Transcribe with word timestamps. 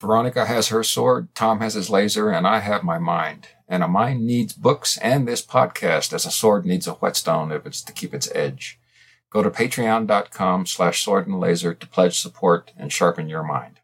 Veronica 0.00 0.44
has 0.44 0.68
her 0.68 0.82
sword, 0.82 1.34
Tom 1.34 1.60
has 1.60 1.72
his 1.72 1.88
laser, 1.88 2.28
and 2.30 2.46
I 2.46 2.58
have 2.58 2.82
my 2.82 2.98
mind. 2.98 3.48
And 3.66 3.82
a 3.82 3.88
mind 3.88 4.26
needs 4.26 4.52
books 4.52 4.98
and 4.98 5.26
this 5.26 5.40
podcast 5.44 6.12
as 6.12 6.26
a 6.26 6.30
sword 6.30 6.66
needs 6.66 6.86
a 6.86 6.92
whetstone 6.92 7.50
if 7.50 7.64
it's 7.64 7.80
to 7.82 7.94
keep 7.94 8.12
its 8.12 8.30
edge. 8.34 8.78
Go 9.30 9.42
to 9.42 9.50
patreon.com 9.50 10.66
slash 10.66 11.02
sword 11.02 11.26
and 11.26 11.40
laser 11.40 11.72
to 11.72 11.86
pledge 11.86 12.18
support 12.18 12.72
and 12.76 12.92
sharpen 12.92 13.30
your 13.30 13.42
mind. 13.42 13.80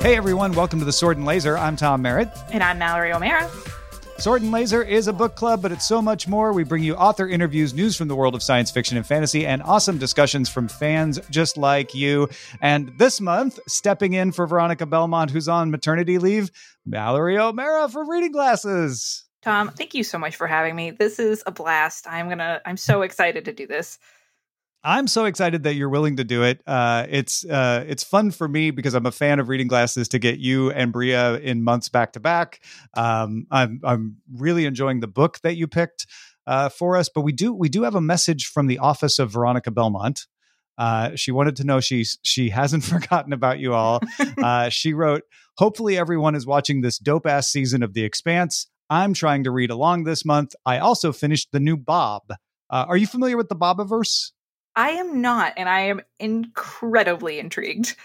Hey 0.00 0.16
everyone, 0.16 0.52
welcome 0.52 0.78
to 0.78 0.84
the 0.84 0.92
Sword 0.92 1.16
and 1.18 1.26
Laser. 1.26 1.58
I'm 1.58 1.76
Tom 1.76 2.02
Merritt. 2.02 2.30
And 2.52 2.62
I'm 2.62 2.78
Mallory 2.78 3.12
O'Meara. 3.12 3.50
Sword 4.20 4.42
and 4.42 4.52
Laser 4.52 4.82
is 4.82 5.08
a 5.08 5.14
book 5.14 5.34
club, 5.34 5.62
but 5.62 5.72
it's 5.72 5.88
so 5.88 6.02
much 6.02 6.28
more. 6.28 6.52
We 6.52 6.62
bring 6.62 6.82
you 6.82 6.94
author 6.94 7.26
interviews, 7.26 7.72
news 7.72 7.96
from 7.96 8.08
the 8.08 8.14
world 8.14 8.34
of 8.34 8.42
science 8.42 8.70
fiction 8.70 8.98
and 8.98 9.06
fantasy, 9.06 9.46
and 9.46 9.62
awesome 9.62 9.96
discussions 9.96 10.50
from 10.50 10.68
fans 10.68 11.18
just 11.30 11.56
like 11.56 11.94
you. 11.94 12.28
And 12.60 12.92
this 12.98 13.18
month, 13.18 13.58
stepping 13.66 14.12
in 14.12 14.32
for 14.32 14.46
Veronica 14.46 14.84
Belmont, 14.84 15.30
who's 15.30 15.48
on 15.48 15.70
maternity 15.70 16.18
leave, 16.18 16.50
Mallory 16.84 17.38
O'Meara 17.38 17.88
from 17.88 18.10
Reading 18.10 18.30
Glasses. 18.30 19.24
Tom, 19.40 19.70
thank 19.70 19.94
you 19.94 20.04
so 20.04 20.18
much 20.18 20.36
for 20.36 20.46
having 20.46 20.76
me. 20.76 20.90
This 20.90 21.18
is 21.18 21.42
a 21.46 21.50
blast. 21.50 22.06
I'm 22.06 22.28
gonna 22.28 22.60
I'm 22.66 22.76
so 22.76 23.00
excited 23.00 23.46
to 23.46 23.54
do 23.54 23.66
this. 23.66 23.98
I'm 24.82 25.08
so 25.08 25.26
excited 25.26 25.64
that 25.64 25.74
you're 25.74 25.90
willing 25.90 26.16
to 26.16 26.24
do 26.24 26.42
it. 26.42 26.62
Uh, 26.66 27.06
it's 27.08 27.44
uh, 27.44 27.84
it's 27.86 28.02
fun 28.02 28.30
for 28.30 28.48
me 28.48 28.70
because 28.70 28.94
I'm 28.94 29.04
a 29.04 29.12
fan 29.12 29.38
of 29.38 29.48
reading 29.48 29.68
glasses 29.68 30.08
to 30.08 30.18
get 30.18 30.38
you 30.38 30.70
and 30.70 30.90
Brea 30.90 31.36
in 31.42 31.62
months 31.62 31.90
back 31.90 32.14
to 32.14 32.20
back. 32.20 32.60
Um, 32.94 33.46
I'm 33.50 33.80
I'm 33.84 34.16
really 34.34 34.64
enjoying 34.64 35.00
the 35.00 35.06
book 35.06 35.38
that 35.42 35.56
you 35.56 35.66
picked 35.66 36.06
uh, 36.46 36.70
for 36.70 36.96
us, 36.96 37.10
but 37.14 37.20
we 37.20 37.32
do 37.32 37.52
we 37.52 37.68
do 37.68 37.82
have 37.82 37.94
a 37.94 38.00
message 38.00 38.46
from 38.46 38.68
the 38.68 38.78
office 38.78 39.18
of 39.18 39.30
Veronica 39.30 39.70
Belmont. 39.70 40.26
Uh, 40.78 41.14
she 41.14 41.30
wanted 41.30 41.56
to 41.56 41.64
know 41.64 41.80
she 41.80 42.06
she 42.22 42.48
hasn't 42.48 42.84
forgotten 42.94 43.32
about 43.32 43.58
you 43.58 43.74
all. 43.74 44.00
Uh, 44.42 44.70
she 44.70 44.94
wrote, 44.94 45.24
"Hopefully 45.58 45.98
everyone 45.98 46.34
is 46.34 46.46
watching 46.46 46.80
this 46.80 46.98
dope 46.98 47.26
ass 47.26 47.48
season 47.48 47.82
of 47.82 47.92
The 47.92 48.04
Expanse. 48.04 48.66
I'm 48.88 49.12
trying 49.12 49.44
to 49.44 49.50
read 49.50 49.70
along 49.70 50.04
this 50.04 50.24
month. 50.24 50.54
I 50.64 50.78
also 50.78 51.12
finished 51.12 51.48
the 51.52 51.60
new 51.60 51.76
Bob. 51.76 52.22
Uh, 52.70 52.86
are 52.88 52.96
you 52.96 53.06
familiar 53.06 53.36
with 53.36 53.50
the 53.50 53.56
Bobiverse?" 53.56 54.30
I 54.76 54.90
am 54.90 55.20
not, 55.20 55.54
and 55.56 55.68
I 55.68 55.80
am 55.80 56.00
incredibly 56.18 57.38
intrigued. 57.38 57.96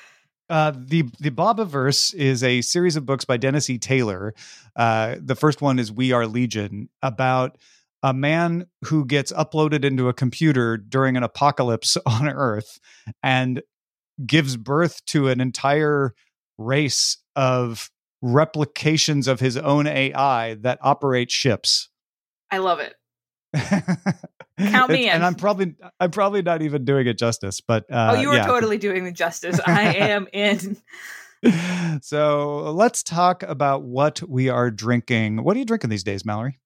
Uh, 0.49 0.73
the 0.75 1.03
the 1.19 1.31
Bobiverse 1.31 2.13
is 2.13 2.43
a 2.43 2.61
series 2.61 2.95
of 2.95 3.05
books 3.05 3.25
by 3.25 3.37
Dennis 3.37 3.69
E. 3.69 3.77
Taylor. 3.77 4.33
Uh, 4.75 5.15
the 5.19 5.35
first 5.35 5.61
one 5.61 5.79
is 5.79 5.91
We 5.91 6.11
Are 6.11 6.27
Legion, 6.27 6.89
about 7.01 7.57
a 8.03 8.13
man 8.13 8.67
who 8.83 9.05
gets 9.05 9.31
uploaded 9.31 9.83
into 9.83 10.07
a 10.09 10.13
computer 10.13 10.77
during 10.77 11.17
an 11.17 11.23
apocalypse 11.23 11.97
on 12.05 12.27
Earth 12.29 12.79
and 13.23 13.63
gives 14.25 14.57
birth 14.57 15.03
to 15.05 15.27
an 15.27 15.41
entire 15.41 16.13
race 16.57 17.17
of 17.35 17.89
replications 18.21 19.27
of 19.27 19.39
his 19.39 19.57
own 19.57 19.87
AI 19.87 20.53
that 20.55 20.79
operate 20.81 21.31
ships. 21.31 21.89
I 22.51 22.59
love 22.59 22.79
it. 22.79 22.95
Count 24.57 24.91
me 24.91 25.07
in. 25.07 25.15
And 25.15 25.25
I'm 25.25 25.35
probably 25.35 25.75
I'm 25.99 26.11
probably 26.11 26.41
not 26.41 26.61
even 26.61 26.85
doing 26.85 27.07
it 27.07 27.17
justice, 27.17 27.61
but 27.61 27.91
uh, 27.91 28.13
oh, 28.15 28.21
you 28.21 28.29
are 28.29 28.37
yeah. 28.37 28.45
totally 28.45 28.77
doing 28.77 29.03
the 29.03 29.11
justice. 29.11 29.59
I 29.65 29.95
am 29.95 30.27
in. 30.33 30.77
so 32.01 32.71
let's 32.71 33.03
talk 33.03 33.43
about 33.43 33.83
what 33.83 34.21
we 34.27 34.49
are 34.49 34.71
drinking. 34.71 35.43
What 35.43 35.55
are 35.55 35.59
you 35.59 35.65
drinking 35.65 35.89
these 35.89 36.03
days, 36.03 36.25
Mallory? 36.25 36.59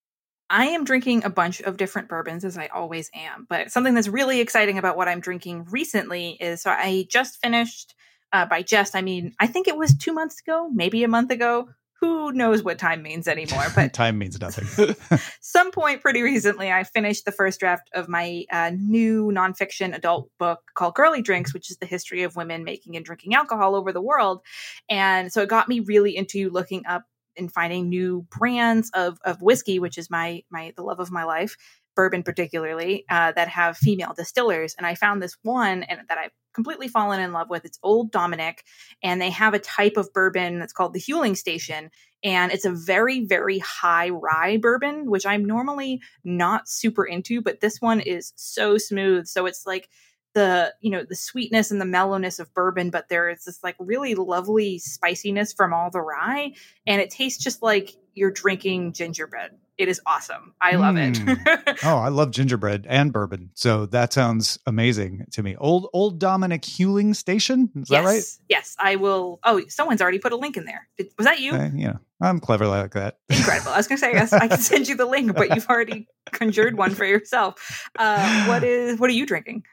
I 0.52 0.68
am 0.68 0.84
drinking 0.84 1.26
a 1.26 1.30
bunch 1.30 1.62
of 1.62 1.78
different 1.78 2.10
bourbons 2.10 2.44
as 2.44 2.58
I 2.58 2.68
always 2.68 3.10
am, 3.14 3.46
but 3.48 3.72
something 3.72 3.94
that's 3.94 4.08
really 4.08 4.40
exciting 4.40 4.80
about 4.80 4.98
what 4.98 5.08
I'm 5.08 5.20
drinking 5.20 5.68
recently 5.70 6.32
is 6.40 6.62
so 6.62 6.72
I 6.72 7.08
just 7.10 7.42
finished. 7.42 7.96
Uh, 8.32 8.46
by 8.46 8.62
just, 8.62 8.96
I 8.96 9.02
mean 9.02 9.34
I 9.40 9.48
think 9.48 9.68
it 9.68 9.76
was 9.76 9.98
two 9.98 10.14
months 10.14 10.40
ago, 10.40 10.70
maybe 10.72 11.04
a 11.04 11.08
month 11.08 11.32
ago 11.32 11.70
who 12.00 12.32
knows 12.32 12.64
what 12.64 12.80
time 12.80 13.02
means 13.02 13.28
anymore 13.28 13.66
but 13.76 13.94
time 13.94 14.18
means 14.18 14.40
nothing. 14.40 14.96
Some 15.42 15.72
point 15.72 16.02
pretty 16.02 16.22
recently 16.22 16.72
i 16.72 16.84
finished 16.84 17.26
the 17.26 17.32
first 17.32 17.60
draft 17.60 17.90
of 17.94 18.08
my 18.08 18.46
uh, 18.52 18.72
new 18.76 19.32
nonfiction 19.34 19.96
adult 19.96 20.30
book 20.38 20.60
called 20.74 20.96
girly 20.96 21.22
drinks 21.22 21.54
which 21.54 21.70
is 21.70 21.78
the 21.78 21.86
history 21.86 22.24
of 22.24 22.36
women 22.36 22.64
making 22.64 22.96
and 22.96 23.06
drinking 23.06 23.34
alcohol 23.34 23.76
over 23.76 23.92
the 23.92 24.02
world. 24.02 24.42
And 24.90 25.32
so 25.32 25.42
it 25.42 25.50
got 25.50 25.68
me 25.68 25.80
really 25.80 26.16
into 26.16 26.50
looking 26.50 26.86
up 26.86 27.06
and 27.38 27.52
finding 27.52 27.90
new 27.90 28.26
brands 28.38 28.92
of, 28.94 29.20
of 29.24 29.42
whiskey 29.42 29.80
which 29.80 29.98
is 29.98 30.10
my 30.10 30.44
my 30.50 30.74
the 30.76 30.84
love 30.84 31.00
of 31.00 31.12
my 31.12 31.24
life 31.24 31.56
bourbon 32.00 32.24
particularly 32.24 33.04
uh, 33.10 33.34
that 33.34 33.50
have 33.50 33.76
female 33.76 34.14
distillers. 34.16 34.74
And 34.78 34.88
i 34.88 34.96
found 34.96 35.22
this 35.22 35.36
one 35.44 35.84
and 35.84 36.00
that 36.08 36.18
i've 36.18 36.32
completely 36.54 36.88
fallen 36.88 37.20
in 37.20 37.34
love 37.34 37.50
with. 37.50 37.66
It's 37.66 37.78
old 37.84 38.10
Dominick 38.10 38.64
and 39.04 39.22
they 39.22 39.32
have 39.32 39.54
a 39.54 39.60
type 39.60 39.98
of 39.98 40.14
bourbon 40.14 40.60
that's 40.60 40.72
called 40.72 40.94
the 40.94 41.02
huling 41.02 41.36
station. 41.36 41.92
And 42.24 42.54
it's 42.54 42.64
a 42.64 42.72
very 42.72 43.26
very 43.26 43.60
high 43.60 44.12
rye 44.12 44.56
bourbon 44.56 45.10
which 45.12 45.26
i'm 45.26 45.44
normally 45.44 46.00
not 46.24 46.70
super 46.70 47.04
into 47.04 47.42
but 47.42 47.60
this 47.60 47.82
one 47.82 48.00
is 48.00 48.32
so 48.38 48.78
smooth. 48.78 49.28
So 49.28 49.46
it's 49.46 49.68
like 49.68 49.90
the 50.34 50.74
you 50.80 50.92
know 50.92 51.04
the 51.04 51.18
sweetness 51.18 51.70
and 51.70 51.82
the 51.82 51.86
mellowness 51.98 52.40
of 52.40 52.54
bourbon 52.54 52.92
but 52.92 53.10
there 53.10 53.30
is 53.30 53.44
this 53.44 53.62
like 53.62 53.76
really 53.78 54.16
lovely 54.16 54.80
spiciness 54.80 55.52
from 55.52 55.74
all 55.74 55.92
the 55.92 56.00
rye. 56.00 56.54
And 56.88 57.02
it 57.02 57.10
tastes 57.10 57.44
just 57.44 57.62
like 57.62 57.92
you're 58.14 58.32
drinking 58.32 58.94
gingerbread 58.94 59.52
it 59.80 59.88
is 59.88 60.02
awesome. 60.06 60.54
I 60.62 60.76
love 60.76 60.96
mm. 60.96 61.40
it. 61.48 61.80
oh, 61.86 61.98
I 61.98 62.10
love 62.10 62.32
gingerbread 62.32 62.86
and 62.90 63.14
bourbon. 63.14 63.50
So 63.54 63.86
that 63.88 64.12
sounds 64.12 64.60
amazing 64.68 65.26
to 65.32 65.42
me. 65.42 65.56
Old 65.56 65.90
old 65.94 66.20
Dominick 66.20 66.64
Huling 66.64 67.16
Station. 67.16 67.72
Is 67.76 67.90
yes. 67.90 68.04
that 68.04 68.06
right? 68.06 68.24
Yes. 68.50 68.76
I 68.78 68.98
will. 68.98 69.40
Oh, 69.46 69.62
someone's 69.70 70.02
already 70.02 70.20
put 70.20 70.34
a 70.34 70.36
link 70.36 70.58
in 70.58 70.66
there. 70.66 70.90
Did, 70.98 71.08
was 71.18 71.26
that 71.26 71.40
you? 71.40 71.54
Uh, 71.54 71.70
yeah. 71.74 71.94
I'm 72.22 72.42
clever 72.42 72.68
like 72.68 72.92
that. 72.92 73.20
Incredible. 73.30 73.72
I 73.72 73.78
was 73.78 73.88
gonna 73.88 74.00
say 74.00 74.12
yes, 74.12 74.34
I 74.34 74.50
can 74.50 74.58
send 74.60 74.90
you 74.90 74.98
the 74.98 75.06
link, 75.06 75.34
but 75.34 75.56
you've 75.56 75.68
already 75.68 76.08
conjured 76.34 76.78
one 76.78 76.94
for 76.94 77.06
yourself. 77.06 77.90
Uh, 77.98 78.46
what 78.48 78.64
is 78.66 79.00
what 79.00 79.10
are 79.10 79.14
you 79.14 79.26
drinking? 79.26 79.64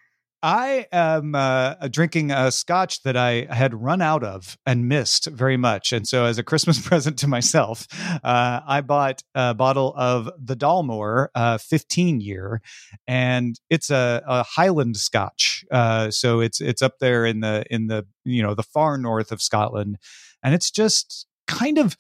I 0.46 0.86
am 0.92 1.34
uh, 1.34 1.74
drinking 1.90 2.30
a 2.30 2.52
scotch 2.52 3.02
that 3.02 3.16
I 3.16 3.48
had 3.50 3.74
run 3.74 4.00
out 4.00 4.22
of 4.22 4.56
and 4.64 4.88
missed 4.88 5.26
very 5.26 5.56
much. 5.56 5.92
And 5.92 6.06
so, 6.06 6.24
as 6.24 6.38
a 6.38 6.44
Christmas 6.44 6.78
present 6.86 7.18
to 7.18 7.26
myself, 7.26 7.88
uh, 8.22 8.60
I 8.64 8.80
bought 8.82 9.24
a 9.34 9.54
bottle 9.54 9.92
of 9.96 10.30
the 10.38 10.54
Dalmore 10.54 11.30
uh, 11.34 11.58
15 11.58 12.20
year, 12.20 12.62
and 13.08 13.58
it's 13.70 13.90
a, 13.90 14.22
a 14.24 14.44
Highland 14.44 14.98
scotch. 14.98 15.64
Uh, 15.72 16.12
so 16.12 16.38
it's 16.38 16.60
it's 16.60 16.80
up 16.80 17.00
there 17.00 17.26
in 17.26 17.40
the 17.40 17.64
in 17.68 17.88
the 17.88 18.06
you 18.22 18.40
know 18.40 18.54
the 18.54 18.62
far 18.62 18.98
north 18.98 19.32
of 19.32 19.42
Scotland, 19.42 19.98
and 20.44 20.54
it's 20.54 20.70
just 20.70 21.26
kind 21.48 21.76
of 21.76 21.96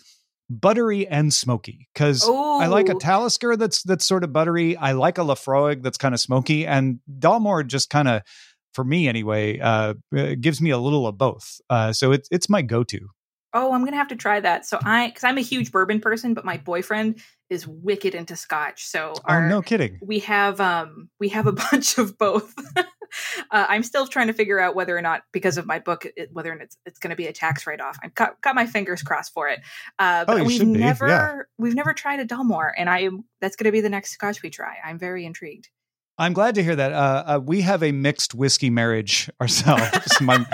buttery 0.48 1.06
and 1.06 1.32
smoky 1.32 1.88
because 1.92 2.24
I 2.28 2.66
like 2.66 2.88
a 2.88 2.94
Talisker 2.94 3.56
that's 3.56 3.82
that's 3.82 4.04
sort 4.04 4.24
of 4.24 4.32
buttery. 4.32 4.76
I 4.76 4.92
like 4.92 5.18
a 5.18 5.22
Laphroaig 5.22 5.82
that's 5.82 5.98
kind 5.98 6.14
of 6.14 6.20
smoky, 6.20 6.66
and 6.66 7.00
Dalmore 7.18 7.66
just 7.66 7.90
kind 7.90 8.08
of, 8.08 8.22
for 8.74 8.84
me 8.84 9.08
anyway, 9.08 9.58
uh, 9.58 9.94
gives 10.40 10.60
me 10.60 10.70
a 10.70 10.78
little 10.78 11.06
of 11.06 11.18
both. 11.18 11.60
Uh, 11.68 11.92
so 11.92 12.12
it's 12.12 12.28
it's 12.30 12.48
my 12.48 12.62
go 12.62 12.84
to. 12.84 13.08
Oh, 13.56 13.72
I'm 13.72 13.84
gonna 13.84 13.96
have 13.96 14.08
to 14.08 14.16
try 14.16 14.38
that. 14.40 14.66
So 14.66 14.78
I, 14.84 15.08
because 15.08 15.24
I'm 15.24 15.38
a 15.38 15.42
huge 15.42 15.72
bourbon 15.72 16.00
person, 16.00 16.34
but 16.34 16.44
my 16.44 16.58
boyfriend 16.58 17.20
is 17.48 17.66
wicked 17.66 18.14
into 18.14 18.36
Scotch. 18.36 18.84
So 18.84 19.14
our, 19.24 19.44
oh, 19.44 19.48
no 19.48 19.62
kidding. 19.62 19.98
We 20.02 20.18
have 20.20 20.60
um 20.60 21.08
we 21.18 21.30
have 21.30 21.46
a 21.46 21.52
bunch 21.72 21.98
of 21.98 22.18
both. 22.18 22.54
uh, 23.50 23.66
I'm 23.68 23.82
still 23.82 24.06
trying 24.06 24.26
to 24.26 24.32
figure 24.32 24.58
out 24.58 24.74
whether 24.74 24.96
or 24.96 25.02
not, 25.02 25.22
because 25.32 25.58
of 25.58 25.66
my 25.66 25.78
book, 25.78 26.06
it, 26.16 26.30
whether 26.32 26.52
it's 26.52 26.76
it's 26.86 26.98
going 26.98 27.10
to 27.10 27.16
be 27.16 27.26
a 27.26 27.32
tax 27.32 27.66
write 27.66 27.80
off. 27.80 27.98
I've 28.02 28.14
got, 28.14 28.40
got 28.42 28.54
my 28.54 28.66
fingers 28.66 29.02
crossed 29.02 29.32
for 29.32 29.48
it. 29.48 29.60
Uh, 29.98 30.24
but 30.24 30.40
oh, 30.40 30.44
we've 30.44 30.66
never 30.66 31.08
yeah. 31.08 31.36
we've 31.58 31.74
never 31.74 31.94
tried 31.94 32.20
a 32.20 32.26
Dalmore, 32.26 32.72
and 32.76 32.90
I 32.90 33.08
that's 33.40 33.56
going 33.56 33.66
to 33.66 33.72
be 33.72 33.80
the 33.80 33.90
next 33.90 34.12
Scotch 34.12 34.42
we 34.42 34.50
try. 34.50 34.76
I'm 34.84 34.98
very 34.98 35.24
intrigued. 35.24 35.68
I'm 36.18 36.32
glad 36.32 36.54
to 36.54 36.62
hear 36.62 36.74
that. 36.76 36.92
Uh, 36.92 37.24
uh, 37.26 37.40
we 37.44 37.60
have 37.60 37.82
a 37.82 37.92
mixed 37.92 38.34
whiskey 38.34 38.70
marriage 38.70 39.28
ourselves. 39.40 39.90
my 40.20 40.46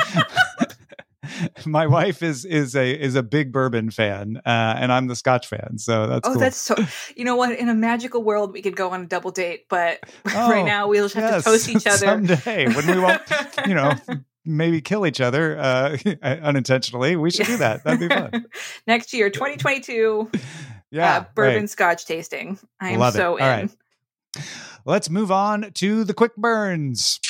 my 1.67 1.87
wife 1.87 2.23
is 2.23 2.45
is 2.45 2.75
a 2.75 2.91
is 2.93 3.15
a 3.15 3.23
big 3.23 3.53
bourbon 3.53 3.91
fan, 3.91 4.41
uh, 4.45 4.77
and 4.79 4.93
I'm 4.93 5.07
the 5.07 5.17
Scotch 5.17 5.47
fan. 5.47 5.79
So 5.79 6.07
that's 6.07 6.29
oh, 6.29 6.33
cool. 6.33 6.41
that's 6.41 6.57
so. 6.57 6.77
You 7.17 7.25
know 7.25 7.37
what? 7.37 7.59
In 7.59 7.69
a 7.69 7.75
magical 7.75 8.23
world, 8.23 8.53
we 8.53 8.63
could 8.63 8.77
go 8.77 8.91
on 8.91 9.03
a 9.03 9.07
double 9.07 9.31
date, 9.31 9.67
but 9.69 10.01
oh, 10.27 10.51
right 10.51 10.65
now 10.65 10.89
we'll 10.89 11.05
just 11.05 11.15
have 11.15 11.31
yes, 11.31 11.45
to 11.45 11.51
toast 11.51 11.69
each 11.69 11.87
other 11.87 11.99
someday 11.99 12.67
when 12.67 12.87
we 12.87 12.99
won't. 12.99 13.23
you 13.67 13.75
know. 13.75 13.93
Maybe 14.45 14.81
kill 14.81 15.07
each 15.07 15.21
other 15.21 15.57
uh, 15.57 15.97
unintentionally. 16.21 17.15
We 17.15 17.31
should 17.31 17.47
do 17.47 17.59
that. 17.59 17.85
That'd 17.85 18.01
be 18.01 18.09
fun. 18.09 18.47
Next 18.89 19.15
year, 19.15 19.31
2022. 19.31 20.33
Yeah, 20.91 21.19
uh, 21.19 21.25
bourbon 21.37 21.61
right. 21.61 21.71
Scotch 21.71 22.07
tasting. 22.07 22.59
I 22.81 22.91
am 22.91 22.99
Love 22.99 23.15
so 23.15 23.37
it. 23.37 23.39
in. 23.39 23.45
All 23.45 23.49
right. 23.49 23.71
Let's 24.85 25.09
move 25.09 25.31
on 25.31 25.71
to 25.75 26.03
the 26.03 26.13
quick 26.13 26.35
burns. 26.35 27.21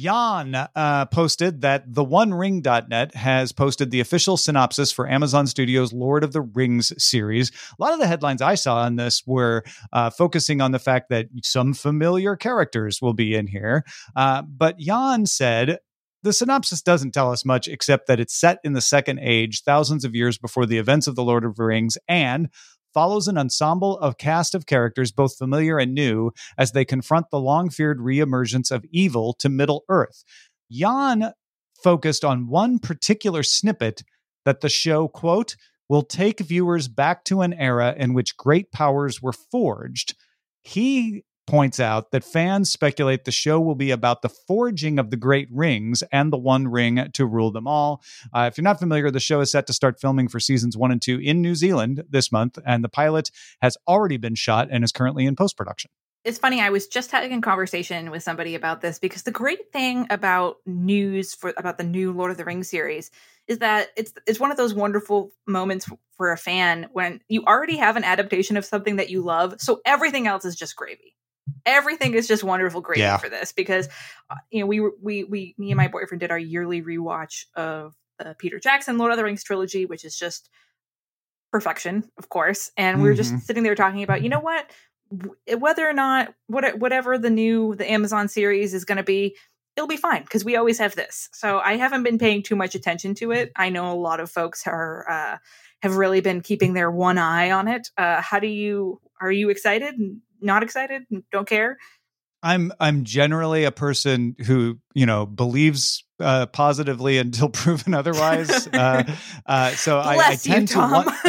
Jan 0.00 0.54
uh, 0.54 1.06
posted 1.06 1.62
that 1.62 1.92
the 1.92 2.04
OneRing.net 2.04 3.14
has 3.14 3.52
posted 3.52 3.90
the 3.90 4.00
official 4.00 4.36
synopsis 4.36 4.92
for 4.92 5.08
Amazon 5.08 5.46
Studios' 5.46 5.92
Lord 5.92 6.24
of 6.24 6.32
the 6.32 6.42
Rings 6.42 6.92
series. 7.02 7.50
A 7.78 7.82
lot 7.82 7.92
of 7.92 7.98
the 7.98 8.06
headlines 8.06 8.42
I 8.42 8.54
saw 8.54 8.78
on 8.78 8.96
this 8.96 9.22
were 9.26 9.64
uh, 9.92 10.10
focusing 10.10 10.60
on 10.60 10.72
the 10.72 10.78
fact 10.78 11.08
that 11.10 11.26
some 11.42 11.74
familiar 11.74 12.36
characters 12.36 13.00
will 13.00 13.14
be 13.14 13.34
in 13.34 13.46
here. 13.46 13.84
Uh, 14.14 14.42
but 14.42 14.78
Jan 14.78 15.26
said, 15.26 15.78
the 16.22 16.32
synopsis 16.32 16.82
doesn't 16.82 17.12
tell 17.12 17.30
us 17.30 17.44
much 17.44 17.68
except 17.68 18.08
that 18.08 18.18
it's 18.18 18.34
set 18.34 18.58
in 18.64 18.72
the 18.72 18.80
Second 18.80 19.20
Age, 19.20 19.62
thousands 19.62 20.04
of 20.04 20.14
years 20.14 20.38
before 20.38 20.66
the 20.66 20.78
events 20.78 21.06
of 21.06 21.14
The 21.14 21.22
Lord 21.22 21.44
of 21.44 21.54
the 21.54 21.62
Rings, 21.62 21.96
and 22.08 22.48
follows 22.96 23.28
an 23.28 23.36
ensemble 23.36 23.98
of 23.98 24.16
cast 24.16 24.54
of 24.54 24.64
characters, 24.64 25.12
both 25.12 25.36
familiar 25.36 25.76
and 25.76 25.92
new, 25.92 26.30
as 26.56 26.72
they 26.72 26.82
confront 26.82 27.28
the 27.28 27.38
long 27.38 27.68
feared 27.68 27.98
reemergence 27.98 28.70
of 28.70 28.86
evil 28.90 29.34
to 29.34 29.50
Middle 29.50 29.84
Earth. 29.90 30.24
Jan 30.72 31.34
focused 31.84 32.24
on 32.24 32.48
one 32.48 32.78
particular 32.78 33.42
snippet 33.42 34.02
that 34.46 34.62
the 34.62 34.70
show, 34.70 35.08
quote, 35.08 35.56
will 35.90 36.00
take 36.00 36.40
viewers 36.40 36.88
back 36.88 37.22
to 37.24 37.42
an 37.42 37.52
era 37.52 37.94
in 37.98 38.14
which 38.14 38.38
great 38.38 38.72
powers 38.72 39.20
were 39.20 39.34
forged. 39.34 40.14
He 40.62 41.22
points 41.46 41.80
out 41.80 42.10
that 42.10 42.24
fans 42.24 42.70
speculate 42.70 43.24
the 43.24 43.30
show 43.30 43.60
will 43.60 43.74
be 43.74 43.90
about 43.90 44.22
the 44.22 44.28
forging 44.28 44.98
of 44.98 45.10
the 45.10 45.16
great 45.16 45.48
rings 45.50 46.02
and 46.12 46.32
the 46.32 46.36
one 46.36 46.68
ring 46.68 47.08
to 47.12 47.26
rule 47.26 47.50
them 47.50 47.66
all. 47.66 48.02
Uh, 48.34 48.48
if 48.50 48.58
you're 48.58 48.62
not 48.64 48.78
familiar, 48.78 49.10
the 49.10 49.20
show 49.20 49.40
is 49.40 49.50
set 49.50 49.66
to 49.66 49.72
start 49.72 50.00
filming 50.00 50.28
for 50.28 50.40
seasons 50.40 50.76
one 50.76 50.90
and 50.90 51.00
two 51.00 51.18
in 51.20 51.40
New 51.42 51.54
Zealand 51.54 52.04
this 52.08 52.30
month, 52.32 52.58
and 52.66 52.82
the 52.82 52.88
pilot 52.88 53.30
has 53.62 53.76
already 53.88 54.16
been 54.16 54.34
shot 54.34 54.68
and 54.70 54.84
is 54.84 54.92
currently 54.92 55.26
in 55.26 55.36
post 55.36 55.56
production. 55.56 55.90
It's 56.24 56.38
funny. 56.38 56.60
I 56.60 56.70
was 56.70 56.88
just 56.88 57.12
having 57.12 57.32
a 57.32 57.40
conversation 57.40 58.10
with 58.10 58.24
somebody 58.24 58.56
about 58.56 58.80
this 58.80 58.98
because 58.98 59.22
the 59.22 59.30
great 59.30 59.72
thing 59.72 60.08
about 60.10 60.56
news 60.66 61.34
for 61.34 61.54
about 61.56 61.78
the 61.78 61.84
new 61.84 62.10
Lord 62.12 62.32
of 62.32 62.36
the 62.36 62.44
Rings 62.44 62.68
series 62.68 63.12
is 63.46 63.58
that 63.58 63.90
it's 63.96 64.12
it's 64.26 64.40
one 64.40 64.50
of 64.50 64.56
those 64.56 64.74
wonderful 64.74 65.30
moments 65.46 65.88
for 66.16 66.32
a 66.32 66.36
fan 66.36 66.88
when 66.92 67.20
you 67.28 67.44
already 67.44 67.76
have 67.76 67.96
an 67.96 68.02
adaptation 68.02 68.56
of 68.56 68.64
something 68.64 68.96
that 68.96 69.08
you 69.08 69.22
love, 69.22 69.54
so 69.58 69.80
everything 69.86 70.26
else 70.26 70.44
is 70.44 70.56
just 70.56 70.74
gravy 70.74 71.14
everything 71.64 72.14
is 72.14 72.28
just 72.28 72.44
wonderful 72.44 72.80
gravy 72.80 73.00
yeah. 73.00 73.16
for 73.16 73.28
this 73.28 73.52
because 73.52 73.88
uh, 74.30 74.36
you 74.50 74.60
know 74.60 74.66
we 74.66 74.80
we 74.80 75.24
we 75.24 75.54
me 75.58 75.70
and 75.70 75.76
my 75.76 75.88
boyfriend 75.88 76.20
did 76.20 76.30
our 76.30 76.38
yearly 76.38 76.82
rewatch 76.82 77.44
of 77.54 77.94
uh, 78.24 78.34
Peter 78.38 78.58
Jackson 78.58 78.98
Lord 78.98 79.12
of 79.12 79.18
the 79.18 79.24
Rings 79.24 79.44
trilogy, 79.44 79.86
which 79.86 80.04
is 80.04 80.16
just 80.16 80.48
perfection, 81.52 82.04
of 82.18 82.28
course. 82.28 82.70
And 82.76 83.02
we 83.02 83.08
were 83.08 83.14
just 83.14 83.30
mm-hmm. 83.30 83.40
sitting 83.40 83.62
there 83.62 83.74
talking 83.74 84.02
about, 84.02 84.22
you 84.22 84.28
know 84.28 84.40
what, 84.40 84.70
whether 85.58 85.88
or 85.88 85.92
not 85.92 86.34
what 86.48 86.78
whatever 86.78 87.18
the 87.18 87.30
new 87.30 87.74
the 87.74 87.90
Amazon 87.90 88.28
series 88.28 88.74
is 88.74 88.84
going 88.84 88.96
to 88.96 89.04
be, 89.04 89.36
it'll 89.76 89.88
be 89.88 89.96
fine 89.96 90.22
because 90.22 90.44
we 90.44 90.56
always 90.56 90.78
have 90.78 90.96
this. 90.96 91.28
So 91.32 91.60
I 91.60 91.76
haven't 91.76 92.02
been 92.02 92.18
paying 92.18 92.42
too 92.42 92.56
much 92.56 92.74
attention 92.74 93.14
to 93.16 93.32
it. 93.32 93.52
I 93.56 93.68
know 93.68 93.92
a 93.92 93.94
lot 93.94 94.20
of 94.20 94.30
folks 94.30 94.66
are 94.66 95.08
uh, 95.08 95.38
have 95.82 95.96
really 95.96 96.20
been 96.20 96.40
keeping 96.40 96.74
their 96.74 96.90
one 96.90 97.18
eye 97.18 97.52
on 97.52 97.68
it. 97.68 97.88
Uh, 97.96 98.20
how 98.20 98.40
do 98.40 98.48
you 98.48 99.00
are 99.20 99.32
you 99.32 99.50
excited? 99.50 99.94
Not 100.46 100.62
excited? 100.62 101.02
Don't 101.30 101.48
care? 101.48 101.76
I'm 102.42 102.72
I'm 102.78 103.04
generally 103.04 103.64
a 103.64 103.72
person 103.72 104.36
who 104.46 104.78
you 104.94 105.04
know 105.04 105.26
believes 105.26 106.04
uh, 106.20 106.46
positively 106.46 107.18
until 107.18 107.48
proven 107.50 107.92
otherwise. 107.92 108.68
uh, 108.68 109.02
uh, 109.46 109.70
so 109.70 109.98
I, 109.98 110.16
I, 110.16 110.36
tend 110.36 110.70
you, 110.70 110.76
to 110.76 110.78
want 110.78 111.08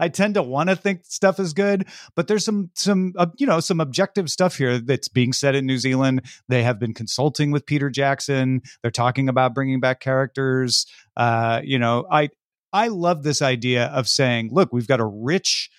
I 0.00 0.10
tend 0.12 0.34
to 0.34 0.42
want 0.42 0.68
to 0.68 0.76
think 0.76 1.02
stuff 1.04 1.40
is 1.40 1.54
good, 1.54 1.86
but 2.14 2.28
there's 2.28 2.44
some 2.44 2.70
some 2.74 3.14
uh, 3.16 3.26
you 3.38 3.46
know 3.46 3.60
some 3.60 3.80
objective 3.80 4.28
stuff 4.28 4.56
here 4.56 4.78
that's 4.78 5.08
being 5.08 5.32
said 5.32 5.54
in 5.54 5.66
New 5.66 5.78
Zealand. 5.78 6.22
They 6.48 6.62
have 6.62 6.78
been 6.78 6.94
consulting 6.94 7.52
with 7.52 7.64
Peter 7.64 7.88
Jackson. 7.88 8.62
They're 8.82 8.90
talking 8.90 9.28
about 9.28 9.54
bringing 9.54 9.80
back 9.80 10.00
characters. 10.00 10.86
Uh, 11.16 11.60
you 11.64 11.78
know, 11.78 12.06
I 12.10 12.28
I 12.72 12.88
love 12.88 13.22
this 13.22 13.40
idea 13.40 13.86
of 13.86 14.08
saying, 14.08 14.50
look, 14.52 14.72
we've 14.72 14.88
got 14.88 15.00
a 15.00 15.06
rich 15.06 15.70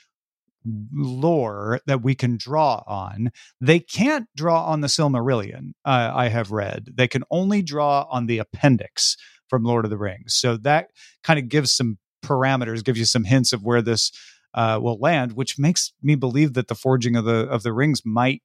lore 0.94 1.80
that 1.88 2.04
we 2.04 2.16
can 2.16 2.38
draw 2.38 2.84
on. 2.88 3.32
They 3.60 3.80
can't 3.80 4.28
draw 4.36 4.66
on 4.66 4.82
the 4.82 4.88
Silmarillion, 4.88 5.72
uh, 5.86 6.12
I 6.14 6.28
have 6.30 6.52
read. 6.52 6.92
They 6.94 7.08
can 7.08 7.24
only 7.32 7.62
draw 7.62 8.06
on 8.10 8.28
the 8.28 8.38
appendix 8.38 9.18
from 9.48 9.64
Lord 9.64 9.86
of 9.86 9.92
the 9.92 9.98
Rings. 9.98 10.36
So 10.36 10.58
that 10.58 10.90
kind 11.24 11.40
of 11.40 11.50
gives 11.50 11.72
some 11.72 11.98
parameters, 12.24 12.84
gives 12.84 13.00
you 13.00 13.06
some 13.06 13.26
hints 13.26 13.54
of 13.54 13.64
where 13.64 13.82
this 13.82 14.12
uh, 14.54 14.80
will 14.82 15.00
land, 15.00 15.34
which 15.34 15.58
makes 15.58 15.94
me 16.02 16.16
believe 16.16 16.54
that 16.54 16.68
the 16.68 16.76
forging 16.76 17.16
of 17.16 17.26
the 17.26 17.48
of 17.48 17.64
the 17.64 17.74
rings 17.74 18.02
might 18.06 18.42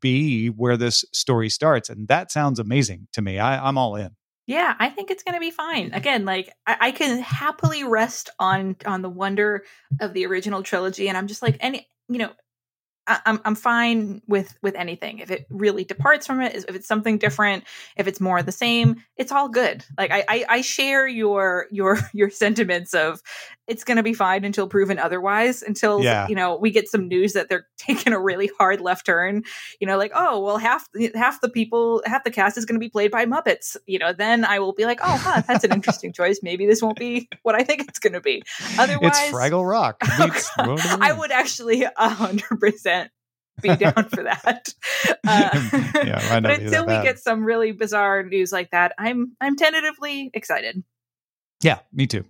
be 0.00 0.48
where 0.48 0.76
this 0.76 1.04
story 1.12 1.48
starts. 1.48 1.88
And 1.88 2.08
that 2.08 2.30
sounds 2.30 2.58
amazing 2.58 3.08
to 3.12 3.22
me. 3.22 3.38
I, 3.38 3.66
I'm 3.66 3.78
all 3.78 3.96
in. 3.96 4.17
Yeah, 4.48 4.74
I 4.78 4.88
think 4.88 5.10
it's 5.10 5.22
going 5.22 5.34
to 5.34 5.40
be 5.40 5.50
fine. 5.50 5.88
Mm-hmm. 5.88 5.94
Again, 5.94 6.24
like 6.24 6.50
I, 6.66 6.76
I, 6.80 6.90
can 6.90 7.20
happily 7.20 7.84
rest 7.84 8.30
on 8.38 8.76
on 8.86 9.02
the 9.02 9.10
wonder 9.10 9.64
of 10.00 10.14
the 10.14 10.24
original 10.24 10.62
trilogy, 10.62 11.06
and 11.06 11.18
I'm 11.18 11.26
just 11.26 11.42
like 11.42 11.58
any, 11.60 11.86
you 12.08 12.16
know, 12.16 12.30
I, 13.06 13.20
I'm 13.26 13.42
I'm 13.44 13.54
fine 13.54 14.22
with 14.26 14.56
with 14.62 14.74
anything. 14.74 15.18
If 15.18 15.30
it 15.30 15.44
really 15.50 15.84
departs 15.84 16.26
from 16.26 16.40
it, 16.40 16.56
if 16.56 16.74
it's 16.74 16.88
something 16.88 17.18
different, 17.18 17.64
if 17.98 18.06
it's 18.06 18.22
more 18.22 18.42
the 18.42 18.50
same, 18.50 19.02
it's 19.18 19.32
all 19.32 19.50
good. 19.50 19.84
Like 19.98 20.10
I 20.10 20.24
I, 20.26 20.44
I 20.48 20.60
share 20.62 21.06
your 21.06 21.66
your 21.70 21.98
your 22.14 22.30
sentiments 22.30 22.94
of 22.94 23.20
it's 23.68 23.84
going 23.84 23.98
to 23.98 24.02
be 24.02 24.14
fine 24.14 24.44
until 24.44 24.66
proven 24.66 24.98
otherwise. 24.98 25.62
Until 25.62 26.02
yeah. 26.02 26.26
you 26.28 26.34
know 26.34 26.56
we 26.56 26.70
get 26.70 26.88
some 26.88 27.06
news 27.06 27.34
that 27.34 27.48
they're 27.48 27.66
taking 27.76 28.12
a 28.12 28.20
really 28.20 28.50
hard 28.58 28.80
left 28.80 29.06
turn. 29.06 29.44
You 29.80 29.86
know, 29.86 29.96
like 29.96 30.12
oh 30.14 30.40
well, 30.40 30.58
half 30.58 30.88
half 31.14 31.40
the 31.40 31.48
people, 31.48 32.02
half 32.06 32.24
the 32.24 32.30
cast 32.30 32.58
is 32.58 32.64
going 32.64 32.76
to 32.76 32.84
be 32.84 32.88
played 32.88 33.10
by 33.10 33.26
Muppets. 33.26 33.76
You 33.86 33.98
know, 33.98 34.12
then 34.12 34.44
I 34.44 34.58
will 34.58 34.72
be 34.72 34.86
like, 34.86 35.00
oh, 35.02 35.16
huh, 35.16 35.42
that's 35.46 35.64
an 35.64 35.72
interesting 35.72 36.12
choice. 36.14 36.40
Maybe 36.42 36.66
this 36.66 36.82
won't 36.82 36.98
be 36.98 37.28
what 37.42 37.54
I 37.54 37.62
think 37.62 37.82
it's 37.88 37.98
going 37.98 38.14
to 38.14 38.20
be. 38.20 38.42
Otherwise, 38.78 39.12
it's 39.14 39.32
Fraggle 39.32 39.68
Rock. 39.68 39.98
I 40.02 41.14
would 41.16 41.30
actually 41.30 41.84
a 41.84 42.08
hundred 42.08 42.58
percent 42.58 43.10
be 43.60 43.74
down 43.76 44.08
for 44.08 44.22
that. 44.22 44.72
Uh, 45.26 45.50
yeah, 46.04 46.40
but 46.40 46.60
until 46.60 46.86
we 46.86 46.94
get 47.02 47.18
some 47.18 47.44
really 47.44 47.72
bizarre 47.72 48.22
news 48.22 48.52
like 48.52 48.70
that, 48.70 48.92
I'm 48.98 49.36
I'm 49.40 49.56
tentatively 49.56 50.30
excited. 50.32 50.82
Yeah, 51.62 51.80
me 51.92 52.06
too. 52.06 52.24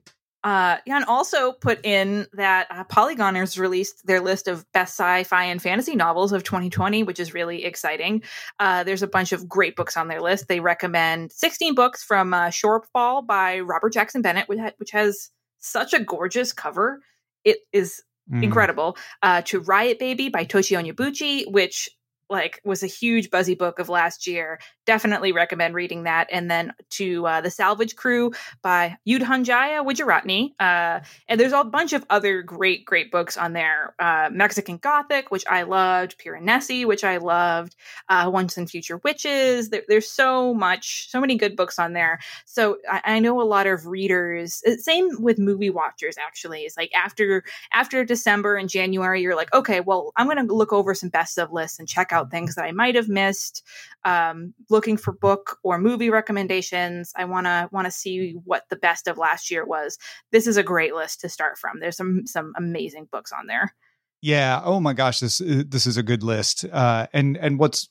Uh, 0.45 0.77
and 0.87 1.05
also 1.07 1.53
put 1.53 1.85
in 1.85 2.27
that 2.33 2.69
uh, 2.71 2.85
Polygon 2.85 3.35
has 3.35 3.59
released 3.59 4.07
their 4.07 4.21
list 4.21 4.49
of 4.49 4.65
best 4.73 4.97
sci-fi 4.97 5.45
and 5.45 5.61
fantasy 5.61 5.97
novels 5.97 6.33
of 6.33 6.45
2020, 6.45 7.03
which 7.03 7.19
is 7.19 7.35
really 7.35 7.65
exciting. 7.65 8.23
Uh, 8.61 8.85
there's 8.85 9.03
a 9.03 9.09
bunch 9.09 9.33
of 9.33 9.49
great 9.49 9.75
books 9.77 9.97
on 9.97 10.09
their 10.09 10.21
list. 10.21 10.49
They 10.49 10.61
recommend 10.61 11.33
16 11.33 11.75
books 11.75 12.03
from 12.05 12.33
uh, 12.33 12.49
Shorefall 12.49 13.27
by 13.27 13.61
Robert 13.61 13.93
Jackson 13.93 14.23
Bennett, 14.23 14.49
which 14.49 14.91
has 14.93 15.31
such 15.59 15.93
a 15.93 16.01
gorgeous 16.03 16.53
cover. 16.53 17.01
It 17.45 17.59
is 17.73 18.03
Mm. 18.31 18.45
Incredible. 18.45 18.97
Uh, 19.23 19.43
to 19.43 19.61
Riot 19.61 19.99
Baby 19.99 20.29
by 20.29 20.45
Tochi 20.45 20.77
Onyebuchi, 20.77 21.51
which 21.51 21.89
like 22.31 22.61
was 22.63 22.83
a 22.83 22.87
huge 22.87 23.31
buzzy 23.31 23.55
book 23.55 23.79
of 23.79 23.89
last 23.89 24.27
year. 24.27 24.61
Definitely 24.89 25.33
recommend 25.33 25.75
reading 25.75 26.05
that. 26.05 26.29
And 26.33 26.51
then 26.51 26.73
to 26.93 27.27
uh, 27.27 27.41
the 27.43 27.51
Salvage 27.51 27.95
Crew 27.95 28.33
by 28.63 28.97
Yudhanjaya 29.07 29.85
Wijeratne. 29.85 30.55
Uh, 30.59 31.01
and 31.29 31.39
there's 31.39 31.53
a 31.53 31.63
bunch 31.63 31.93
of 31.93 32.07
other 32.09 32.41
great, 32.41 32.87
great 32.87 33.13
books 33.13 33.37
on 33.37 33.53
there. 33.53 33.95
Uh, 33.99 34.31
Mexican 34.33 34.79
Gothic, 34.79 35.31
which 35.31 35.45
I 35.47 35.65
loved. 35.65 36.19
Piranesi, 36.19 36.87
which 36.87 37.05
I 37.05 37.19
loved. 37.19 37.77
Uh, 38.09 38.31
Once 38.33 38.57
and 38.57 38.71
Future 38.71 38.97
Witches. 39.05 39.69
There, 39.69 39.83
there's 39.89 40.11
so 40.11 40.55
much, 40.55 41.11
so 41.11 41.21
many 41.21 41.37
good 41.37 41.55
books 41.55 41.79
on 41.79 41.93
there. 41.93 42.19
So 42.47 42.79
I, 42.91 43.03
I 43.05 43.19
know 43.19 43.43
a 43.43 43.45
lot 43.45 43.67
of 43.67 43.87
readers. 43.87 44.63
Uh, 44.67 44.77
same 44.79 45.11
with 45.21 45.39
movie 45.39 45.69
watchers. 45.69 46.17
Actually, 46.17 46.63
it's 46.63 46.79
like 46.79 46.91
after 46.95 47.45
after 47.75 48.07
December 48.07 48.57
and 48.57 48.71
January, 48.71 49.21
you're 49.21 49.37
like, 49.37 49.53
okay, 49.53 49.81
well, 49.81 50.15
I'm 50.17 50.29
going 50.29 50.47
to 50.47 50.55
look 50.55 50.73
over 50.73 50.95
some 50.95 51.11
best 51.11 51.37
of 51.37 51.53
lists 51.53 51.79
and 51.79 51.87
check 51.87 52.11
out 52.11 52.31
things 52.31 52.55
that 52.55 52.65
I 52.65 52.73
might 52.73 52.95
have 52.95 53.11
missed. 53.11 53.63
Um, 54.07 54.55
looking 54.79 54.97
for 54.97 55.13
book 55.13 55.59
or 55.65 55.77
movie 55.77 56.09
recommendations. 56.09 57.11
I 57.17 57.25
want 57.25 57.47
to 57.47 57.69
want 57.73 57.87
to 57.87 57.91
see 57.91 58.37
what 58.45 58.63
the 58.71 58.77
best 58.77 59.09
of 59.09 59.19
last 59.19 59.51
year 59.51 59.67
was. 59.67 59.99
This 60.31 60.47
is 60.47 60.57
a 60.57 60.63
great 60.63 60.95
list 60.95 61.21
to 61.23 61.29
start 61.29 61.59
from. 61.59 61.81
There's 61.81 61.97
some 61.97 62.29
some 62.29 62.53
amazing 62.57 63.09
books 63.11 63.33
on 63.37 63.49
there. 63.49 63.75
Yeah. 64.23 64.63
Oh 64.65 64.79
my 64.79 64.93
gosh, 64.93 65.19
this 65.19 65.41
uh, 65.41 65.65
this 65.67 65.85
is 65.85 65.97
a 65.97 66.05
good 66.05 66.23
list. 66.23 66.65
Uh, 66.65 67.09
and 67.13 67.37
and 67.37 67.59
what's 67.59 67.89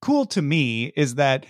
cool 0.00 0.24
to 0.26 0.40
me 0.40 0.94
is 0.96 1.16
that 1.16 1.44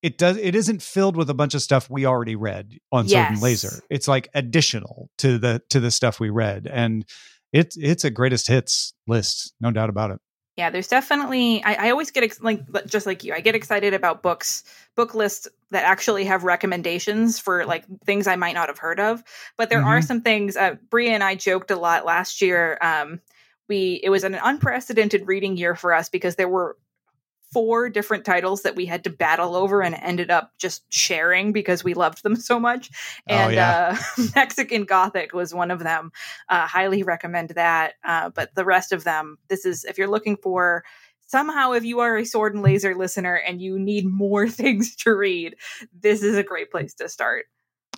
it 0.00 0.16
does 0.16 0.36
it 0.36 0.54
isn't 0.54 0.80
filled 0.80 1.16
with 1.16 1.28
a 1.28 1.34
bunch 1.34 1.54
of 1.54 1.60
stuff 1.62 1.90
we 1.90 2.06
already 2.06 2.36
read 2.36 2.78
on 2.92 3.06
yes. 3.06 3.14
Sword 3.14 3.32
and 3.32 3.42
Laser. 3.42 3.82
It's 3.90 4.06
like 4.06 4.28
additional 4.32 5.10
to 5.18 5.38
the 5.38 5.60
to 5.70 5.80
the 5.80 5.90
stuff 5.90 6.20
we 6.20 6.30
read, 6.30 6.68
and 6.70 7.04
it's 7.52 7.76
it's 7.76 8.04
a 8.04 8.10
greatest 8.12 8.46
hits 8.46 8.94
list, 9.08 9.54
no 9.60 9.72
doubt 9.72 9.90
about 9.90 10.12
it 10.12 10.20
yeah 10.60 10.68
there's 10.68 10.88
definitely 10.88 11.64
I, 11.64 11.86
I, 11.86 11.90
always 11.90 12.10
get 12.10 12.22
ex- 12.22 12.42
like 12.42 12.60
just 12.86 13.06
like 13.06 13.24
you 13.24 13.32
i 13.32 13.40
get 13.40 13.54
excited 13.54 13.94
about 13.94 14.22
books 14.22 14.62
book 14.94 15.14
lists 15.14 15.48
that 15.70 15.84
actually 15.84 16.26
have 16.26 16.44
recommendations 16.44 17.38
for 17.38 17.64
like 17.64 17.84
things 18.04 18.26
i 18.26 18.36
might 18.36 18.54
not 18.54 18.68
have 18.68 18.76
heard 18.76 19.00
of 19.00 19.24
but 19.56 19.70
there 19.70 19.78
mm-hmm. 19.78 19.88
are 19.88 20.02
some 20.02 20.20
things 20.20 20.58
uh, 20.58 20.74
brea 20.90 21.08
and 21.08 21.24
i 21.24 21.34
joked 21.34 21.70
a 21.70 21.76
lot 21.76 22.04
last 22.04 22.42
year 22.42 22.76
um 22.82 23.20
we 23.70 24.00
it 24.02 24.10
was 24.10 24.22
an 24.22 24.34
unprecedented 24.34 25.26
reading 25.26 25.56
year 25.56 25.74
for 25.74 25.94
us 25.94 26.10
because 26.10 26.36
there 26.36 26.48
were 26.48 26.76
four 27.52 27.88
different 27.88 28.24
titles 28.24 28.62
that 28.62 28.76
we 28.76 28.86
had 28.86 29.04
to 29.04 29.10
battle 29.10 29.56
over 29.56 29.82
and 29.82 29.94
ended 29.94 30.30
up 30.30 30.52
just 30.58 30.82
sharing 30.92 31.52
because 31.52 31.82
we 31.82 31.94
loved 31.94 32.22
them 32.22 32.36
so 32.36 32.60
much. 32.60 32.90
Oh, 33.28 33.34
And 33.34 33.54
yeah. 33.54 33.96
uh, 34.18 34.22
Mexican 34.34 34.84
Gothic 34.84 35.32
was 35.32 35.54
one 35.54 35.70
of 35.70 35.80
them. 35.80 36.12
Uh, 36.48 36.66
highly 36.66 37.02
recommend 37.02 37.50
that. 37.50 37.94
Uh, 38.04 38.30
but 38.30 38.54
the 38.54 38.64
rest 38.64 38.92
of 38.92 39.04
them, 39.04 39.38
this 39.48 39.64
is 39.64 39.84
if 39.84 39.98
you're 39.98 40.08
looking 40.08 40.36
for 40.36 40.84
somehow 41.26 41.72
if 41.72 41.84
you 41.84 42.00
are 42.00 42.18
a 42.18 42.24
sword 42.24 42.54
and 42.54 42.62
laser 42.62 42.94
listener 42.94 43.34
and 43.34 43.60
you 43.60 43.78
need 43.78 44.04
more 44.04 44.48
things 44.48 44.96
to 44.96 45.14
read, 45.14 45.56
this 45.92 46.22
is 46.22 46.36
a 46.36 46.42
great 46.42 46.70
place 46.70 46.94
to 46.94 47.08
start. 47.08 47.46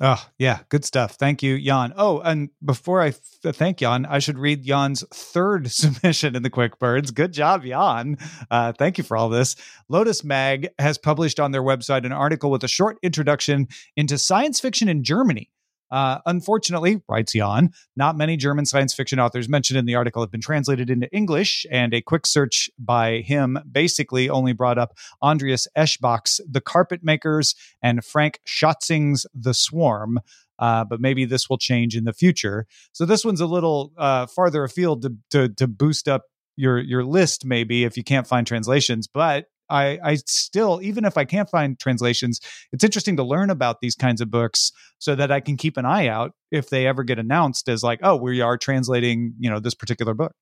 Oh, 0.00 0.26
yeah, 0.38 0.60
good 0.70 0.84
stuff. 0.84 1.16
Thank 1.16 1.42
you, 1.42 1.60
Jan. 1.60 1.92
Oh, 1.96 2.20
and 2.20 2.48
before 2.64 3.02
I 3.02 3.08
f- 3.08 3.20
thank 3.42 3.78
Jan, 3.78 4.06
I 4.06 4.20
should 4.20 4.38
read 4.38 4.64
Jan's 4.64 5.04
third 5.12 5.70
submission 5.70 6.34
in 6.34 6.42
the 6.42 6.50
Quick 6.50 6.78
Burns. 6.78 7.10
Good 7.10 7.32
job, 7.32 7.62
Jan. 7.64 8.16
Uh, 8.50 8.72
thank 8.72 8.96
you 8.96 9.04
for 9.04 9.16
all 9.16 9.28
this. 9.28 9.54
Lotus 9.88 10.24
Mag 10.24 10.68
has 10.78 10.96
published 10.96 11.38
on 11.38 11.52
their 11.52 11.62
website 11.62 12.06
an 12.06 12.12
article 12.12 12.50
with 12.50 12.64
a 12.64 12.68
short 12.68 12.96
introduction 13.02 13.68
into 13.96 14.16
science 14.16 14.60
fiction 14.60 14.88
in 14.88 15.04
Germany. 15.04 15.50
Uh, 15.92 16.20
unfortunately, 16.24 17.02
writes 17.06 17.34
Jan, 17.34 17.70
not 17.96 18.16
many 18.16 18.38
German 18.38 18.64
science 18.64 18.94
fiction 18.94 19.20
authors 19.20 19.46
mentioned 19.46 19.78
in 19.78 19.84
the 19.84 19.94
article 19.94 20.22
have 20.22 20.30
been 20.30 20.40
translated 20.40 20.88
into 20.88 21.06
English, 21.12 21.66
and 21.70 21.92
a 21.92 22.00
quick 22.00 22.26
search 22.26 22.70
by 22.78 23.18
him 23.18 23.58
basically 23.70 24.30
only 24.30 24.54
brought 24.54 24.78
up 24.78 24.96
Andreas 25.22 25.68
Eschbach's 25.76 26.40
The 26.50 26.62
Carpet 26.62 27.00
Makers 27.04 27.54
and 27.82 28.02
Frank 28.02 28.40
Schatzing's 28.46 29.26
The 29.34 29.52
Swarm. 29.52 30.18
Uh, 30.58 30.84
but 30.84 31.00
maybe 31.00 31.24
this 31.24 31.50
will 31.50 31.58
change 31.58 31.96
in 31.96 32.04
the 32.04 32.12
future. 32.12 32.66
So 32.92 33.04
this 33.04 33.24
one's 33.24 33.40
a 33.40 33.46
little 33.46 33.92
uh, 33.98 34.26
farther 34.26 34.64
afield 34.64 35.02
to, 35.02 35.16
to 35.30 35.48
to 35.48 35.66
boost 35.66 36.08
up 36.08 36.22
your 36.56 36.78
your 36.78 37.04
list, 37.04 37.44
maybe 37.44 37.84
if 37.84 37.96
you 37.96 38.04
can't 38.04 38.26
find 38.26 38.46
translations. 38.46 39.08
But 39.08 39.46
I 39.72 39.98
I 40.04 40.14
still, 40.26 40.80
even 40.82 41.04
if 41.04 41.16
I 41.16 41.24
can't 41.24 41.48
find 41.50 41.78
translations, 41.78 42.40
it's 42.72 42.84
interesting 42.84 43.16
to 43.16 43.24
learn 43.24 43.50
about 43.50 43.80
these 43.80 43.94
kinds 43.96 44.20
of 44.20 44.30
books 44.30 44.70
so 44.98 45.14
that 45.16 45.32
I 45.32 45.40
can 45.40 45.56
keep 45.56 45.76
an 45.76 45.84
eye 45.84 46.06
out 46.08 46.32
if 46.50 46.70
they 46.70 46.86
ever 46.86 47.02
get 47.04 47.18
announced 47.18 47.68
as 47.68 47.82
like, 47.82 48.00
oh, 48.02 48.16
we 48.16 48.40
are 48.40 48.56
translating, 48.58 49.34
you 49.38 49.50
know, 49.50 49.58
this 49.60 49.74
particular 49.74 50.14
book. 50.14 50.32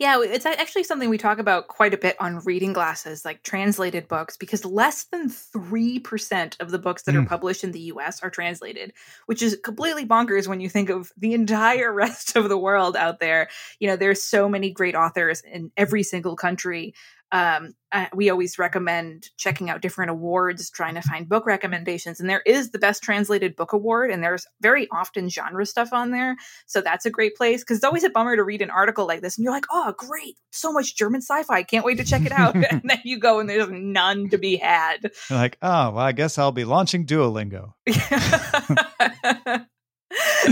Yeah, 0.00 0.20
it's 0.22 0.44
actually 0.44 0.82
something 0.82 1.08
we 1.08 1.18
talk 1.18 1.38
about 1.38 1.68
quite 1.68 1.94
a 1.94 1.96
bit 1.96 2.16
on 2.20 2.40
reading 2.40 2.72
glasses, 2.72 3.24
like 3.24 3.44
translated 3.44 4.08
books, 4.08 4.36
because 4.36 4.64
less 4.64 5.04
than 5.04 5.30
3% 5.30 6.60
of 6.60 6.72
the 6.72 6.80
books 6.80 7.02
that 7.04 7.14
are 7.14 7.22
Mm. 7.22 7.28
published 7.28 7.62
in 7.62 7.70
the 7.70 7.80
US 7.92 8.20
are 8.20 8.30
translated, 8.30 8.92
which 9.26 9.40
is 9.40 9.56
completely 9.62 10.04
bonkers 10.04 10.48
when 10.48 10.60
you 10.60 10.68
think 10.68 10.90
of 10.90 11.12
the 11.16 11.32
entire 11.32 11.92
rest 12.02 12.34
of 12.34 12.48
the 12.48 12.58
world 12.58 12.96
out 12.96 13.20
there. 13.20 13.48
You 13.78 13.86
know, 13.86 13.94
there's 13.96 14.20
so 14.20 14.48
many 14.48 14.72
great 14.72 14.96
authors 14.96 15.42
in 15.42 15.70
every 15.76 16.02
single 16.02 16.34
country. 16.34 16.92
Um, 17.34 17.74
uh, 17.90 18.06
we 18.14 18.30
always 18.30 18.60
recommend 18.60 19.28
checking 19.36 19.68
out 19.68 19.82
different 19.82 20.12
awards, 20.12 20.70
trying 20.70 20.94
to 20.94 21.02
find 21.02 21.28
book 21.28 21.46
recommendations. 21.46 22.20
And 22.20 22.30
there 22.30 22.42
is 22.46 22.70
the 22.70 22.78
Best 22.78 23.02
Translated 23.02 23.56
Book 23.56 23.72
Award, 23.72 24.12
and 24.12 24.22
there's 24.22 24.46
very 24.60 24.86
often 24.92 25.28
genre 25.28 25.66
stuff 25.66 25.92
on 25.92 26.12
there. 26.12 26.36
So 26.66 26.80
that's 26.80 27.06
a 27.06 27.10
great 27.10 27.34
place 27.34 27.62
because 27.62 27.78
it's 27.78 27.84
always 27.84 28.04
a 28.04 28.10
bummer 28.10 28.36
to 28.36 28.44
read 28.44 28.62
an 28.62 28.70
article 28.70 29.04
like 29.04 29.20
this 29.20 29.36
and 29.36 29.42
you're 29.42 29.52
like, 29.52 29.66
oh, 29.72 29.92
great, 29.98 30.38
so 30.52 30.72
much 30.72 30.94
German 30.94 31.22
sci 31.22 31.42
fi. 31.42 31.64
Can't 31.64 31.84
wait 31.84 31.98
to 31.98 32.04
check 32.04 32.24
it 32.24 32.30
out. 32.30 32.54
and 32.70 32.82
then 32.84 33.00
you 33.04 33.18
go 33.18 33.40
and 33.40 33.48
there's 33.48 33.68
none 33.68 34.28
to 34.28 34.38
be 34.38 34.54
had. 34.54 35.10
You're 35.28 35.38
like, 35.40 35.58
oh, 35.60 35.90
well, 35.90 35.98
I 35.98 36.12
guess 36.12 36.38
I'll 36.38 36.52
be 36.52 36.64
launching 36.64 37.04
Duolingo. 37.04 37.72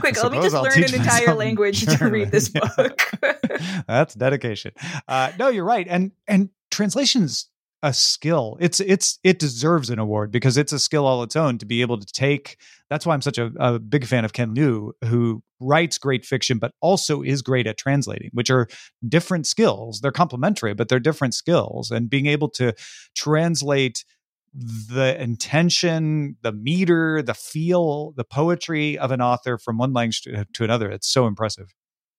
Quick, 0.00 0.16
let 0.22 0.32
me 0.32 0.40
just 0.40 0.54
I'll 0.54 0.62
learn 0.62 0.84
an 0.84 0.94
entire 0.94 1.34
language 1.34 1.86
to 1.86 2.08
read 2.08 2.30
this 2.30 2.50
Yeah. 2.54 2.68
book. 2.76 3.00
That's 3.88 4.14
dedication. 4.14 4.72
Uh, 5.08 5.32
no, 5.38 5.48
you're 5.48 5.64
right, 5.64 5.86
and 5.88 6.12
and 6.28 6.50
translation's 6.70 7.46
a 7.82 7.92
skill. 7.94 8.56
It's 8.60 8.80
it's 8.80 9.18
it 9.24 9.38
deserves 9.38 9.90
an 9.90 9.98
award 9.98 10.30
because 10.30 10.56
it's 10.56 10.72
a 10.72 10.78
skill 10.78 11.06
all 11.06 11.22
its 11.22 11.36
own 11.36 11.58
to 11.58 11.66
be 11.66 11.80
able 11.80 11.98
to 11.98 12.06
take. 12.06 12.58
That's 12.90 13.06
why 13.06 13.14
I'm 13.14 13.22
such 13.22 13.38
a, 13.38 13.52
a 13.58 13.78
big 13.78 14.04
fan 14.06 14.24
of 14.24 14.32
Ken 14.32 14.52
Liu, 14.54 14.92
who 15.04 15.42
writes 15.60 15.98
great 15.98 16.24
fiction 16.24 16.58
but 16.58 16.72
also 16.80 17.22
is 17.22 17.42
great 17.42 17.66
at 17.66 17.78
translating, 17.78 18.30
which 18.32 18.50
are 18.50 18.66
different 19.08 19.46
skills. 19.46 20.00
They're 20.00 20.10
complementary, 20.12 20.74
but 20.74 20.88
they're 20.88 21.00
different 21.00 21.34
skills, 21.34 21.90
and 21.90 22.10
being 22.10 22.26
able 22.26 22.48
to 22.50 22.74
translate 23.16 24.04
the 24.52 25.20
intention, 25.20 26.36
the 26.42 26.52
meter, 26.52 27.22
the 27.22 27.34
feel, 27.34 28.12
the 28.16 28.24
poetry 28.24 28.98
of 28.98 29.10
an 29.10 29.20
author 29.20 29.58
from 29.58 29.78
one 29.78 29.92
language 29.92 30.22
to, 30.22 30.46
to 30.52 30.64
another. 30.64 30.90
It's 30.90 31.08
so 31.08 31.26
impressive. 31.26 31.74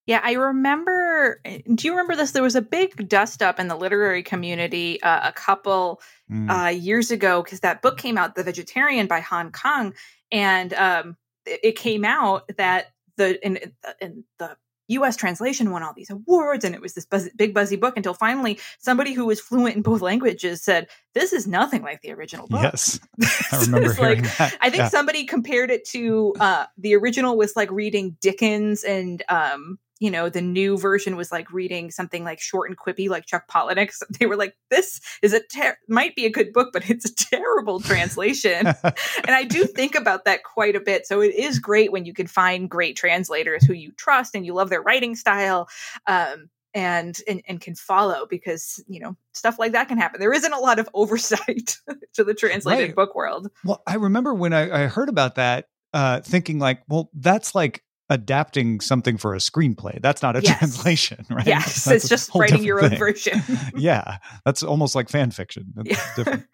Yeah, 0.08 0.22
I 0.24 0.34
remember. 0.34 1.42
Do 1.44 1.88
you 1.88 1.92
remember 1.92 2.16
this? 2.16 2.32
There 2.32 2.42
was 2.42 2.56
a 2.56 2.62
big 2.62 3.08
dust 3.08 3.44
up 3.44 3.60
in 3.60 3.68
the 3.68 3.76
literary 3.76 4.24
community 4.24 5.02
uh, 5.04 5.30
a 5.30 5.32
couple 5.32 6.02
Mm. 6.32 6.50
uh, 6.50 6.70
years 6.70 7.12
ago 7.12 7.44
because 7.44 7.60
that 7.60 7.82
book 7.82 7.98
came 7.98 8.18
out, 8.18 8.36
The 8.36 8.44
Vegetarian 8.44 9.06
by 9.08 9.20
Han 9.20 9.52
Kang, 9.52 9.94
and 10.32 10.74
um, 10.76 11.18
it, 11.46 11.60
it 11.62 11.72
came 11.76 12.06
out 12.06 12.50
that 12.58 12.94
the 13.18 13.46
in, 13.46 13.60
in 14.00 14.24
the 14.40 14.56
U.S. 14.92 15.16
translation 15.16 15.72
won 15.72 15.84
all 15.84 15.94
these 15.94 16.10
awards, 16.10 16.64
and 16.66 16.74
it 16.76 16.82
was 16.82 16.94
this 16.94 17.06
buzz, 17.06 17.30
big 17.36 17.54
buzzy 17.54 17.76
book 17.76 17.98
until 17.98 18.14
finally 18.14 18.60
somebody 18.80 19.14
who 19.14 19.26
was 19.26 19.40
fluent 19.40 19.76
in 19.76 19.82
both 19.82 20.02
languages 20.02 20.64
said, 20.64 20.88
"This 21.14 21.34
is 21.34 21.48
nothing 21.48 21.82
like 21.82 22.02
the 22.02 22.12
original 22.12 22.48
book." 22.48 22.64
Yes, 22.64 23.00
I 23.52 23.62
remember 23.62 23.92
is 23.92 24.00
like 24.00 24.18
hearing 24.18 24.32
that. 24.38 24.58
I 24.62 24.70
think 24.70 24.82
Yeah. 24.82 24.90
somebody 24.90 25.26
compared 25.26 25.72
it 25.72 25.86
to 25.90 26.34
uh, 26.40 26.66
the 26.78 26.96
original 26.96 27.38
was 27.38 27.56
like 27.56 27.72
reading 27.72 28.18
Dickens, 28.22 28.84
and 28.84 29.24
um, 29.30 29.80
you 30.02 30.10
know 30.10 30.30
the 30.30 30.42
new 30.42 30.80
version 30.80 31.16
was 31.16 31.32
like 31.32 31.54
reading 31.54 31.92
something 31.92 32.24
like 32.24 32.42
short 32.42 32.70
and 32.70 32.78
quippy, 32.78 33.08
like 33.08 33.28
Chuck 33.28 33.48
Palahniuk. 33.48 33.94
They 34.20 34.26
were 34.26 34.36
like, 34.36 34.58
"This 34.72 35.00
is 35.22 35.32
a 35.32 35.40
ter- 35.42 35.78
might 35.88 36.16
be 36.16 36.26
a 36.26 36.32
good 36.32 36.52
book, 36.52 36.72
but 36.74 36.90
it's 36.90 37.06
a 37.06 37.16
terrible 37.16 37.80
translation." 37.80 38.66
and 38.84 39.30
I 39.30 39.44
do 39.44 39.66
think 39.66 39.94
about 39.94 40.26
that 40.26 40.44
quite 40.44 40.76
a 40.76 40.80
bit. 40.80 41.06
So 41.06 41.22
it 41.22 41.36
is 41.36 41.60
great 41.60 41.92
when 41.92 42.06
you 42.06 42.14
can 42.16 42.26
find 42.26 42.68
great 42.68 42.98
translators 42.98 43.64
who 43.64 43.74
you 43.74 43.92
trust 43.92 44.34
and 44.34 44.44
you 44.44 44.56
love 44.56 44.72
their 44.72 44.82
writing 44.82 45.16
style. 45.16 45.70
Um, 46.08 46.50
and, 46.74 47.20
and 47.28 47.42
and 47.50 47.60
can 47.60 47.76
follow 47.76 48.26
because 48.28 48.82
you 48.88 49.02
know 49.02 49.16
stuff 49.34 49.60
like 49.60 49.74
that 49.74 49.88
can 49.88 49.98
happen. 50.00 50.20
There 50.20 50.34
isn't 50.34 50.54
a 50.54 50.60
lot 50.60 50.80
of 50.80 50.90
oversight 50.96 51.78
to 52.14 52.24
the 52.24 52.34
translated 52.34 52.88
Right. 52.88 52.96
book 52.96 53.14
world. 53.14 53.52
Well, 53.64 53.84
I 53.86 53.96
remember 53.96 54.34
when 54.34 54.54
I, 54.54 54.86
I 54.86 54.88
heard 54.88 55.10
about 55.10 55.36
that, 55.36 55.68
uh, 55.94 56.22
thinking 56.22 56.58
like, 56.60 56.82
well, 56.88 57.12
that's 57.14 57.54
like 57.54 57.84
adapting 58.12 58.80
something 58.82 59.18
for 59.18 59.34
a 59.34 59.38
screenplay. 59.40 60.00
That's 60.02 60.22
not 60.22 60.36
a 60.36 60.42
Yes. 60.42 60.60
translation, 60.60 61.26
right? 61.32 61.48
Yes, 61.48 61.86
That's 61.86 62.04
it's 62.04 62.10
just 62.10 62.36
writing 62.36 62.64
your 62.64 62.84
own 62.84 62.90
thing. 62.92 63.00
version. 63.00 63.42
yeah, 63.76 64.18
that's 64.46 64.62
almost 64.62 64.94
like 64.94 65.10
fan 65.10 65.32
fiction. 65.32 65.74
Yeah. 65.84 66.00
different. 66.16 66.46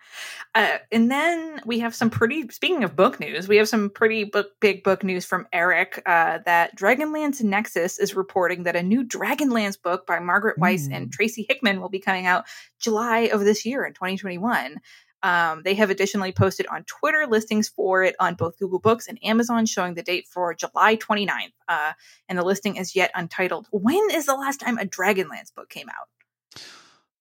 uh, 0.55 0.77
and 0.91 1.11
then 1.11 1.59
we 1.65 1.79
have 1.79 1.93
some 1.95 2.09
pretty. 2.09 2.47
Speaking 2.49 2.83
of 2.83 2.95
book 2.95 3.19
news, 3.19 3.47
we 3.47 3.57
have 3.57 3.67
some 3.67 3.89
pretty 3.89 4.23
book, 4.23 4.51
big 4.61 4.83
book 4.83 5.03
news 5.03 5.25
from 5.25 5.47
Eric. 5.51 6.01
Uh, 6.05 6.39
that 6.45 6.77
Dragonlance 6.77 7.41
Nexus 7.43 7.99
is 7.99 8.15
reporting 8.15 8.63
that 8.63 8.75
a 8.75 8.83
new 8.83 9.03
Dragonlance 9.03 9.81
book 9.81 10.05
by 10.07 10.19
Margaret 10.19 10.57
Weis 10.59 10.87
and 10.91 11.07
Mm. 11.07 11.11
Tracy 11.11 11.45
Hickman 11.49 11.81
will 11.81 11.89
be 11.89 11.99
coming 11.99 12.27
out 12.27 12.45
July 12.79 13.21
of 13.33 13.41
this 13.41 13.65
year 13.65 13.83
in 13.83 13.93
2021. 13.93 14.77
Um, 15.27 15.61
they 15.63 15.73
have 15.73 15.89
additionally 15.89 16.31
posted 16.31 16.67
on 16.67 16.85
Twitter 16.85 17.27
listings 17.27 17.67
for 17.67 18.01
it 18.01 18.15
on 18.17 18.35
both 18.35 18.57
Google 18.57 18.79
Books 18.79 19.07
and 19.09 19.19
Amazon, 19.21 19.65
showing 19.65 19.93
the 19.93 20.01
date 20.01 20.25
for 20.25 20.53
July 20.53 20.95
29th. 20.95 21.51
Uh, 21.67 21.91
and 22.29 22.39
the 22.39 22.43
listing 22.43 22.77
is 22.77 22.95
yet 22.95 23.11
untitled. 23.13 23.67
When 23.71 24.09
is 24.13 24.25
the 24.25 24.35
last 24.35 24.61
time 24.61 24.77
a 24.77 24.85
Dragonlance 24.85 25.53
book 25.53 25.67
came 25.67 25.89
out? 25.89 26.61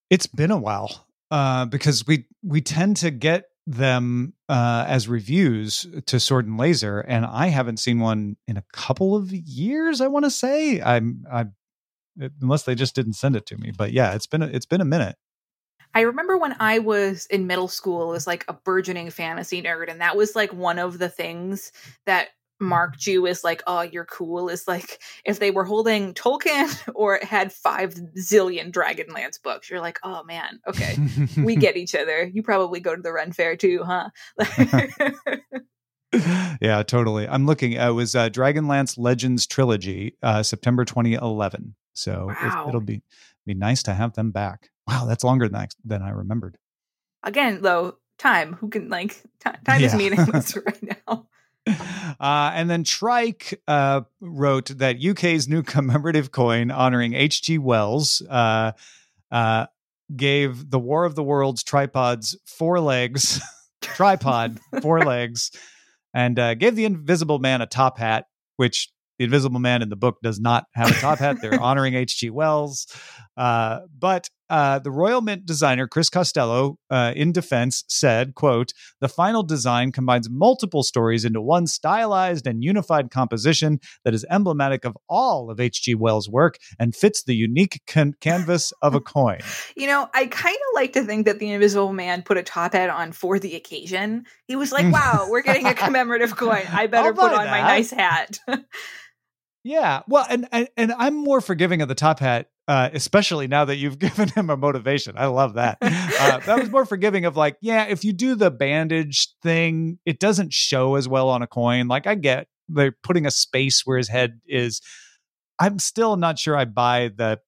It's 0.08 0.28
been 0.28 0.52
a 0.52 0.56
while 0.56 1.04
uh, 1.32 1.64
because 1.64 2.06
we 2.06 2.26
we 2.44 2.60
tend 2.60 2.98
to 2.98 3.10
get 3.10 3.46
them 3.66 4.34
uh, 4.48 4.84
as 4.86 5.08
reviews 5.08 5.84
to 6.06 6.20
Sword 6.20 6.46
and 6.46 6.56
Laser, 6.56 7.00
and 7.00 7.26
I 7.26 7.48
haven't 7.48 7.78
seen 7.78 7.98
one 7.98 8.36
in 8.46 8.56
a 8.56 8.62
couple 8.72 9.16
of 9.16 9.32
years. 9.32 10.00
I 10.00 10.06
want 10.06 10.26
to 10.26 10.30
say 10.30 10.80
I'm 10.80 11.26
I 11.28 11.46
unless 12.40 12.62
they 12.62 12.76
just 12.76 12.94
didn't 12.94 13.14
send 13.14 13.34
it 13.34 13.46
to 13.46 13.56
me. 13.56 13.72
But 13.76 13.92
yeah, 13.92 14.14
it's 14.14 14.28
been 14.28 14.42
a, 14.42 14.46
it's 14.46 14.64
been 14.64 14.80
a 14.80 14.84
minute. 14.84 15.16
I 15.96 16.02
remember 16.02 16.36
when 16.36 16.54
I 16.60 16.80
was 16.80 17.24
in 17.30 17.46
middle 17.46 17.68
school 17.68 18.12
as 18.12 18.26
like 18.26 18.44
a 18.48 18.52
burgeoning 18.52 19.08
fantasy 19.08 19.62
nerd, 19.62 19.90
and 19.90 20.02
that 20.02 20.14
was 20.14 20.36
like 20.36 20.52
one 20.52 20.78
of 20.78 20.98
the 20.98 21.08
things 21.08 21.72
that 22.04 22.28
marked 22.60 23.06
you 23.06 23.26
as 23.26 23.42
like, 23.42 23.62
oh, 23.66 23.80
you're 23.80 24.04
cool. 24.04 24.50
Is 24.50 24.68
like 24.68 25.00
if 25.24 25.38
they 25.38 25.50
were 25.50 25.64
holding 25.64 26.12
Tolkien 26.12 26.68
or 26.94 27.18
had 27.22 27.50
five 27.50 27.94
zillion 27.94 28.70
Dragonlance 28.72 29.42
books, 29.42 29.70
you're 29.70 29.80
like, 29.80 29.98
oh 30.02 30.22
man, 30.24 30.60
okay, 30.68 30.98
we 31.38 31.56
get 31.56 31.78
each 31.78 31.94
other. 31.94 32.26
You 32.26 32.42
probably 32.42 32.80
go 32.80 32.94
to 32.94 33.00
the 33.00 33.14
Ren 33.14 33.32
Fair 33.32 33.56
too, 33.56 33.82
huh? 33.82 34.10
yeah, 36.60 36.82
totally. 36.82 37.26
I'm 37.26 37.46
looking. 37.46 37.78
Uh, 37.78 37.88
it 37.88 37.94
was 37.94 38.14
uh, 38.14 38.28
Dragonlance 38.28 38.98
Legends 38.98 39.46
trilogy, 39.46 40.18
uh, 40.22 40.42
September 40.42 40.84
2011. 40.84 41.74
So 41.96 42.28
it- 42.30 42.36
Wow. 42.54 42.66
it'll 42.68 42.80
be 42.80 43.02
be 43.46 43.54
nice 43.54 43.82
to 43.84 43.94
have 43.94 44.12
them 44.14 44.30
back. 44.32 44.70
Wow, 44.88 45.04
that's 45.06 45.22
longer 45.24 45.48
than 45.48 45.56
I, 45.56 45.68
than 45.84 46.02
I 46.02 46.10
remembered. 46.10 46.58
Again, 47.22 47.62
though, 47.62 47.98
time. 48.18 48.54
Who 48.54 48.68
can 48.68 48.88
like 48.88 49.10
ti- 49.44 49.50
time 49.64 49.82
is 49.82 49.92
Yeah. 49.92 49.98
meaningless 49.98 50.56
right 50.66 50.82
now. 51.06 51.26
Uh, 52.20 52.52
and 52.54 52.70
then 52.70 52.84
Trike 52.84 53.60
uh, 53.66 54.02
wrote 54.20 54.66
that 54.78 55.00
UK's 55.00 55.48
new 55.48 55.62
commemorative 55.62 56.30
coin 56.30 56.70
honoring 56.70 57.14
H.G. 57.14 57.58
Wells 57.58 58.22
uh, 58.30 58.72
uh, 59.32 59.34
uh, 59.34 59.66
gave 60.14 60.70
the 60.70 60.78
War 60.78 61.04
of 61.04 61.14
the 61.16 61.24
Worlds 61.24 61.64
tripods 61.64 62.36
four 62.44 62.78
legs, 62.80 63.40
tripod, 63.80 64.60
four 64.80 65.00
legs, 65.04 65.50
and 66.14 66.38
uh, 66.38 66.54
gave 66.54 66.76
the 66.76 66.84
Invisible 66.84 67.40
Man 67.40 67.60
a 67.60 67.66
top 67.66 67.98
hat, 67.98 68.26
which 68.56 68.88
the 69.18 69.24
Invisible 69.24 69.60
Man 69.60 69.82
in 69.82 69.88
the 69.88 69.96
book 69.96 70.18
does 70.22 70.40
not 70.40 70.64
have 70.74 70.90
a 70.90 70.94
top 70.94 71.18
hat. 71.18 71.40
They're 71.40 71.60
honoring 71.60 71.94
H.G. 71.94 72.30
Wells. 72.30 72.86
Uh, 73.36 73.80
but 73.98 74.30
uh, 74.48 74.78
the 74.78 74.90
Royal 74.90 75.20
Mint 75.20 75.44
designer 75.44 75.88
Chris 75.88 76.08
Costello, 76.08 76.78
uh, 76.88 77.12
in 77.16 77.32
defense, 77.32 77.84
said, 77.88 78.34
"quote 78.34 78.72
The 79.00 79.08
final 79.08 79.42
design 79.42 79.92
combines 79.92 80.30
multiple 80.30 80.82
stories 80.82 81.24
into 81.24 81.40
one 81.40 81.66
stylized 81.66 82.46
and 82.46 82.62
unified 82.62 83.10
composition 83.10 83.80
that 84.04 84.14
is 84.14 84.24
emblematic 84.30 84.84
of 84.84 84.96
all 85.08 85.50
of 85.50 85.58
H.G. 85.58 85.96
Wells' 85.96 86.28
work 86.28 86.58
and 86.78 86.94
fits 86.94 87.24
the 87.24 87.34
unique 87.34 87.80
can- 87.86 88.14
canvas 88.20 88.72
of 88.82 88.94
a 88.94 89.00
coin." 89.00 89.40
You 89.78 89.86
know, 89.88 90.08
I 90.14 90.26
kind 90.26 90.56
of 90.56 90.74
like 90.74 90.94
to 90.94 91.04
think 91.04 91.26
that 91.26 91.38
the 91.38 91.50
Invisible 91.50 91.92
Man 91.92 92.22
put 92.22 92.38
a 92.38 92.42
top 92.42 92.72
hat 92.72 92.88
on 92.88 93.12
for 93.12 93.38
the 93.38 93.56
occasion. 93.56 94.24
He 94.46 94.56
was 94.56 94.72
like, 94.72 94.90
"Wow, 94.90 95.26
we're 95.28 95.42
getting 95.42 95.66
a 95.66 95.74
commemorative 95.74 96.36
coin. 96.36 96.62
I 96.70 96.86
better 96.86 97.12
put 97.12 97.32
on 97.32 97.44
that. 97.44 97.50
my 97.50 97.60
nice 97.60 97.90
hat." 97.90 98.38
Yeah, 99.66 100.02
well, 100.06 100.24
and, 100.30 100.46
and 100.52 100.68
and 100.76 100.92
I'm 100.92 101.16
more 101.16 101.40
forgiving 101.40 101.82
of 101.82 101.88
the 101.88 101.96
top 101.96 102.20
hat, 102.20 102.46
uh, 102.68 102.88
especially 102.92 103.48
now 103.48 103.64
that 103.64 103.74
you've 103.74 103.98
given 103.98 104.28
him 104.28 104.48
a 104.48 104.56
motivation. 104.56 105.14
I 105.18 105.26
love 105.26 105.54
that. 105.54 105.78
Uh, 105.82 106.38
that 106.38 106.60
was 106.60 106.70
more 106.70 106.86
forgiving 106.86 107.24
of 107.24 107.36
like, 107.36 107.56
yeah, 107.60 107.82
if 107.86 108.04
you 108.04 108.12
do 108.12 108.36
the 108.36 108.52
bandage 108.52 109.34
thing, 109.42 109.98
it 110.06 110.20
doesn't 110.20 110.52
show 110.52 110.94
as 110.94 111.08
well 111.08 111.28
on 111.30 111.42
a 111.42 111.48
coin. 111.48 111.88
Like 111.88 112.06
I 112.06 112.14
get 112.14 112.46
they're 112.68 112.94
putting 113.02 113.26
a 113.26 113.30
space 113.32 113.82
where 113.84 113.98
his 113.98 114.08
head 114.08 114.40
is. 114.46 114.80
I'm 115.58 115.80
still 115.80 116.16
not 116.16 116.38
sure 116.38 116.56
I 116.56 116.64
buy 116.64 117.10
the 117.16 117.40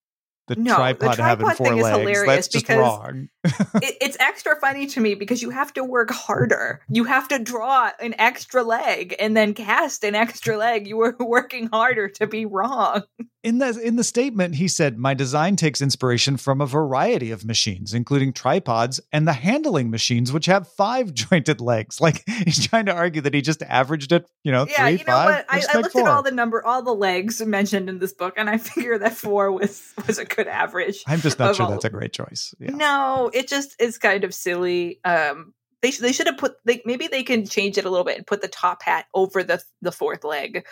the 0.49 0.57
no, 0.57 0.75
tripod, 0.75 0.99
the 0.99 1.07
tripod 1.07 1.25
having 1.25 1.47
four 1.51 1.67
thing 1.67 1.83
legs. 1.83 1.99
Is 1.99 2.01
hilarious 2.01 2.27
That's 2.27 2.49
because 2.49 2.79
wrong. 2.79 3.29
it, 3.83 3.97
it's 4.01 4.17
extra 4.21 4.57
funny 4.61 4.87
to 4.87 5.01
me 5.01 5.15
because 5.15 5.43
you 5.43 5.51
have 5.51 5.73
to 5.75 5.85
work 5.85 6.11
harder. 6.11 6.81
You 6.89 7.05
have 7.05 7.29
to 7.29 7.39
draw 7.39 7.91
an 8.01 8.15
extra 8.19 8.63
leg 8.63 9.15
and 9.19 9.37
then 9.37 9.55
cast 9.55 10.05
an 10.05 10.15
extra 10.15 10.57
leg. 10.57 10.87
You 10.87 10.97
were 10.97 11.17
working 11.21 11.69
harder 11.69 12.09
to 12.11 12.27
be 12.27 12.47
wrong. 12.47 13.03
In 13.45 13.59
the 13.59 13.81
in 13.81 13.97
the 13.97 14.05
statement, 14.05 14.57
he 14.57 14.67
said, 14.67 14.99
"My 14.99 15.15
design 15.15 15.57
takes 15.57 15.81
inspiration 15.81 16.37
from 16.37 16.61
a 16.61 16.67
variety 16.67 17.31
of 17.31 17.45
machines, 17.45 17.95
including 17.95 18.33
tripods 18.33 19.01
and 19.13 19.29
the 19.29 19.33
handling 19.33 19.91
machines, 19.91 20.33
which 20.33 20.47
have 20.47 20.67
five 20.67 21.15
jointed 21.15 21.61
legs." 21.61 22.01
Like 22.01 22.25
he's 22.29 22.67
trying 22.67 22.87
to 22.87 22.93
argue 22.93 23.23
that 23.23 23.35
he 23.35 23.41
just 23.41 23.63
averaged 23.63 24.13
it, 24.13 24.29
you 24.43 24.51
know, 24.51 24.67
yeah, 24.69 24.83
three, 24.83 24.99
you 24.99 25.05
know 25.05 25.13
five. 25.13 25.29
What? 25.29 25.47
I, 25.49 25.63
I 25.73 25.77
looked 25.79 25.93
four. 25.93 26.03
at 26.03 26.09
all 26.09 26.23
the 26.23 26.33
number, 26.33 26.65
all 26.65 26.83
the 26.83 26.95
legs 26.95 27.41
mentioned 27.41 27.89
in 27.89 28.01
this 28.01 28.13
book, 28.13 28.35
and 28.37 28.51
I 28.51 28.59
figure 28.59 28.99
that 28.99 29.17
four 29.17 29.53
was 29.53 29.95
was 30.07 30.19
a 30.19 30.25
good 30.25 30.49
average. 30.49 31.05
I'm 31.07 31.21
just 31.21 31.39
not 31.39 31.55
sure 31.55 31.67
all. 31.67 31.73
that's 31.73 31.85
a 31.85 31.91
great 31.91 32.13
choice. 32.13 32.55
Yeah. 32.59 32.73
No, 32.73 33.31
it 33.39 33.49
just 33.49 33.81
is 33.81 33.99
kind 33.99 34.25
of 34.25 34.35
silly. 34.35 35.01
Um, 35.05 35.55
they 35.81 35.93
sh- 35.93 35.99
they 35.99 36.13
should 36.13 36.27
have 36.27 36.39
put 36.39 36.57
they, 36.65 36.83
maybe 36.85 37.07
they 37.07 37.23
can 37.23 37.47
change 37.47 37.79
it 37.79 37.85
a 37.85 37.91
little 37.91 38.05
bit 38.05 38.17
and 38.17 38.27
put 38.27 38.43
the 38.43 38.49
top 38.49 38.83
hat 38.83 39.07
over 39.15 39.45
the 39.45 39.63
the 39.81 39.93
fourth 39.93 40.25
leg 40.25 40.67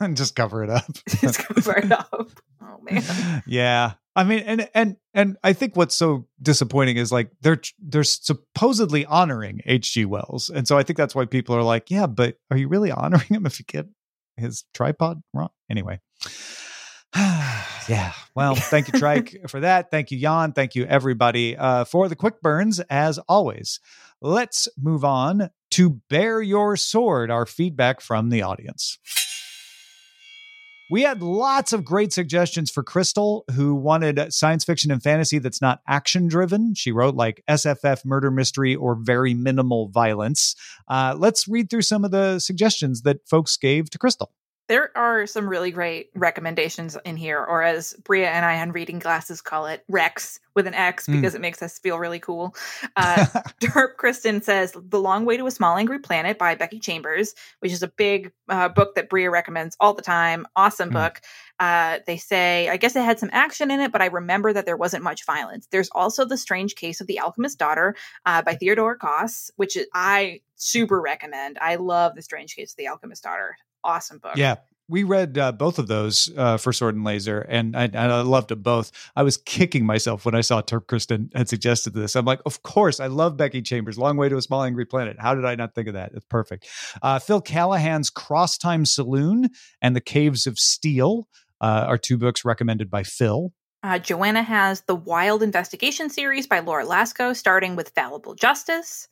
and 0.00 0.16
just 0.16 0.36
cover 0.36 0.62
it 0.62 0.70
up. 0.70 0.84
just 1.08 1.38
cover 1.38 1.78
it 1.78 1.90
up. 1.90 2.30
Oh 2.62 2.78
man. 2.82 3.42
Yeah. 3.46 3.94
I 4.14 4.24
mean 4.24 4.40
and 4.40 4.68
and 4.74 4.96
and 5.14 5.38
I 5.42 5.54
think 5.54 5.76
what's 5.76 5.94
so 5.94 6.26
disappointing 6.42 6.98
is 6.98 7.10
like 7.10 7.30
they're 7.40 7.60
they're 7.78 8.04
supposedly 8.04 9.06
honoring 9.06 9.62
H.G. 9.64 10.04
Wells. 10.04 10.50
And 10.50 10.68
so 10.68 10.76
I 10.76 10.82
think 10.82 10.98
that's 10.98 11.14
why 11.14 11.24
people 11.24 11.56
are 11.56 11.62
like, 11.62 11.90
yeah, 11.90 12.06
but 12.06 12.36
are 12.50 12.58
you 12.58 12.68
really 12.68 12.90
honoring 12.90 13.28
him 13.28 13.46
if 13.46 13.58
you 13.58 13.64
get 13.66 13.86
his 14.36 14.64
tripod 14.74 15.22
wrong? 15.32 15.50
Anyway. 15.70 16.00
yeah. 17.88 18.12
Well, 18.34 18.54
thank 18.54 18.92
you, 18.92 18.98
Trike, 18.98 19.36
for 19.48 19.60
that. 19.60 19.90
Thank 19.90 20.10
you, 20.10 20.18
Jan. 20.20 20.52
Thank 20.52 20.74
you, 20.74 20.84
everybody, 20.84 21.56
uh, 21.56 21.84
for 21.84 22.08
the 22.08 22.16
quick 22.16 22.40
burns, 22.40 22.80
as 22.90 23.18
always. 23.28 23.80
Let's 24.20 24.68
move 24.76 25.04
on 25.04 25.50
to 25.72 26.00
Bear 26.08 26.42
Your 26.42 26.76
Sword, 26.76 27.30
our 27.30 27.46
feedback 27.46 28.00
from 28.00 28.30
the 28.30 28.42
audience. 28.42 28.98
We 30.90 31.02
had 31.02 31.22
lots 31.22 31.74
of 31.74 31.84
great 31.84 32.14
suggestions 32.14 32.70
for 32.70 32.82
Crystal, 32.82 33.44
who 33.54 33.74
wanted 33.74 34.32
science 34.32 34.64
fiction 34.64 34.90
and 34.90 35.02
fantasy 35.02 35.38
that's 35.38 35.60
not 35.60 35.82
action 35.86 36.28
driven. 36.28 36.74
She 36.74 36.92
wrote 36.92 37.14
like 37.14 37.44
SFF 37.46 38.06
murder 38.06 38.30
mystery 38.30 38.74
or 38.74 38.96
very 38.98 39.34
minimal 39.34 39.88
violence. 39.88 40.56
Uh, 40.88 41.14
let's 41.18 41.46
read 41.46 41.68
through 41.68 41.82
some 41.82 42.06
of 42.06 42.10
the 42.10 42.38
suggestions 42.38 43.02
that 43.02 43.28
folks 43.28 43.58
gave 43.58 43.90
to 43.90 43.98
Crystal 43.98 44.32
there 44.68 44.96
are 44.96 45.26
some 45.26 45.48
really 45.48 45.70
great 45.70 46.10
recommendations 46.14 46.96
in 47.04 47.16
here, 47.16 47.42
or 47.42 47.62
as 47.62 47.94
Brea 48.04 48.24
and 48.24 48.44
I 48.44 48.60
on 48.60 48.72
Reading 48.72 48.98
Glasses 48.98 49.40
call 49.40 49.66
it, 49.66 49.82
Rex 49.88 50.40
with 50.54 50.66
an 50.66 50.74
X 50.74 51.06
hmm. 51.06 51.12
because 51.12 51.32
mm. 51.32 51.36
it 51.36 51.40
makes 51.40 51.62
us 51.62 51.78
feel 51.78 51.98
really 51.98 52.20
cool. 52.20 52.54
Uh, 52.96 53.26
Derp 53.60 53.96
Kristen 53.96 54.42
says 54.42 54.74
The 54.74 54.98
Long 54.98 55.24
Way 55.24 55.36
to 55.36 55.46
a 55.46 55.50
Small 55.52 55.76
Angry 55.76 56.00
Planet 56.00 56.36
by 56.36 56.56
Becky 56.56 56.80
Chambers, 56.80 57.34
which 57.60 57.70
is 57.70 57.82
a 57.82 57.88
big 57.88 58.32
uh, 58.48 58.68
book 58.68 58.96
that 58.96 59.08
Brea 59.08 59.28
recommends 59.28 59.76
all 59.78 59.94
the 59.94 60.02
time. 60.02 60.46
Awesome 60.56 60.90
mm. 60.90 60.94
book. 60.94 61.20
Uh, 61.60 61.98
they 62.06 62.16
say, 62.16 62.68
I 62.68 62.76
guess 62.76 62.96
it 62.96 63.04
had 63.04 63.20
some 63.20 63.30
action 63.32 63.70
in 63.70 63.78
it, 63.78 63.92
but 63.92 64.02
I 64.02 64.06
remember 64.06 64.52
that 64.52 64.66
there 64.66 64.76
wasn't 64.76 65.04
much 65.04 65.24
violence. 65.26 65.68
There's 65.70 65.90
also 65.90 66.24
The 66.24 66.36
Strange 66.36 66.74
Case 66.74 67.00
of 67.00 67.06
the 67.06 67.20
Alchemist's 67.20 67.56
Daughter 67.56 67.94
uh, 68.26 68.42
by 68.42 68.54
Theodore 68.54 68.96
Goss, 68.96 69.52
which 69.56 69.78
I 69.94 70.40
super 70.56 71.00
recommend. 71.00 71.58
I 71.60 71.76
love 71.76 72.16
The 72.16 72.22
Strange 72.22 72.56
Case 72.56 72.72
of 72.72 72.76
the 72.76 72.88
Alchemist's 72.88 73.22
Daughter 73.22 73.56
awesome 73.88 74.18
book. 74.18 74.36
Yeah. 74.36 74.56
We 74.90 75.02
read 75.02 75.36
uh, 75.36 75.52
both 75.52 75.78
of 75.78 75.86
those 75.86 76.30
uh, 76.34 76.56
for 76.56 76.72
Sword 76.72 76.94
and 76.94 77.04
Laser, 77.04 77.40
and 77.40 77.76
I, 77.76 77.90
I, 77.92 78.22
loved 78.22 78.48
them 78.48 78.62
both. 78.62 78.90
I 79.14 79.22
was 79.22 79.36
kicking 79.36 79.84
myself 79.84 80.24
when 80.24 80.34
I 80.34 80.40
saw 80.40 80.62
Turk 80.62 80.86
Kristen 80.86 81.30
had 81.34 81.46
suggested 81.46 81.92
this. 81.92 82.16
I'm 82.16 82.24
like, 82.24 82.40
of 82.46 82.62
course, 82.62 82.98
I 82.98 83.08
love 83.08 83.36
Becky 83.36 83.60
Chambers. 83.60 83.98
Long 83.98 84.16
Way 84.16 84.30
to 84.30 84.38
a 84.38 84.40
Small 84.40 84.62
Angry 84.62 84.86
Planet. 84.86 85.18
How 85.20 85.34
did 85.34 85.44
I 85.44 85.56
not 85.56 85.74
think 85.74 85.88
of 85.88 85.94
that? 85.94 86.12
It's 86.14 86.24
perfect. 86.24 86.66
Uh, 87.02 87.18
Phil 87.18 87.42
Callahan's 87.42 88.08
Cross 88.08 88.56
Time 88.56 88.86
Saloon 88.86 89.50
and 89.82 89.94
The 89.94 90.00
Caves 90.00 90.46
of 90.46 90.58
Steel 90.58 91.28
uh, 91.60 91.84
are 91.86 91.98
two 91.98 92.16
books 92.16 92.42
recommended 92.42 92.90
by 92.90 93.02
Phil. 93.02 93.52
Uh, 93.82 93.98
Joanna 93.98 94.42
has 94.42 94.80
the 94.82 94.96
Wild 94.96 95.42
Investigation 95.42 96.08
series 96.08 96.46
by 96.46 96.60
Laura 96.60 96.84
Laakso, 96.84 97.36
starting 97.36 97.76
with 97.76 97.90
Fallible 97.90 98.34
Justice. 98.34 99.06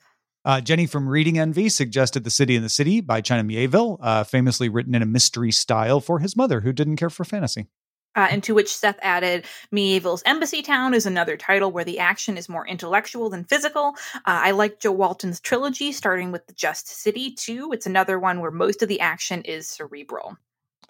Uh, 0.46 0.61
Jenny 0.61 0.87
from 0.87 1.09
Reading 1.09 1.40
Envy 1.40 1.68
suggested 1.68 2.22
The 2.22 2.30
City 2.30 2.54
in 2.54 2.62
the 2.62 2.68
City 2.68 3.00
by 3.00 3.20
China 3.20 3.42
Mieville, 3.42 3.98
uh, 4.00 4.22
famously 4.22 4.68
written 4.68 4.94
in 4.94 5.02
a 5.02 5.06
mystery 5.06 5.50
style 5.50 6.00
for 6.00 6.20
his 6.20 6.37
mother, 6.37 6.61
who 6.61 6.72
didn't 6.72 6.96
care 6.96 7.11
for 7.11 7.24
fantasy. 7.24 7.66
Uh, 8.14 8.28
and 8.30 8.44
to 8.44 8.54
which 8.54 8.74
Seth 8.74 8.98
added, 9.02 9.44
Mieville's 9.72 10.22
Embassy 10.24 10.62
Town 10.62 10.94
is 10.94 11.04
another 11.04 11.37
title 11.37 11.72
where 11.72 11.85
the 11.85 11.98
action 11.98 12.38
is 12.38 12.48
more 12.48 12.64
intellectual 12.64 13.28
than 13.28 13.42
physical. 13.42 13.96
Uh, 14.14 14.20
I 14.24 14.52
like 14.52 14.78
Jo 14.78 14.92
Walton's 14.92 15.40
trilogy, 15.40 15.90
starting 15.90 16.30
with 16.30 16.46
The 16.46 16.54
Just 16.54 16.87
City, 16.87 17.32
too. 17.32 17.72
It's 17.72 17.85
another 17.85 18.16
one 18.16 18.40
where 18.40 18.52
most 18.52 18.82
of 18.82 18.88
the 18.88 19.00
action 19.00 19.42
is 19.42 19.68
cerebral. 19.68 20.37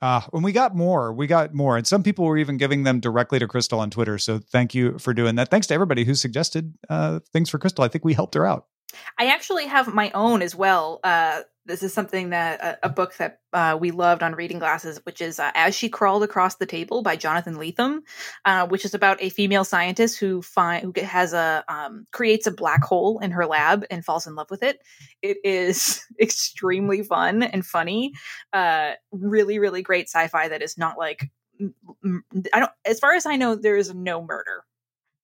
Uh, 0.03 0.21
when 0.33 0.43
we 0.43 0.53
got 0.53 0.77
more, 0.77 1.15
we 1.15 1.27
got 1.27 1.55
more. 1.55 1.79
And 1.79 1.87
some 1.87 2.03
people 2.03 2.27
were 2.27 2.37
even 2.37 2.59
giving 2.59 2.83
them 2.83 3.01
directly 3.01 3.39
to 3.39 3.49
Crystal 3.49 3.81
on 3.81 3.89
Twitter. 3.89 4.19
So 4.19 4.39
thank 4.39 4.75
you 4.75 4.99
for 4.99 5.15
doing 5.15 5.37
that. 5.37 5.49
Thanks 5.51 5.67
to 5.69 5.75
everybody 5.75 6.05
who 6.05 6.15
suggested 6.15 6.75
uh, 6.91 7.21
things 7.33 7.49
for 7.49 7.59
Crystal. 7.59 7.83
I 7.83 7.89
think 7.89 8.05
we 8.05 8.13
helped 8.13 8.35
her 8.35 8.45
out. 8.45 8.67
I 9.19 9.27
actually 9.27 9.67
have 9.67 9.93
my 9.93 10.11
own 10.13 10.43
as 10.43 10.55
well. 10.55 11.01
Uh, 11.03 11.43
this 11.67 11.83
is 11.83 11.93
something 11.93 12.31
that 12.31 12.63
uh, 12.63 12.77
a 12.83 12.89
book 12.89 13.17
that 13.17 13.41
uh, 13.53 13.77
we 13.79 13.91
loved 13.91 14.23
on 14.23 14.35
reading 14.35 14.59
glasses, 14.59 15.01
which 15.05 15.21
is 15.21 15.41
uh, 15.41 15.51
"As 15.55 15.75
She 15.75 15.89
Crawled 15.89 16.23
Across 16.23 16.57
the 16.57 16.67
Table" 16.67 17.03
by 17.03 17.17
Jonathan 17.17 17.57
Lethem, 17.57 18.01
uh, 18.45 18.69
which 18.69 18.85
is 18.85 18.95
about 18.95 19.21
a 19.21 19.31
female 19.31 19.65
scientist 19.65 20.19
who 20.19 20.43
find 20.43 20.85
who 20.85 20.93
has 21.03 21.33
a 21.33 21.65
um, 21.69 22.07
creates 22.13 22.47
a 22.47 22.53
black 22.53 22.85
hole 22.85 23.19
in 23.19 23.33
her 23.33 23.47
lab 23.47 23.85
and 23.91 24.05
falls 24.05 24.27
in 24.27 24.35
love 24.35 24.51
with 24.51 24.63
it. 24.63 24.79
It 25.23 25.39
is 25.45 26.05
extremely 26.21 27.03
fun 27.03 27.43
and 27.43 27.67
funny. 27.67 28.13
Uh, 28.53 28.93
really, 29.11 29.59
really 29.59 29.83
great 29.83 30.09
sci-fi 30.09 30.49
that 30.49 30.63
is 30.63 30.79
not 30.79 30.99
like 30.99 31.31
I 32.53 32.61
don't. 32.61 32.73
As 32.85 33.01
far 33.01 33.15
as 33.15 33.27
I 33.27 33.37
know, 33.37 33.57
there 33.57 33.77
is 33.77 33.93
no 33.93 34.23
murder 34.23 34.66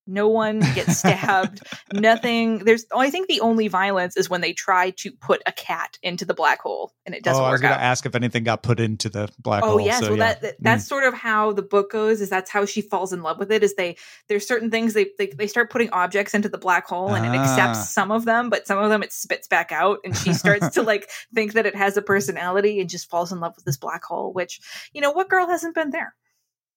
no 0.06 0.28
one 0.28 0.60
gets 0.74 0.98
stabbed. 0.98 1.62
nothing. 1.92 2.58
There's. 2.58 2.86
I 2.94 3.10
think 3.10 3.28
the 3.28 3.40
only 3.40 3.68
violence 3.68 4.16
is 4.16 4.28
when 4.28 4.40
they 4.40 4.52
try 4.52 4.90
to 4.90 5.12
put 5.12 5.42
a 5.46 5.52
cat 5.52 5.98
into 6.02 6.24
the 6.24 6.34
black 6.34 6.60
hole, 6.60 6.92
and 7.06 7.14
it 7.14 7.22
doesn't. 7.22 7.42
Oh, 7.42 7.46
I 7.46 7.52
was 7.52 7.60
going 7.60 7.74
to 7.74 7.80
ask 7.80 8.04
if 8.04 8.14
anything 8.14 8.44
got 8.44 8.62
put 8.62 8.80
into 8.80 9.08
the 9.08 9.30
black 9.38 9.62
oh, 9.62 9.66
hole. 9.68 9.76
Oh 9.76 9.84
yes, 9.84 10.00
so, 10.00 10.08
well 10.08 10.18
yeah. 10.18 10.26
that, 10.32 10.42
that 10.42 10.56
that's 10.60 10.84
mm. 10.84 10.88
sort 10.88 11.04
of 11.04 11.14
how 11.14 11.52
the 11.52 11.62
book 11.62 11.92
goes. 11.92 12.20
Is 12.20 12.28
that's 12.28 12.50
how 12.50 12.64
she 12.64 12.80
falls 12.82 13.12
in 13.12 13.22
love 13.22 13.38
with 13.38 13.52
it? 13.52 13.62
Is 13.62 13.74
they 13.74 13.96
there's 14.28 14.46
certain 14.46 14.70
things 14.70 14.94
they 14.94 15.10
they, 15.18 15.28
they 15.28 15.46
start 15.46 15.70
putting 15.70 15.90
objects 15.90 16.34
into 16.34 16.48
the 16.48 16.58
black 16.58 16.86
hole, 16.86 17.14
and 17.14 17.24
ah. 17.24 17.32
it 17.32 17.36
accepts 17.36 17.78
ah. 17.78 17.82
some 17.82 18.10
of 18.10 18.24
them, 18.24 18.50
but 18.50 18.66
some 18.66 18.78
of 18.78 18.90
them 18.90 19.02
it 19.02 19.12
spits 19.12 19.46
back 19.46 19.70
out, 19.70 19.98
and 20.04 20.16
she 20.16 20.32
starts 20.32 20.70
to 20.70 20.82
like 20.82 21.08
think 21.34 21.52
that 21.52 21.66
it 21.66 21.76
has 21.76 21.96
a 21.96 22.02
personality, 22.02 22.80
and 22.80 22.90
just 22.90 23.08
falls 23.08 23.30
in 23.30 23.40
love 23.40 23.54
with 23.54 23.64
this 23.64 23.76
black 23.76 24.02
hole. 24.02 24.32
Which 24.32 24.60
you 24.92 25.00
know, 25.00 25.12
what 25.12 25.28
girl 25.28 25.46
hasn't 25.46 25.76
been 25.76 25.90
there? 25.90 26.14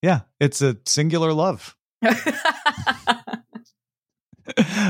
Yeah, 0.04 0.22
it's 0.40 0.62
a 0.62 0.78
singular 0.86 1.34
love. 1.34 1.76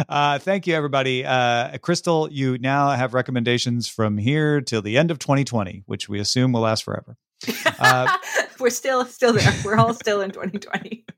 Uh, 0.09 0.39
thank 0.39 0.67
you, 0.67 0.75
everybody. 0.75 1.25
Uh, 1.25 1.77
Crystal, 1.79 2.31
you 2.31 2.57
now 2.57 2.89
have 2.91 3.13
recommendations 3.13 3.87
from 3.87 4.17
here 4.17 4.61
till 4.61 4.81
the 4.81 4.97
end 4.97 5.11
of 5.11 5.19
2020, 5.19 5.83
which 5.85 6.09
we 6.09 6.19
assume 6.19 6.51
will 6.51 6.61
last 6.61 6.83
forever. 6.83 7.17
Uh, 7.79 8.17
We're 8.59 8.69
still 8.69 9.05
still 9.05 9.33
there. 9.33 9.53
We're 9.63 9.75
all 9.77 9.93
still 9.93 10.21
in 10.21 10.31
2020. 10.31 11.05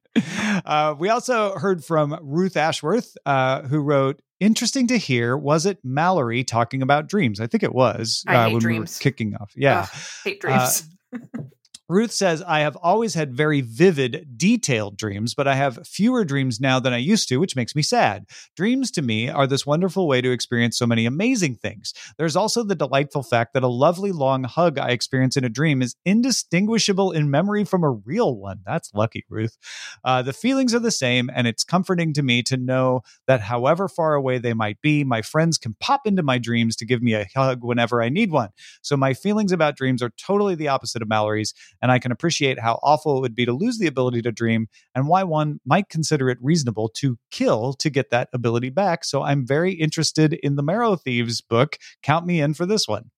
Uh, 0.65 0.95
we 0.97 1.10
also 1.10 1.53
heard 1.53 1.86
from 1.86 2.17
Ruth 2.23 2.57
Ashworth, 2.57 3.15
uh, 3.27 3.62
who 3.62 3.77
wrote, 3.77 4.19
Interesting 4.39 4.88
to 4.88 4.97
hear. 4.97 5.38
Was 5.38 5.67
it 5.67 5.77
Mallory 5.83 6.43
talking 6.43 6.81
about 6.81 7.07
dreams? 7.07 7.39
I 7.39 7.45
think 7.45 7.62
it 7.62 7.71
was 7.73 8.23
hate 8.27 8.51
when 8.51 8.60
dreams. 8.60 8.77
we 8.77 8.79
were 8.79 9.12
kicking 9.12 9.36
off. 9.36 9.53
Yeah. 9.55 9.81
Ugh, 9.81 9.99
hate 10.23 10.41
dreams. 10.41 10.88
Ruth 11.89 12.12
says, 12.12 12.43
I 12.45 12.60
have 12.60 12.76
always 12.76 13.13
had 13.13 13.34
very 13.34 13.62
vivid, 13.62 14.38
detailed 14.38 14.97
dreams, 14.97 15.34
but 15.34 15.47
I 15.47 15.56
have 15.56 15.88
fewer 15.88 16.26
dreams 16.26 16.60
now 16.60 16.82
than 16.82 16.91
I 16.91 16.97
used 16.97 17.30
to, 17.30 17.38
which 17.38 17.56
makes 17.56 17.78
me 17.78 17.82
sad. 17.82 18.26
Dreams 18.58 18.91
to 18.91 19.02
me 19.02 19.30
are 19.30 19.47
this 19.47 19.65
wonderful 19.65 20.06
way 20.06 20.19
to 20.19 20.32
experience 20.32 20.78
so 20.78 20.86
many 20.86 21.06
amazing 21.06 21.56
things. 21.56 21.93
There's 22.17 22.36
also 22.36 22.63
the 22.63 22.76
delightful 22.76 23.23
fact 23.23 23.54
that 23.54 23.63
a 23.63 23.69
lovely 23.69 24.12
long 24.12 24.43
hug 24.43 24.78
I 24.78 24.89
experience 24.89 25.38
in 25.38 25.45
a 25.45 25.50
dream 25.50 25.82
is 25.82 25.95
indistinguishable 26.04 27.13
in 27.13 27.32
memory 27.32 27.63
from 27.63 27.86
a 27.86 27.91
real 27.91 28.36
one. 28.36 28.60
That's 28.65 28.93
lucky, 28.93 29.23
Ruth. 29.30 29.58
Uh, 30.04 30.21
the 30.21 30.34
feelings 30.34 30.76
are 30.76 30.80
the 30.80 30.91
same, 30.91 31.30
and 31.34 31.47
it's 31.47 31.63
comforting 31.63 32.12
to 32.15 32.21
me 32.21 32.43
to 32.43 32.58
know 32.58 33.00
that 33.28 33.39
however 33.39 33.88
far 33.88 34.13
away 34.13 34.39
they 34.39 34.54
might 34.54 34.82
be, 34.82 35.06
my 35.06 35.21
friends 35.21 35.58
can 35.58 35.78
pop 35.80 36.02
into 36.06 36.21
my 36.21 36.38
dreams 36.38 36.76
to 36.76 36.86
give 36.86 37.02
me 37.02 37.13
a 37.13 37.28
hug 37.34 37.63
whenever 37.63 38.04
I 38.04 38.10
need 38.10 38.30
one. 38.30 38.50
So 38.82 38.97
my 38.97 39.13
feelings 39.13 39.54
about 39.54 39.78
dreams 39.78 40.04
are 40.04 40.12
totally 40.17 40.56
the 40.56 40.67
opposite 40.67 41.02
of 41.02 41.08
Mallory's 41.08 41.54
and 41.82 41.92
I 41.92 42.00
can 42.00 42.12
appreciate 42.12 42.60
how 42.60 42.80
awful 42.84 43.18
it 43.18 43.22
would 43.22 43.36
be 43.36 43.46
to 43.46 43.54
lose 43.54 43.78
the 43.78 43.88
ability 43.88 44.22
to 44.24 44.32
dream 44.32 44.68
and 44.96 45.08
why 45.08 45.24
one 45.24 45.60
might 45.66 45.90
consider 45.90 46.30
it 46.30 46.38
reasonable 46.42 46.90
to 46.98 47.18
kill 47.32 47.74
to 47.74 47.90
get 47.90 48.10
that 48.12 48.30
ability 48.34 48.70
back. 48.70 49.04
So 49.04 49.24
I'm 49.24 49.46
very 49.46 49.74
interested 49.74 50.34
in 50.34 50.56
the 50.56 50.63
Marrow 50.63 50.96
Thieves 50.96 51.42
book. 51.42 51.78
Count 52.02 52.26
me 52.26 52.42
in 52.42 52.54
for 52.54 52.66
this 52.66 52.88
one. 52.88 53.12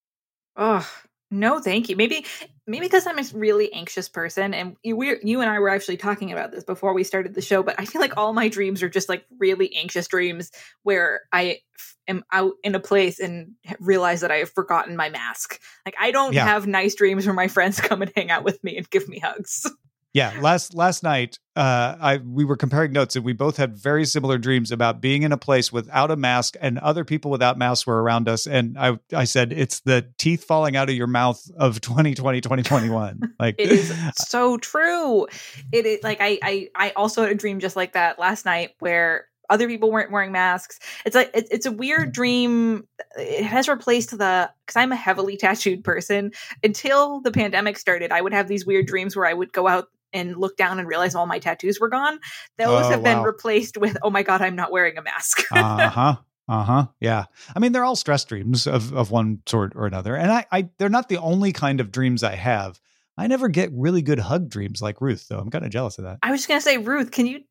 Oh 0.55 0.87
no, 1.31 1.59
thank 1.59 1.89
you. 1.89 1.95
Maybe 1.95 2.25
maybe 2.67 2.85
because 2.85 3.05
I'm 3.07 3.19
a 3.19 3.23
really 3.33 3.71
anxious 3.73 4.09
person, 4.09 4.53
and 4.53 4.75
you, 4.83 4.95
we 4.95 5.17
you 5.23 5.41
and 5.41 5.49
I 5.49 5.59
were 5.59 5.69
actually 5.69 5.97
talking 5.97 6.31
about 6.31 6.51
this 6.51 6.63
before 6.63 6.93
we 6.93 7.03
started 7.03 7.33
the 7.35 7.41
show. 7.41 7.61
But 7.63 7.75
I 7.79 7.85
feel 7.85 8.01
like 8.01 8.17
all 8.17 8.33
my 8.33 8.47
dreams 8.47 8.81
are 8.83 8.89
just 8.89 9.09
like 9.09 9.25
really 9.37 9.75
anxious 9.75 10.07
dreams 10.07 10.51
where 10.83 11.21
I 11.31 11.59
f- 11.77 11.95
am 12.07 12.23
out 12.31 12.53
in 12.63 12.73
a 12.75 12.79
place 12.79 13.19
and 13.19 13.51
realize 13.79 14.21
that 14.21 14.31
I 14.31 14.37
have 14.37 14.51
forgotten 14.51 14.95
my 14.95 15.09
mask. 15.09 15.59
Like 15.85 15.95
I 15.99 16.11
don't 16.11 16.33
Yeah. 16.33 16.45
have 16.45 16.65
nice 16.67 16.95
dreams 16.95 17.25
where 17.25 17.35
my 17.35 17.47
friends 17.47 17.79
come 17.81 18.01
and 18.01 18.11
hang 18.15 18.31
out 18.31 18.43
with 18.43 18.63
me 18.63 18.77
and 18.77 18.89
give 18.89 19.07
me 19.07 19.19
hugs. 19.19 19.65
Yeah, 20.13 20.33
last 20.41 20.73
last 20.73 21.03
night, 21.03 21.37
uh, 21.55 21.95
I 22.01 22.17
we 22.17 22.43
were 22.43 22.57
comparing 22.57 22.93
notes, 22.93 23.15
and 23.15 23.23
we 23.23 23.33
both 23.33 23.57
had 23.57 23.77
very 23.77 24.05
similar 24.05 24.39
dreams 24.39 24.71
about 24.71 25.01
being 25.01 25.21
in 25.21 25.31
a 25.31 25.37
place 25.37 25.71
without 25.71 26.09
a 26.09 26.15
mask, 26.15 26.55
and 26.59 26.79
other 26.79 27.05
people 27.05 27.29
without 27.29 27.59
masks 27.59 27.85
were 27.85 28.01
around 28.01 28.27
us. 28.27 28.47
And 28.47 28.75
I 28.77 28.97
I 29.13 29.25
said, 29.25 29.53
it's 29.53 29.81
the 29.81 30.07
teeth 30.17 30.45
falling 30.45 30.75
out 30.75 30.89
of 30.89 30.95
your 30.95 31.05
mouth 31.05 31.39
of 31.57 31.79
2020, 31.81 32.41
2021. 32.41 33.19
Like 33.39 33.55
It 33.57 33.71
is 33.71 33.93
so 34.15 34.57
true. 34.57 35.27
It 35.71 35.85
is 35.85 36.03
like 36.03 36.17
I 36.21 36.39
I 36.41 36.69
I 36.75 36.89
also 36.91 37.21
had 37.21 37.31
a 37.31 37.35
dream 37.35 37.59
just 37.59 37.75
like 37.75 37.93
that 37.93 38.17
last 38.17 38.45
night 38.45 38.71
where 38.79 39.27
other 39.49 39.67
people 39.67 39.91
weren't 39.91 40.11
wearing 40.11 40.31
masks. 40.31 40.79
It's 41.05 41.15
like 41.15 41.31
it, 41.33 41.47
it's 41.51 41.65
a 41.65 41.71
weird 41.71 42.11
dream. 42.11 42.87
It 43.17 43.43
has 43.43 43.67
replaced 43.67 44.11
the 44.11 44.51
because 44.65 44.75
I'm 44.75 44.91
a 44.91 44.95
heavily 44.95 45.37
tattooed 45.37 45.83
person. 45.83 46.31
Until 46.63 47.21
the 47.21 47.31
pandemic 47.31 47.77
started, 47.77 48.11
I 48.11 48.21
would 48.21 48.33
have 48.33 48.47
these 48.47 48.65
weird 48.65 48.87
dreams 48.87 49.15
where 49.15 49.25
I 49.25 49.33
would 49.33 49.53
go 49.53 49.67
out 49.67 49.87
and 50.13 50.35
look 50.37 50.57
down 50.57 50.79
and 50.79 50.87
realize 50.87 51.15
all 51.15 51.25
my 51.25 51.39
tattoos 51.39 51.79
were 51.79 51.89
gone. 51.89 52.19
Those 52.57 52.85
Oh, 52.85 52.89
have 52.89 53.03
been 53.03 53.17
wow. 53.17 53.23
replaced 53.25 53.77
with 53.77 53.97
oh 54.03 54.09
my 54.09 54.23
god, 54.23 54.41
I'm 54.41 54.55
not 54.55 54.71
wearing 54.71 54.97
a 54.97 55.01
mask. 55.01 55.43
uh 55.51 55.89
huh. 55.89 56.15
Uh 56.47 56.63
huh. 56.63 56.87
Yeah. 56.99 57.25
I 57.55 57.59
mean, 57.59 57.71
they're 57.73 57.83
all 57.85 57.95
stress 57.95 58.25
dreams 58.25 58.65
of 58.67 58.93
of 58.93 59.11
one 59.11 59.41
sort 59.45 59.73
or 59.75 59.85
another, 59.85 60.15
and 60.15 60.31
I, 60.31 60.45
I 60.51 60.69
they're 60.77 60.89
not 60.89 61.09
the 61.09 61.17
only 61.17 61.51
kind 61.53 61.79
of 61.79 61.91
dreams 61.91 62.23
I 62.23 62.35
have. 62.35 62.79
I 63.17 63.27
never 63.27 63.49
get 63.49 63.69
really 63.73 64.01
good 64.01 64.19
hug 64.19 64.49
dreams 64.49 64.81
like 64.81 65.01
Ruth, 65.01 65.27
though. 65.27 65.39
I'm 65.39 65.49
kind 65.51 65.65
of 65.65 65.71
jealous 65.71 65.97
of 65.97 66.05
that. 66.05 66.19
I 66.23 66.31
was 66.31 66.39
just 66.39 66.47
gonna 66.47 66.61
say, 66.61 66.77
Ruth, 66.77 67.11
can 67.11 67.27
you 67.27 67.41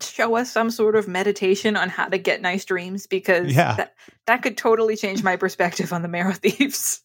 show 0.00 0.36
us 0.36 0.50
some 0.50 0.70
sort 0.70 0.94
of 0.96 1.06
meditation 1.08 1.76
on 1.76 1.88
how 1.90 2.08
to 2.08 2.16
get 2.16 2.40
nice 2.40 2.64
dreams? 2.64 3.06
Because 3.06 3.52
Yeah. 3.54 3.74
that, 3.76 3.94
that 4.26 4.42
could 4.42 4.56
totally 4.56 4.96
change 4.96 5.22
my 5.22 5.36
perspective 5.36 5.92
on 5.92 6.00
the 6.02 6.08
Marrow 6.08 6.32
Thieves. 6.34 7.02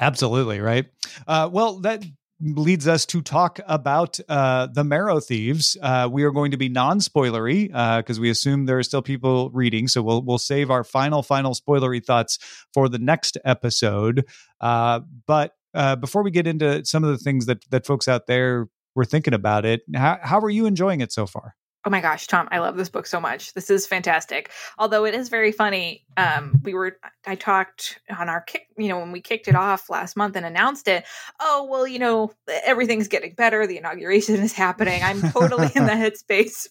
Absolutely 0.00 0.60
right. 0.60 0.86
Uh, 1.26 1.48
well, 1.50 1.78
that 1.80 2.04
leads 2.40 2.86
us 2.86 3.06
to 3.06 3.22
talk 3.22 3.60
about 3.66 4.18
uh, 4.28 4.66
the 4.66 4.84
Marrow 4.84 5.20
Thieves. 5.20 5.76
Uh, 5.80 6.08
we 6.10 6.22
are 6.24 6.30
going 6.30 6.50
to 6.50 6.56
be 6.56 6.68
non-spoilery 6.68 7.68
because 7.98 8.20
we 8.20 8.30
assume 8.30 8.66
there 8.66 8.78
are 8.78 8.82
still 8.82 9.02
people 9.02 9.50
reading, 9.50 9.88
so 9.88 10.02
we'll 10.02 10.22
we'll 10.22 10.38
save 10.38 10.70
our 10.70 10.84
final 10.84 11.22
final 11.22 11.54
spoilery 11.54 12.04
thoughts 12.04 12.38
for 12.74 12.88
the 12.88 12.98
next 12.98 13.38
episode. 13.44 14.26
Uh, 14.60 15.00
but 15.26 15.54
uh, 15.74 15.96
before 15.96 16.22
we 16.22 16.30
get 16.30 16.46
into 16.46 16.84
some 16.84 17.04
of 17.04 17.10
the 17.10 17.18
things 17.18 17.46
that 17.46 17.64
that 17.70 17.86
folks 17.86 18.08
out 18.08 18.26
there 18.26 18.68
were 18.94 19.04
thinking 19.04 19.34
about 19.34 19.64
it, 19.64 19.82
how 19.94 20.18
how 20.22 20.40
are 20.40 20.50
you 20.50 20.66
enjoying 20.66 21.00
it 21.00 21.12
so 21.12 21.26
far? 21.26 21.54
Oh 21.86 21.90
my 21.90 22.00
gosh, 22.00 22.26
Tom, 22.26 22.48
I 22.50 22.58
love 22.58 22.76
this 22.76 22.88
book 22.88 23.06
so 23.06 23.20
much. 23.20 23.54
This 23.54 23.70
is 23.70 23.86
fantastic. 23.86 24.50
Although 24.76 25.04
it 25.04 25.14
is 25.14 25.28
very 25.28 25.52
funny. 25.52 26.04
Um, 26.16 26.60
we 26.64 26.74
were 26.74 26.98
I 27.28 27.36
talked 27.36 28.00
on 28.10 28.28
our 28.28 28.40
kick, 28.40 28.66
you 28.76 28.88
know, 28.88 28.98
when 28.98 29.12
we 29.12 29.20
kicked 29.20 29.46
it 29.46 29.54
off 29.54 29.88
last 29.88 30.16
month 30.16 30.34
and 30.34 30.44
announced 30.44 30.88
it. 30.88 31.04
Oh, 31.38 31.68
well, 31.70 31.86
you 31.86 32.00
know, 32.00 32.32
everything's 32.64 33.06
getting 33.06 33.34
better. 33.34 33.68
The 33.68 33.78
inauguration 33.78 34.34
is 34.34 34.52
happening. 34.52 35.00
I'm 35.04 35.22
totally 35.30 35.70
in 35.76 35.86
the 35.86 35.92
headspace 35.92 36.66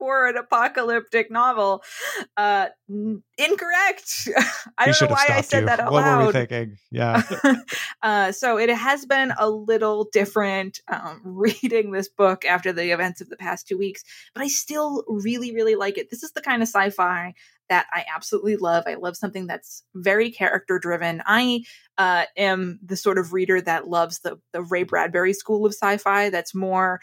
for 0.00 0.26
an 0.26 0.36
apocalyptic 0.36 1.30
novel. 1.30 1.84
Uh 2.36 2.70
incorrect. 3.38 4.28
I 4.78 4.86
don't 4.86 5.00
know 5.00 5.06
why 5.08 5.26
I 5.30 5.40
said 5.42 5.60
you. 5.60 5.66
that 5.66 5.80
out 5.80 5.92
what 5.92 6.02
loud. 6.02 6.20
were 6.20 6.26
we 6.26 6.32
thinking? 6.32 6.76
Yeah. 6.90 7.22
uh, 8.02 8.32
so 8.32 8.58
it 8.58 8.68
has 8.70 9.06
been 9.06 9.32
a 9.38 9.48
little 9.48 10.08
different 10.12 10.80
um, 10.88 11.20
reading 11.24 11.92
this 11.92 12.08
book 12.08 12.44
after 12.44 12.72
the 12.72 12.90
events 12.90 13.20
of 13.20 13.28
the 13.28 13.36
past 13.36 13.68
two 13.68 13.78
weeks, 13.78 14.04
but 14.34 14.42
I 14.42 14.48
still 14.48 15.04
really, 15.08 15.54
really 15.54 15.76
like 15.76 15.98
it. 15.98 16.10
This 16.10 16.22
is 16.22 16.32
the 16.32 16.42
kind 16.42 16.62
of 16.62 16.68
sci 16.68 16.90
fi 16.90 17.34
that 17.68 17.86
I 17.92 18.04
absolutely 18.14 18.56
love. 18.56 18.84
I 18.86 18.94
love 18.94 19.16
something 19.16 19.46
that's 19.46 19.84
very 19.94 20.30
character 20.30 20.78
driven. 20.80 21.22
I 21.24 21.62
uh, 21.98 22.24
am 22.36 22.80
the 22.84 22.96
sort 22.96 23.16
of 23.16 23.32
reader 23.32 23.60
that 23.60 23.86
loves 23.86 24.20
the, 24.20 24.40
the 24.52 24.62
Ray 24.62 24.82
Bradbury 24.82 25.32
school 25.32 25.64
of 25.64 25.72
sci 25.72 25.96
fi 25.98 26.30
that's 26.30 26.54
more. 26.54 27.00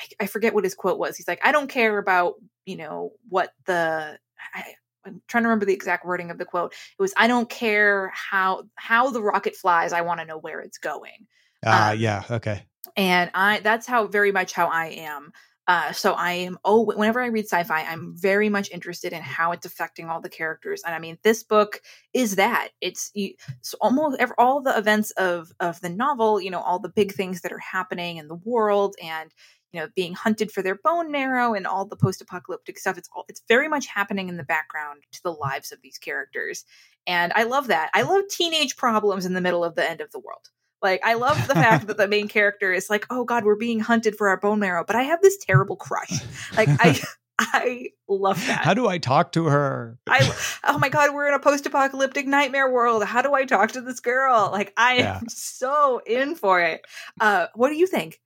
I, 0.00 0.24
I- 0.24 0.26
forget 0.26 0.54
what 0.54 0.64
his 0.64 0.74
quote 0.74 0.98
was. 0.98 1.16
He's 1.16 1.28
like, 1.28 1.40
I 1.42 1.52
don't 1.52 1.68
care 1.70 1.98
about, 1.98 2.34
you 2.66 2.76
know, 2.76 3.12
what 3.28 3.52
the. 3.66 4.18
I, 4.54 4.64
I'm 5.04 5.22
trying 5.26 5.44
to 5.44 5.48
remember 5.48 5.64
the 5.64 5.72
exact 5.74 6.04
wording 6.04 6.30
of 6.30 6.38
the 6.38 6.44
quote. 6.44 6.72
It 6.72 7.02
was, 7.02 7.14
"I 7.16 7.28
don't 7.28 7.48
care 7.48 8.12
how 8.14 8.64
how 8.74 9.10
the 9.10 9.22
rocket 9.22 9.56
flies. 9.56 9.92
I 9.92 10.02
want 10.02 10.20
to 10.20 10.26
know 10.26 10.38
where 10.38 10.60
it's 10.60 10.78
going." 10.78 11.26
Uh, 11.64 11.90
Um, 11.92 11.98
yeah. 11.98 12.24
Okay. 12.30 12.66
And 12.96 13.30
I 13.34 13.60
that's 13.60 13.86
how 13.86 14.06
very 14.06 14.32
much 14.32 14.52
how 14.52 14.66
I 14.66 14.86
am. 14.86 15.32
Uh, 15.66 15.92
so 15.92 16.14
I 16.14 16.32
am. 16.32 16.58
Oh, 16.64 16.82
whenever 16.82 17.20
I 17.20 17.26
read 17.26 17.44
sci-fi, 17.44 17.82
I'm 17.82 18.14
very 18.16 18.48
much 18.48 18.70
interested 18.70 19.12
in 19.12 19.20
how 19.20 19.52
it's 19.52 19.66
affecting 19.66 20.08
all 20.08 20.20
the 20.20 20.30
characters. 20.30 20.82
And 20.84 20.94
I 20.94 20.98
mean, 20.98 21.18
this 21.22 21.42
book 21.42 21.82
is 22.14 22.36
that. 22.36 22.70
It's, 22.80 23.10
it's 23.14 23.74
almost 23.74 24.18
ev- 24.18 24.32
all 24.38 24.62
the 24.62 24.76
events 24.78 25.10
of 25.12 25.52
of 25.60 25.80
the 25.82 25.90
novel. 25.90 26.40
You 26.40 26.50
know, 26.50 26.60
all 26.60 26.78
the 26.78 26.88
big 26.88 27.12
things 27.12 27.42
that 27.42 27.52
are 27.52 27.58
happening 27.58 28.16
in 28.16 28.28
the 28.28 28.34
world, 28.44 28.96
and 29.02 29.30
you 29.72 29.80
know, 29.80 29.88
being 29.94 30.14
hunted 30.14 30.50
for 30.50 30.62
their 30.62 30.76
bone 30.76 31.10
marrow, 31.10 31.54
and 31.54 31.66
all 31.66 31.84
the 31.84 31.96
post-apocalyptic 31.96 32.78
stuff. 32.78 32.98
It's 32.98 33.08
all. 33.14 33.24
It's 33.28 33.42
very 33.48 33.68
much 33.68 33.86
happening 33.86 34.28
in 34.28 34.36
the 34.36 34.44
background 34.44 35.02
to 35.12 35.22
the 35.22 35.32
lives 35.32 35.72
of 35.72 35.80
these 35.82 35.98
characters, 35.98 36.64
and 37.06 37.32
I 37.34 37.44
love 37.44 37.68
that. 37.68 37.90
I 37.94 38.02
love 38.02 38.22
teenage 38.30 38.76
problems 38.76 39.26
in 39.26 39.34
the 39.34 39.40
middle 39.40 39.64
of 39.64 39.74
the 39.74 39.88
end 39.88 40.00
of 40.00 40.10
the 40.10 40.20
world. 40.20 40.48
Like 40.80 41.00
I 41.04 41.14
love 41.14 41.46
the 41.48 41.54
fact 41.54 41.86
that 41.88 41.96
the 41.96 42.08
main 42.08 42.28
character 42.36 42.72
is 42.72 42.88
like, 42.88 43.06
"Oh 43.10 43.24
God, 43.24 43.44
we're 43.44 43.56
being 43.56 43.80
hunted 43.80 44.16
for 44.16 44.28
our 44.28 44.38
bone 44.38 44.60
marrow," 44.60 44.84
but 44.86 44.96
I 44.96 45.02
have 45.02 45.20
this 45.22 45.36
terrible 45.38 45.76
crush. 45.76 46.20
Like 46.56 46.68
I, 46.78 47.00
I 47.38 47.88
love 48.08 48.44
that. 48.46 48.64
How 48.64 48.74
do 48.74 48.88
I 48.88 48.98
talk 48.98 49.32
to 49.32 49.46
her? 49.46 49.98
I, 50.08 50.30
oh 50.64 50.78
my 50.78 50.88
God, 50.88 51.14
we're 51.14 51.28
in 51.28 51.34
a 51.34 51.38
post-apocalyptic 51.38 52.26
nightmare 52.26 52.70
world. 52.70 53.04
How 53.04 53.22
do 53.22 53.34
I 53.34 53.44
talk 53.44 53.72
to 53.72 53.80
this 53.80 54.00
girl? 54.00 54.50
Like 54.52 54.72
I 54.76 54.96
Yeah. 54.96 55.18
am 55.20 55.28
so 55.28 56.00
in 56.06 56.34
for 56.34 56.60
it. 56.60 56.82
Uh, 57.20 57.48
what 57.54 57.68
do 57.68 57.76
you 57.76 57.86
think? 57.86 58.20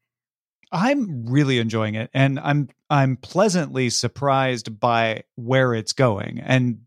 I'm 0.73 1.27
really 1.27 1.59
enjoying 1.59 1.95
it 1.95 2.11
and 2.15 2.41
I'm 2.41 2.69
I'm 2.89 3.17
pleasantly 3.19 3.91
surprised 3.91 4.81
by 4.81 5.25
where 5.35 5.75
it's 5.75 5.93
going. 5.93 6.41
And 6.41 6.79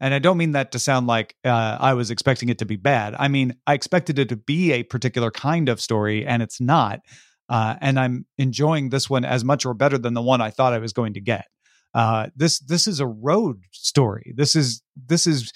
and 0.00 0.14
I 0.14 0.20
don't 0.20 0.36
mean 0.36 0.52
that 0.52 0.72
to 0.72 0.78
sound 0.78 1.08
like 1.08 1.34
uh, 1.44 1.78
I 1.80 1.94
was 1.94 2.10
expecting 2.10 2.48
it 2.48 2.58
to 2.58 2.64
be 2.64 2.76
bad. 2.76 3.16
I 3.18 3.26
mean, 3.28 3.56
I 3.66 3.74
expected 3.74 4.18
it 4.20 4.28
to 4.28 4.36
be 4.36 4.72
a 4.72 4.84
particular 4.84 5.32
kind 5.32 5.68
of 5.68 5.80
story 5.80 6.24
and 6.24 6.42
it's 6.42 6.60
not. 6.60 7.00
Uh, 7.48 7.74
and 7.80 7.98
I'm 7.98 8.24
enjoying 8.38 8.90
this 8.90 9.10
one 9.10 9.24
as 9.24 9.44
much 9.44 9.66
or 9.66 9.74
better 9.74 9.98
than 9.98 10.14
the 10.14 10.22
one 10.22 10.40
I 10.40 10.50
thought 10.50 10.72
I 10.72 10.78
was 10.78 10.92
going 10.92 11.14
to 11.14 11.20
get. 11.20 11.46
Uh, 11.92 12.28
this 12.36 12.60
this 12.60 12.86
is 12.86 13.00
a 13.00 13.06
road 13.06 13.62
story. 13.72 14.32
This 14.36 14.56
is 14.56 14.82
this 14.96 15.26
is 15.26 15.52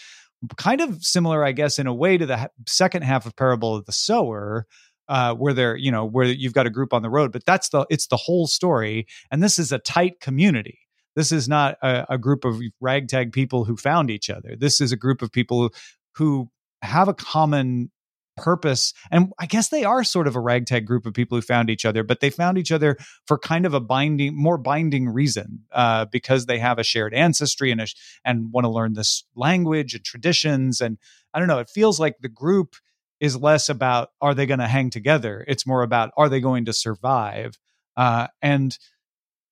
kind 0.56 0.80
of 0.80 1.02
similar, 1.02 1.44
I 1.44 1.52
guess, 1.52 1.78
in 1.78 1.86
a 1.86 1.94
way 1.94 2.16
to 2.16 2.26
the 2.26 2.50
second 2.66 3.02
half 3.02 3.26
of 3.26 3.36
Parable 3.36 3.74
of 3.74 3.86
the 3.86 3.92
Sower, 3.92 4.66
uh, 5.08 5.34
where 5.34 5.52
they're 5.52 5.76
you 5.76 5.90
know 5.90 6.04
where 6.04 6.26
you've 6.26 6.54
got 6.54 6.66
a 6.66 6.70
group 6.70 6.92
on 6.92 7.02
the 7.02 7.10
road, 7.10 7.32
but 7.32 7.44
that's 7.44 7.68
the 7.70 7.86
it's 7.90 8.06
the 8.06 8.16
whole 8.16 8.46
story, 8.46 9.06
and 9.30 9.42
this 9.42 9.58
is 9.58 9.72
a 9.72 9.78
tight 9.78 10.20
community. 10.20 10.80
This 11.16 11.32
is 11.32 11.48
not 11.48 11.78
a, 11.82 12.14
a 12.14 12.18
group 12.18 12.44
of 12.44 12.60
ragtag 12.80 13.32
people 13.32 13.64
who 13.64 13.76
found 13.76 14.10
each 14.10 14.30
other. 14.30 14.54
This 14.56 14.80
is 14.80 14.92
a 14.92 14.96
group 14.96 15.20
of 15.20 15.32
people 15.32 15.70
who 16.14 16.50
have 16.82 17.08
a 17.08 17.14
common 17.14 17.90
purpose 18.38 18.94
and 19.10 19.32
i 19.38 19.46
guess 19.46 19.68
they 19.68 19.82
are 19.84 20.04
sort 20.04 20.28
of 20.28 20.36
a 20.36 20.40
ragtag 20.40 20.86
group 20.86 21.06
of 21.06 21.12
people 21.12 21.36
who 21.36 21.42
found 21.42 21.68
each 21.68 21.84
other 21.84 22.04
but 22.04 22.20
they 22.20 22.30
found 22.30 22.56
each 22.56 22.70
other 22.70 22.96
for 23.26 23.36
kind 23.36 23.66
of 23.66 23.74
a 23.74 23.80
binding 23.80 24.34
more 24.34 24.56
binding 24.56 25.08
reason 25.08 25.64
uh, 25.72 26.04
because 26.12 26.46
they 26.46 26.58
have 26.58 26.78
a 26.78 26.84
shared 26.84 27.12
ancestry 27.12 27.72
and 27.72 27.80
a, 27.80 27.86
and 28.24 28.52
want 28.52 28.64
to 28.64 28.70
learn 28.70 28.92
this 28.94 29.24
language 29.34 29.92
and 29.92 30.04
traditions 30.04 30.80
and 30.80 30.98
i 31.34 31.38
don't 31.38 31.48
know 31.48 31.58
it 31.58 31.68
feels 31.68 31.98
like 31.98 32.14
the 32.20 32.28
group 32.28 32.76
is 33.20 33.36
less 33.36 33.68
about 33.68 34.10
are 34.20 34.34
they 34.34 34.46
going 34.46 34.60
to 34.60 34.66
hang 34.68 34.90
together 34.90 35.44
it's 35.48 35.66
more 35.66 35.82
about 35.82 36.10
are 36.16 36.28
they 36.28 36.40
going 36.40 36.64
to 36.64 36.72
survive 36.72 37.58
uh, 37.96 38.26
and 38.42 38.78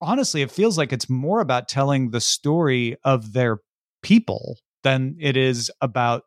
honestly 0.01 0.43
it 0.43 0.51
feels 0.51 0.79
like 0.79 0.93
it's 0.93 1.11
more 1.11 1.41
about 1.41 1.69
telling 1.69 2.11
the 2.11 2.21
story 2.21 2.97
of 3.05 3.33
their 3.33 3.59
people 4.03 4.59
than 4.83 5.17
it 5.19 5.37
is 5.37 5.71
about 5.81 6.23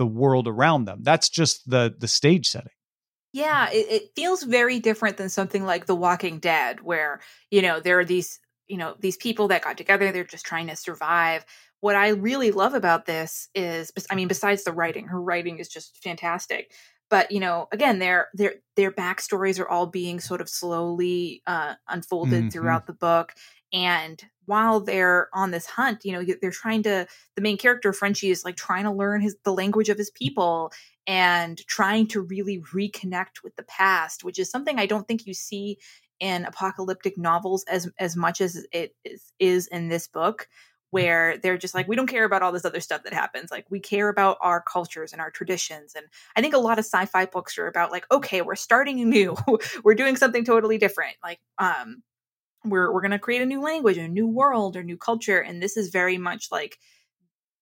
the 0.00 0.06
world 0.06 0.48
around 0.48 0.86
them. 0.86 1.00
That's 1.02 1.28
just 1.28 1.68
the 1.68 1.94
the 1.96 2.08
stage 2.08 2.48
setting. 2.48 2.72
Yeah, 3.32 3.70
it, 3.70 3.86
it, 3.88 4.02
feels 4.16 4.42
very 4.42 4.80
different 4.80 5.16
than 5.16 5.28
something 5.28 5.64
like 5.64 5.86
The 5.86 5.94
Walking 5.94 6.40
Dead, 6.40 6.80
where 6.80 7.20
you 7.50 7.62
know 7.62 7.78
there 7.78 8.00
are 8.00 8.04
these 8.04 8.40
you 8.66 8.78
know 8.78 8.96
these 8.98 9.16
people 9.18 9.48
that 9.48 9.62
got 9.62 9.76
together. 9.76 10.10
They're 10.10 10.24
just 10.24 10.46
trying 10.46 10.68
to 10.68 10.76
survive. 10.76 11.44
What 11.80 11.96
I 11.96 12.08
really 12.08 12.50
love 12.50 12.74
about 12.74 13.06
this 13.06 13.48
is, 13.54 13.90
I 14.10 14.14
mean, 14.14 14.28
besides 14.28 14.64
the 14.64 14.72
writing, 14.72 15.06
her 15.06 15.20
writing 15.20 15.58
is 15.58 15.68
just 15.68 16.02
fantastic. 16.02 16.72
But 17.08 17.32
you 17.32 17.40
know, 17.40 17.66
again, 17.72 17.98
their 17.98 18.28
their 18.34 18.54
their 18.76 18.92
backstories 18.92 19.58
are 19.58 19.68
all 19.68 19.86
being 19.86 20.20
sort 20.20 20.40
of 20.40 20.48
slowly 20.48 21.42
uh, 21.46 21.74
unfolded 21.88 22.40
mm-hmm. 22.40 22.48
throughout 22.50 22.86
the 22.86 22.92
book, 22.92 23.34
and 23.72 24.22
while 24.50 24.80
they're 24.80 25.28
on 25.32 25.52
this 25.52 25.66
hunt 25.66 26.04
you 26.04 26.12
know 26.12 26.24
they're 26.42 26.50
trying 26.50 26.82
to 26.82 27.06
the 27.36 27.42
main 27.42 27.56
character 27.56 27.92
frenchie 27.92 28.30
is 28.30 28.44
like 28.44 28.56
trying 28.56 28.82
to 28.82 28.90
learn 28.90 29.20
his 29.20 29.36
the 29.44 29.52
language 29.52 29.88
of 29.88 29.96
his 29.96 30.10
people 30.10 30.72
and 31.06 31.64
trying 31.68 32.06
to 32.06 32.20
really 32.20 32.60
reconnect 32.74 33.44
with 33.44 33.54
the 33.54 33.62
past 33.62 34.24
which 34.24 34.40
is 34.40 34.50
something 34.50 34.78
i 34.78 34.86
don't 34.86 35.06
think 35.06 35.24
you 35.24 35.34
see 35.34 35.78
in 36.18 36.44
apocalyptic 36.44 37.16
novels 37.16 37.64
as 37.68 37.88
as 38.00 38.16
much 38.16 38.40
as 38.40 38.66
it 38.72 38.94
is, 39.04 39.32
is 39.38 39.68
in 39.68 39.88
this 39.88 40.08
book 40.08 40.48
where 40.90 41.38
they're 41.38 41.58
just 41.58 41.74
like 41.74 41.88
we 41.88 41.96
don't 41.96 42.08
care 42.08 42.24
about 42.24 42.42
all 42.42 42.52
this 42.52 42.64
other 42.64 42.80
stuff 42.80 43.04
that 43.04 43.14
happens. 43.14 43.50
Like 43.50 43.66
we 43.70 43.80
care 43.80 44.08
about 44.08 44.38
our 44.40 44.60
cultures 44.60 45.12
and 45.12 45.20
our 45.20 45.30
traditions. 45.30 45.94
And 45.94 46.06
i 46.36 46.40
think 46.40 46.54
a 46.54 46.58
lot 46.58 46.78
of 46.78 46.84
sci-fi 46.84 47.26
books 47.26 47.58
are 47.58 47.66
about 47.66 47.90
like 47.90 48.06
okay 48.10 48.42
we're 48.42 48.56
starting 48.56 49.08
new, 49.10 49.36
we're 49.84 49.94
doing 49.94 50.16
something 50.16 50.44
totally 50.44 50.78
different. 50.78 51.16
Like 51.22 51.40
um 51.58 52.02
we're 52.64 52.92
we're 52.92 53.00
going 53.00 53.10
to 53.12 53.18
create 53.18 53.42
a 53.42 53.46
new 53.46 53.62
language 53.62 53.96
a 53.96 54.08
new 54.08 54.26
world 54.26 54.76
or 54.76 54.82
new 54.82 54.98
culture. 54.98 55.40
And 55.40 55.62
this 55.62 55.76
is 55.76 55.90
very 55.90 56.18
much 56.18 56.48
like 56.50 56.78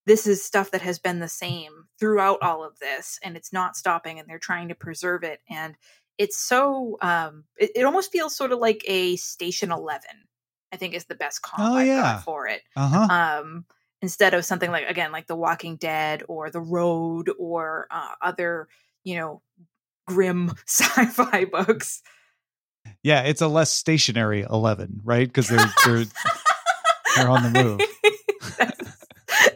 this 0.07 0.27
is 0.27 0.43
stuff 0.43 0.71
that 0.71 0.81
has 0.81 0.99
been 0.99 1.21
the 1.21 1.29
same 1.29 1.85
throughout 2.01 2.39
all 2.43 2.65
of 2.65 2.79
this 2.79 3.19
and 3.23 3.37
it's 3.37 3.53
not 3.53 3.77
stopping 3.77 4.19
and 4.19 4.29
they're 4.29 4.39
trying 4.39 4.69
to 4.69 4.75
preserve 4.75 5.23
it. 5.23 5.41
And 5.51 5.77
it's 6.17 6.39
so 6.39 6.97
um 7.03 7.45
it, 7.59 7.71
it 7.77 7.85
almost 7.85 8.11
feels 8.11 8.35
sort 8.35 8.53
of 8.53 8.59
like 8.59 8.83
a 8.87 9.17
station 9.17 9.71
11 9.71 10.01
i 10.73 10.77
think 10.77 10.95
is 10.95 11.07
the 11.07 11.15
best 11.15 11.43
comp 11.43 11.63
oh, 11.63 11.79
yeah. 11.79 12.21
for 12.21 12.47
it 12.47 12.63
uh-huh. 12.77 13.09
um 13.11 13.65
instead 14.03 14.35
of 14.35 14.45
something 14.45 14.71
like 14.71 14.89
again 14.89 15.13
like 15.13 15.27
the 15.27 15.37
walking 15.37 15.77
dead 15.77 16.23
or 16.29 16.51
the 16.51 16.61
road 16.61 17.31
or 17.39 17.87
uh, 17.91 18.13
other 18.23 18.69
you 19.05 19.17
know 19.17 19.43
grim 20.07 20.53
sci-fi 20.67 21.45
books 21.45 22.03
yeah, 23.03 23.23
it's 23.23 23.41
a 23.41 23.49
less 23.49 23.71
stationary 23.71 24.43
eleven, 24.43 25.01
right? 25.05 25.27
Because 25.27 25.49
they're 25.49 25.73
they're 25.85 26.05
they're 27.17 27.29
on 27.29 27.43
the 27.43 27.63
move. 27.63 27.81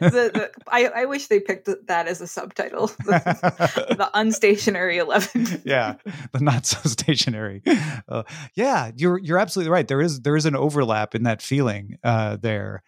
The, 0.09 0.51
I, 0.67 0.87
I 0.87 1.05
wish 1.05 1.27
they 1.27 1.39
picked 1.39 1.69
that 1.87 2.07
as 2.07 2.21
a 2.21 2.27
subtitle. 2.27 2.87
The, 2.87 3.85
the 3.97 4.09
unstationary 4.13 4.97
eleven. 4.97 5.61
yeah, 5.65 5.95
the 6.31 6.39
not 6.39 6.65
so 6.65 6.79
stationary. 6.89 7.61
Uh, 8.07 8.23
yeah, 8.55 8.91
you're 8.95 9.17
you're 9.19 9.39
absolutely 9.39 9.71
right. 9.71 9.87
There 9.87 10.01
is 10.01 10.21
there 10.21 10.35
is 10.35 10.45
an 10.45 10.55
overlap 10.55 11.15
in 11.15 11.23
that 11.23 11.41
feeling 11.41 11.97
uh, 12.03 12.37
there, 12.37 12.83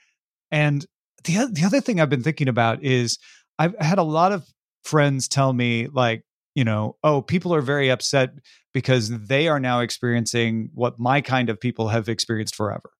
and 0.51 0.85
the 1.23 1.49
the 1.51 1.63
other 1.65 1.81
thing 1.81 1.99
I've 1.99 2.09
been 2.09 2.23
thinking 2.23 2.47
about 2.47 2.83
is 2.83 3.17
I've 3.57 3.77
had 3.79 3.97
a 3.97 4.03
lot 4.03 4.31
of 4.31 4.47
friends 4.83 5.27
tell 5.27 5.53
me 5.53 5.87
like 5.87 6.23
you 6.55 6.63
know, 6.63 6.95
oh, 7.03 7.21
people 7.21 7.53
are 7.53 7.61
very 7.61 7.89
upset 7.89 8.31
because 8.73 9.09
they 9.09 9.47
are 9.47 9.59
now 9.59 9.81
experiencing 9.81 10.69
what 10.73 10.97
my 10.97 11.21
kind 11.21 11.49
of 11.49 11.59
people 11.59 11.89
have 11.89 12.07
experienced 12.07 12.55
forever. 12.55 12.91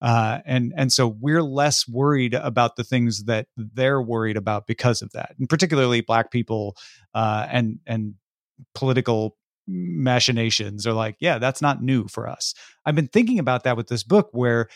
Uh, 0.00 0.38
and 0.46 0.72
and 0.76 0.92
so 0.92 1.08
we're 1.08 1.42
less 1.42 1.88
worried 1.88 2.34
about 2.34 2.76
the 2.76 2.84
things 2.84 3.24
that 3.24 3.46
they're 3.56 4.00
worried 4.00 4.36
about 4.36 4.66
because 4.66 5.02
of 5.02 5.10
that, 5.12 5.34
and 5.38 5.48
particularly 5.48 6.00
Black 6.00 6.30
people 6.30 6.76
uh, 7.14 7.46
and 7.50 7.80
and 7.86 8.14
political 8.74 9.36
machinations 9.66 10.86
are 10.86 10.92
like, 10.92 11.16
yeah, 11.20 11.38
that's 11.38 11.60
not 11.60 11.82
new 11.82 12.08
for 12.08 12.28
us. 12.28 12.54
I've 12.86 12.94
been 12.94 13.08
thinking 13.08 13.38
about 13.38 13.64
that 13.64 13.76
with 13.76 13.88
this 13.88 14.02
book, 14.02 14.28
where 14.32 14.68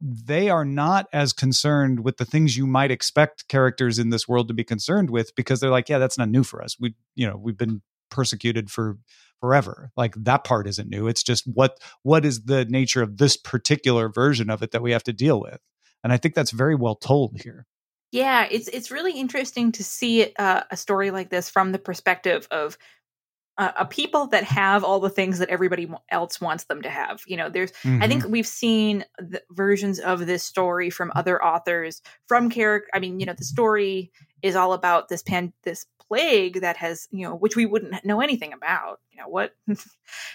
they 0.00 0.48
are 0.48 0.64
not 0.64 1.06
as 1.12 1.32
concerned 1.32 2.00
with 2.04 2.16
the 2.16 2.24
things 2.24 2.56
you 2.56 2.66
might 2.66 2.90
expect 2.90 3.48
characters 3.48 3.98
in 3.98 4.10
this 4.10 4.26
world 4.26 4.48
to 4.48 4.54
be 4.54 4.64
concerned 4.64 5.10
with 5.10 5.34
because 5.34 5.60
they're 5.60 5.70
like 5.70 5.88
yeah 5.88 5.98
that's 5.98 6.16
not 6.16 6.28
new 6.28 6.42
for 6.42 6.62
us 6.62 6.76
we 6.80 6.94
you 7.14 7.26
know 7.26 7.36
we've 7.36 7.58
been 7.58 7.82
persecuted 8.10 8.70
for 8.70 8.98
forever 9.40 9.90
like 9.96 10.14
that 10.16 10.44
part 10.44 10.66
isn't 10.66 10.90
new 10.90 11.08
it's 11.08 11.22
just 11.22 11.44
what 11.46 11.78
what 12.02 12.24
is 12.24 12.42
the 12.44 12.64
nature 12.66 13.02
of 13.02 13.16
this 13.16 13.36
particular 13.36 14.08
version 14.08 14.50
of 14.50 14.62
it 14.62 14.70
that 14.70 14.82
we 14.82 14.92
have 14.92 15.02
to 15.02 15.12
deal 15.12 15.40
with 15.40 15.58
and 16.04 16.12
i 16.12 16.16
think 16.16 16.34
that's 16.34 16.50
very 16.50 16.74
well 16.74 16.94
told 16.94 17.40
here. 17.40 17.66
Yeah 18.12 18.46
it's 18.50 18.68
it's 18.68 18.90
really 18.90 19.12
interesting 19.12 19.72
to 19.72 19.84
see 19.84 20.34
uh, 20.38 20.62
a 20.70 20.76
story 20.76 21.10
like 21.10 21.30
this 21.30 21.48
from 21.48 21.72
the 21.72 21.78
perspective 21.78 22.46
of 22.50 22.76
uh, 23.60 23.72
a 23.76 23.84
people 23.84 24.26
that 24.28 24.42
have 24.42 24.82
all 24.82 25.00
the 25.00 25.10
things 25.10 25.38
that 25.38 25.50
everybody 25.50 25.86
else 26.08 26.40
wants 26.40 26.64
them 26.64 26.80
to 26.80 26.88
have. 26.88 27.20
You 27.26 27.36
know, 27.36 27.50
there's 27.50 27.72
mm-hmm. 27.72 28.02
I 28.02 28.08
think 28.08 28.22
mm-hmm. 28.22 28.32
we've 28.32 28.46
seen 28.46 29.04
versions 29.50 29.98
of 29.98 30.26
this 30.26 30.42
story 30.42 30.88
from 30.88 31.12
other 31.14 31.44
authors 31.44 32.00
from 32.26 32.48
character. 32.48 32.88
I 32.94 33.00
mean, 33.00 33.20
you 33.20 33.26
know, 33.26 33.34
the 33.36 33.44
story 33.44 34.12
is 34.40 34.56
all 34.56 34.72
about 34.72 35.10
this 35.10 35.22
pan 35.22 35.52
this 35.62 35.84
plague 35.98 36.62
that 36.62 36.78
has 36.78 37.06
you 37.10 37.28
know 37.28 37.36
which 37.36 37.54
we 37.54 37.66
wouldn't 37.66 38.02
know 38.02 38.22
anything 38.22 38.54
about. 38.54 39.00
You 39.12 39.20
know 39.20 39.28
what 39.28 39.54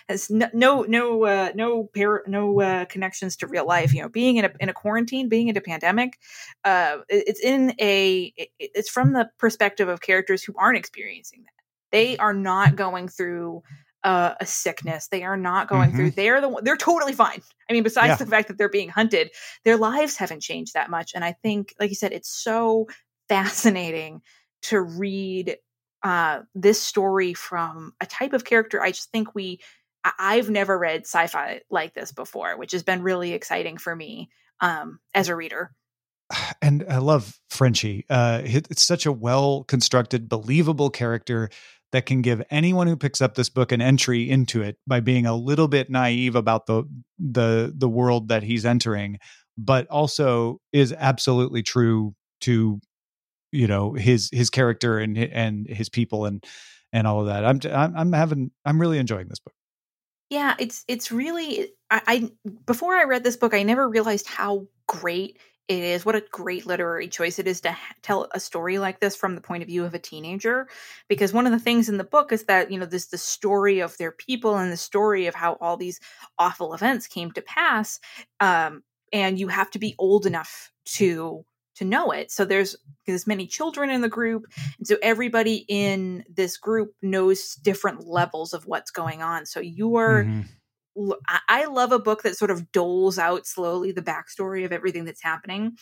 has 0.08 0.30
no 0.30 0.48
no 0.54 0.84
no 0.84 1.26
uh, 1.26 1.52
no 1.56 1.90
par- 1.96 2.26
no 2.28 2.62
uh, 2.62 2.86
connections 2.86 3.38
to 3.38 3.48
real 3.48 3.66
life. 3.66 3.92
You 3.92 4.04
know, 4.04 4.10
being 4.10 4.38
in 4.38 4.46
a 4.46 4.52
in 4.60 4.70
a 4.70 4.74
quarantine, 4.74 5.30
being 5.30 5.48
in 5.48 5.58
a 5.58 5.62
pandemic, 5.62 6.20
uh, 6.64 6.98
it's 7.10 7.40
in 7.40 7.74
a 7.82 8.32
it's 8.60 8.90
from 8.92 9.14
the 9.14 9.32
perspective 9.40 9.90
of 9.90 10.00
characters 10.00 10.44
who 10.44 10.54
aren't 10.60 10.78
experiencing 10.78 11.42
that 11.46 11.55
they 11.96 12.18
are 12.18 12.34
not 12.34 12.76
going 12.76 13.08
through 13.08 13.64
uh, 14.04 14.36
a 14.40 14.46
sickness. 14.46 15.08
They 15.08 15.24
are 15.24 15.38
not 15.38 15.70
going 15.70 15.90
mm-hmm. 15.90 15.98
through. 15.98 16.12
They're 16.12 16.42
the 16.42 16.62
they're 16.62 16.76
totally 16.76 17.14
fine. 17.14 17.42
I 17.70 17.74
mean, 17.74 17.84
besides 17.84 18.10
yeah. 18.10 18.16
the 18.18 18.26
fact 18.26 18.50
that 18.50 18.58
they're 18.58 18.68
being 18.70 18.90
hunted, 18.90 19.32
their 19.64 19.78
lives 19.78 20.18
haven't 20.18 20.42
changed 20.42 20.74
that 20.74 20.90
much. 20.90 21.14
And 21.16 21.24
I 21.24 21.32
think, 21.32 21.74
like 21.80 21.90
you 21.90 21.96
said, 21.96 22.12
it's 22.12 22.30
so 22.30 22.88
fascinating 23.30 24.22
to 24.64 24.82
read 24.82 25.58
uh, 26.04 26.42
this 26.54 26.82
story 26.82 27.34
from 27.34 27.94
a 28.02 28.06
type 28.06 28.34
of 28.34 28.44
character. 28.44 28.82
I 28.82 28.92
just 28.92 29.12
think 29.12 29.34
we. 29.34 29.62
I've 30.20 30.52
never 30.52 30.78
read 30.78 31.02
sci-fi 31.02 31.62
like 31.72 31.96
this 31.96 32.12
before, 32.12 32.60
which 32.60 32.74
has 32.74 32.84
been 32.84 33.02
really 33.02 33.32
exciting 33.32 33.78
for 33.78 33.96
me 33.96 34.30
um, 34.60 35.00
as 35.16 35.30
a 35.30 35.36
reader 35.36 35.72
and 36.62 36.86
I 36.90 36.98
love 36.98 37.40
Frenchie. 37.50 38.06
Uh, 38.10 38.42
it's 38.44 38.84
such 38.84 39.06
a 39.06 39.12
well 39.12 39.64
constructed, 39.64 40.30
believable 40.30 40.90
character 40.90 41.50
that 41.92 42.06
can 42.06 42.22
give 42.22 42.42
anyone 42.50 42.88
who 42.88 42.98
picks 42.98 43.22
up 43.22 43.36
this 43.36 43.50
book 43.50 43.72
an 43.72 43.82
entry 43.82 44.30
into 44.30 44.62
it 44.62 44.78
by 44.88 45.00
being 45.00 45.26
a 45.26 45.36
little 45.36 45.68
bit 45.68 45.90
naive 45.90 46.36
about 46.36 46.66
the 46.66 46.84
the 47.18 47.74
the 47.76 47.90
world 47.90 48.28
that 48.30 48.44
he's 48.44 48.66
entering, 48.66 49.20
but 49.58 49.88
also 49.88 50.60
is 50.74 50.94
absolutely 50.94 51.64
true 51.64 52.14
to 52.42 52.80
you 53.52 53.68
know 53.68 53.94
his 53.94 54.30
his 54.34 54.50
character 54.50 55.00
and 55.00 55.18
and 55.18 55.68
his 55.68 55.90
people 55.90 56.26
and 56.26 56.44
and 56.92 57.08
all 57.08 57.22
of 57.22 57.28
that. 57.28 57.46
I'm 57.46 57.60
I'm, 57.72 57.96
I'm 57.98 58.14
having 58.14 58.52
I'm 58.66 58.80
really 58.80 58.98
enjoying 58.98 59.28
this 59.28 59.40
book. 59.40 59.54
Yeah, 60.30 60.56
it's 60.60 60.84
it's 60.88 61.12
really 61.12 61.70
I, 61.92 62.02
I 62.08 62.32
before 62.66 62.96
I 62.96 63.04
read 63.04 63.24
this 63.24 63.38
book, 63.38 63.54
I 63.54 63.64
never 63.64 63.88
realized 63.88 64.28
how 64.28 64.68
great 64.88 65.38
it 65.68 65.84
is 65.84 66.06
what 66.06 66.16
a 66.16 66.24
great 66.32 66.66
literary 66.66 67.08
choice 67.08 67.40
it 67.40 67.48
is 67.48 67.62
to 67.62 67.72
ha- 67.72 67.96
tell 68.02 68.28
a 68.34 68.40
story 68.40 68.78
like 68.78 69.00
this 69.00 69.16
from 69.16 69.36
the 69.36 69.42
point 69.42 69.64
of 69.64 69.68
view 69.68 69.84
of 69.84 69.94
a 69.94 70.00
teenager 70.00 70.68
because 71.08 71.34
one 71.34 71.46
of 71.46 71.52
the 71.52 71.60
things 71.60 71.90
in 71.90 71.98
the 71.98 72.04
book 72.04 72.32
is 72.32 72.44
that 72.44 72.72
you 72.72 72.80
know 72.80 72.86
this 72.86 73.08
the 73.08 73.18
story 73.18 73.80
of 73.80 73.98
their 73.98 74.12
people 74.12 74.58
and 74.58 74.72
the 74.72 74.78
story 74.78 75.28
of 75.28 75.36
how 75.36 75.54
all 75.62 75.78
these 75.78 76.00
awful 76.38 76.74
events 76.74 77.08
came 77.08 77.32
to 77.32 77.42
pass 77.42 78.00
um, 78.40 78.84
and 79.12 79.40
you 79.40 79.48
have 79.48 79.72
to 79.72 79.80
be 79.80 79.96
old 79.98 80.26
enough 80.26 80.72
to 80.86 81.46
to 81.76 81.84
know 81.84 82.12
it. 82.12 82.32
So 82.32 82.46
there's 82.46 82.76
there's 83.06 83.28
many 83.28 83.48
children 83.48 83.90
in 83.90 84.02
the 84.02 84.10
group 84.10 84.46
and 84.78 84.88
so 84.88 84.98
everybody 85.02 85.66
in 85.68 86.24
this 86.30 86.58
group 86.58 86.94
knows 87.02 87.56
different 87.56 88.08
levels 88.08 88.54
of 88.54 88.66
what's 88.66 88.92
going 88.92 89.22
on. 89.22 89.46
So 89.46 89.60
you 89.60 89.96
are 89.96 90.24
mm-hmm 90.24 90.42
I 91.50 91.66
love 91.66 91.92
a 91.92 92.00
book 92.00 92.24
that 92.24 92.38
sort 92.38 92.52
of 92.52 92.72
doles 92.72 93.20
out 93.20 93.46
slowly 93.46 93.92
the 93.92 94.02
backstory 94.02 94.66
of 94.66 94.72
everything 94.72 95.06
that's 95.06 95.22
happening. 95.24 95.78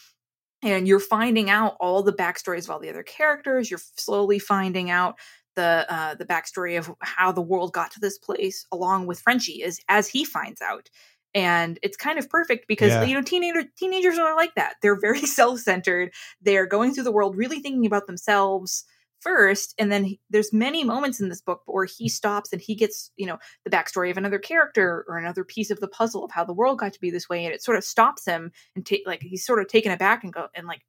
And 0.63 0.88
you're 0.88 0.99
finding 0.99 1.49
out 1.49 1.76
all 1.80 2.04
the 2.04 2.13
backstories 2.13 2.63
of 2.65 2.71
all 2.71 2.80
the 2.80 2.89
other 2.89 3.04
characters. 3.04 3.69
You're 3.69 3.82
slowly 3.97 4.39
finding 4.39 4.89
out 4.89 5.15
the 5.56 5.86
uh, 5.89 6.15
the 6.15 6.26
backstory 6.26 6.78
of 6.78 6.91
how 7.02 7.32
the 7.32 7.41
world 7.41 7.73
got 7.73 7.91
to 7.91 7.99
this 7.99 8.17
place, 8.17 8.65
along 8.71 9.06
with 9.08 9.19
Frenchie, 9.19 9.63
as 9.63 9.80
as 9.89 10.08
he 10.08 10.23
finds 10.26 10.62
out. 10.62 10.89
And 11.36 11.80
it's 11.84 11.97
kind 11.97 12.17
of 12.19 12.30
perfect 12.30 12.67
because 12.67 12.91
Yeah. 12.93 13.04
you 13.04 13.13
know 13.15 13.21
teenager 13.21 13.63
teenagers 13.78 14.17
are 14.17 14.36
like 14.36 14.56
that. 14.56 14.76
They're 14.82 14.99
very 14.99 15.21
self 15.26 15.60
centered. 15.60 16.13
They're 16.41 16.65
going 16.65 16.93
through 16.93 17.04
the 17.04 17.12
world 17.12 17.36
really 17.36 17.60
thinking 17.60 17.86
about 17.86 18.08
themselves 18.08 18.86
first, 19.23 19.73
and 19.77 19.91
then 19.91 20.03
he, 20.03 20.19
there's 20.29 20.51
many 20.51 20.83
moments 20.83 21.19
in 21.21 21.29
this 21.29 21.41
book 21.41 21.62
where 21.65 21.86
he 21.86 22.09
stops 22.09 22.51
and 22.51 22.62
he 22.62 22.75
gets 22.75 23.12
you 23.15 23.25
know 23.25 23.38
the 23.63 23.71
backstory 23.71 24.12
of 24.12 24.17
another 24.17 24.39
character 24.39 25.05
or 25.07 25.17
another 25.17 25.43
piece 25.43 25.71
of 25.71 25.79
the 25.79 25.88
puzzle 25.88 26.23
of 26.23 26.31
how 26.31 26.43
the 26.43 26.53
world 26.53 26.79
got 26.79 26.93
to 26.93 26.99
be 26.99 27.09
this 27.09 27.29
way, 27.29 27.45
and 27.45 27.53
it 27.53 27.63
sort 27.63 27.77
of 27.77 27.83
stops 27.83 28.25
him 28.25 28.51
and 28.75 28.86
take 28.86 29.03
like 29.05 29.21
he's 29.21 29.45
sort 29.45 29.59
of 29.59 29.67
taken 29.67 29.91
aback 29.91 30.23
and 30.23 30.33
go 30.33 30.47
and 30.53 30.67
like 30.67 30.81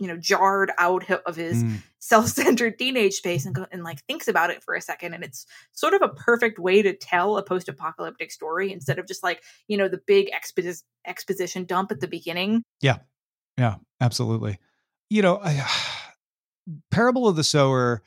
you 0.00 0.08
know 0.08 0.16
jarred 0.16 0.72
out 0.78 1.08
of 1.10 1.36
his 1.36 1.62
Mm. 1.62 1.82
self-centered 2.00 2.78
teenage 2.78 3.14
space 3.14 3.46
and 3.46 3.54
go 3.54 3.66
and 3.70 3.84
like 3.84 4.04
thinks 4.06 4.28
about 4.28 4.50
it 4.50 4.62
for 4.62 4.74
a 4.74 4.80
second 4.80 5.14
and 5.14 5.22
it's 5.22 5.46
sort 5.72 5.94
of 5.94 6.02
a 6.02 6.08
perfect 6.08 6.58
way 6.58 6.82
to 6.82 6.92
tell 6.94 7.38
a 7.38 7.42
post-apocalyptic 7.44 8.32
story 8.32 8.72
instead 8.72 8.98
of 8.98 9.06
just 9.06 9.22
like 9.22 9.40
you 9.68 9.76
know 9.76 9.88
the 9.88 10.00
big 10.06 10.28
expo- 10.32 10.82
exposition 11.06 11.64
dump 11.64 11.92
at 11.92 12.00
the 12.00 12.08
beginning 12.08 12.62
Yeah, 12.80 12.98
yeah 13.56 13.76
absolutely. 14.00 14.58
You 15.10 15.22
know, 15.22 15.38
I, 15.42 15.64
Parable 16.90 17.28
of 17.28 17.36
the 17.36 17.44
Sower 17.44 18.02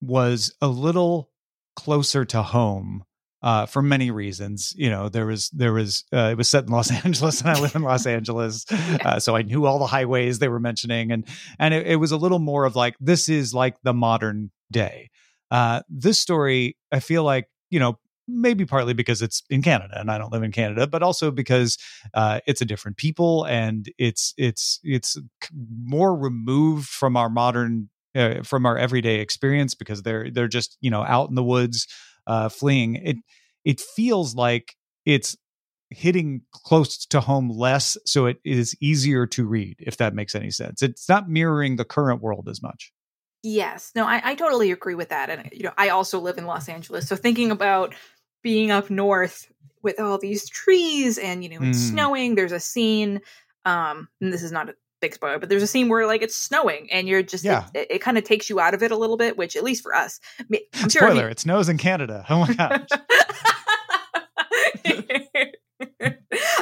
was 0.00 0.54
a 0.60 0.68
little 0.68 1.30
closer 1.76 2.24
to 2.24 2.42
home 2.42 3.04
uh, 3.42 3.66
for 3.66 3.82
many 3.82 4.10
reasons. 4.10 4.74
You 4.76 4.90
know, 4.90 5.08
there 5.08 5.26
was 5.26 5.50
there 5.50 5.72
was 5.72 6.04
uh, 6.12 6.30
it 6.32 6.36
was 6.36 6.48
set 6.48 6.64
in 6.64 6.70
Los 6.70 6.90
Angeles, 7.04 7.40
and 7.40 7.50
I 7.50 7.60
live 7.60 7.74
in 7.74 7.82
Los 7.82 8.06
Angeles, 8.16 8.64
uh, 8.70 9.20
so 9.20 9.36
I 9.36 9.42
knew 9.42 9.66
all 9.66 9.78
the 9.78 9.86
highways 9.86 10.38
they 10.38 10.48
were 10.48 10.60
mentioning, 10.60 11.12
and 11.12 11.26
and 11.58 11.74
it, 11.74 11.86
it 11.86 11.96
was 11.96 12.12
a 12.12 12.16
little 12.16 12.38
more 12.40 12.64
of 12.64 12.76
like 12.76 12.96
this 13.00 13.28
is 13.28 13.54
like 13.54 13.76
the 13.82 13.94
modern 13.94 14.50
day. 14.70 15.10
Uh, 15.50 15.82
this 15.88 16.20
story, 16.20 16.76
I 16.92 17.00
feel 17.00 17.24
like 17.24 17.48
you 17.70 17.80
know 17.80 17.98
maybe 18.30 18.66
partly 18.66 18.92
because 18.92 19.22
it's 19.22 19.42
in 19.48 19.62
Canada 19.62 19.98
and 19.98 20.10
I 20.10 20.18
don't 20.18 20.30
live 20.30 20.42
in 20.42 20.52
Canada, 20.52 20.86
but 20.86 21.02
also 21.02 21.30
because 21.30 21.78
uh, 22.12 22.40
it's 22.46 22.60
a 22.60 22.66
different 22.66 22.98
people 22.98 23.44
and 23.44 23.90
it's 23.96 24.34
it's 24.36 24.80
it's 24.84 25.18
more 25.82 26.14
removed 26.14 26.88
from 26.88 27.16
our 27.16 27.30
modern 27.30 27.88
uh, 28.14 28.42
from 28.42 28.66
our 28.66 28.76
everyday 28.78 29.20
experience 29.20 29.74
because 29.74 30.02
they're 30.02 30.30
they're 30.30 30.48
just 30.48 30.76
you 30.80 30.90
know 30.90 31.02
out 31.04 31.28
in 31.28 31.34
the 31.34 31.44
woods 31.44 31.86
uh, 32.26 32.48
fleeing. 32.48 32.96
It 32.96 33.16
it 33.64 33.80
feels 33.80 34.34
like 34.34 34.74
it's 35.04 35.36
hitting 35.90 36.42
close 36.52 37.06
to 37.06 37.20
home 37.20 37.48
less, 37.50 37.96
so 38.04 38.26
it 38.26 38.38
is 38.44 38.76
easier 38.80 39.26
to 39.26 39.46
read. 39.46 39.76
If 39.80 39.96
that 39.98 40.14
makes 40.14 40.34
any 40.34 40.50
sense, 40.50 40.82
it's 40.82 41.08
not 41.08 41.28
mirroring 41.30 41.76
the 41.76 41.84
current 41.84 42.20
world 42.22 42.48
as 42.48 42.62
much. 42.62 42.92
yes 43.42 43.92
no 43.94 44.04
I, 44.04 44.20
I 44.24 44.34
totally 44.34 44.72
agree 44.72 44.96
with 44.96 45.10
that 45.10 45.30
and 45.30 45.48
you 45.52 45.62
know 45.62 45.72
i 45.78 45.90
also 45.90 46.18
live 46.18 46.38
in 46.38 46.46
los 46.46 46.68
angeles 46.68 47.06
so 47.08 47.14
thinking 47.14 47.52
about 47.52 47.94
being 48.42 48.72
up 48.72 48.90
north 48.90 49.46
with 49.80 50.00
all 50.00 50.18
these 50.18 50.48
trees 50.48 51.18
and 51.18 51.44
you 51.44 51.50
know 51.50 51.62
it's 51.62 51.78
Mm. 51.78 51.92
snowing 51.92 52.34
there's 52.34 52.52
a 52.52 52.58
scene 52.60 53.20
um 53.64 54.08
and 54.20 54.32
this 54.32 54.42
is 54.42 54.50
not 54.50 54.70
a 54.70 54.74
big 55.00 55.14
spoiler 55.14 55.38
but 55.38 55.48
there's 55.48 55.62
a 55.62 55.66
scene 55.66 55.88
where 55.88 56.06
like 56.06 56.22
it's 56.22 56.34
snowing 56.36 56.88
and 56.90 57.06
you're 57.08 57.22
just 57.22 57.44
Yeah. 57.44 57.66
it, 57.74 57.86
it, 57.90 57.98
kind 58.00 58.18
of 58.18 58.24
takes 58.24 58.50
you 58.50 58.58
out 58.60 58.74
of 58.74 58.82
it 58.82 58.90
a 58.90 58.96
little 58.96 59.16
bit 59.16 59.36
which 59.36 59.54
at 59.56 59.62
least 59.62 59.82
for 59.82 59.94
us 59.94 60.18
I 60.40 60.44
mean, 60.48 60.60
i'm 60.74 60.88
sure 60.88 61.02
you- 61.08 61.08
Spoiler: 61.14 61.28
It 61.28 61.40
snows 61.40 61.68
in 61.68 61.78
Canada. 61.78 62.24
Oh 62.30 62.40
my 62.40 62.52
gosh. 62.52 62.88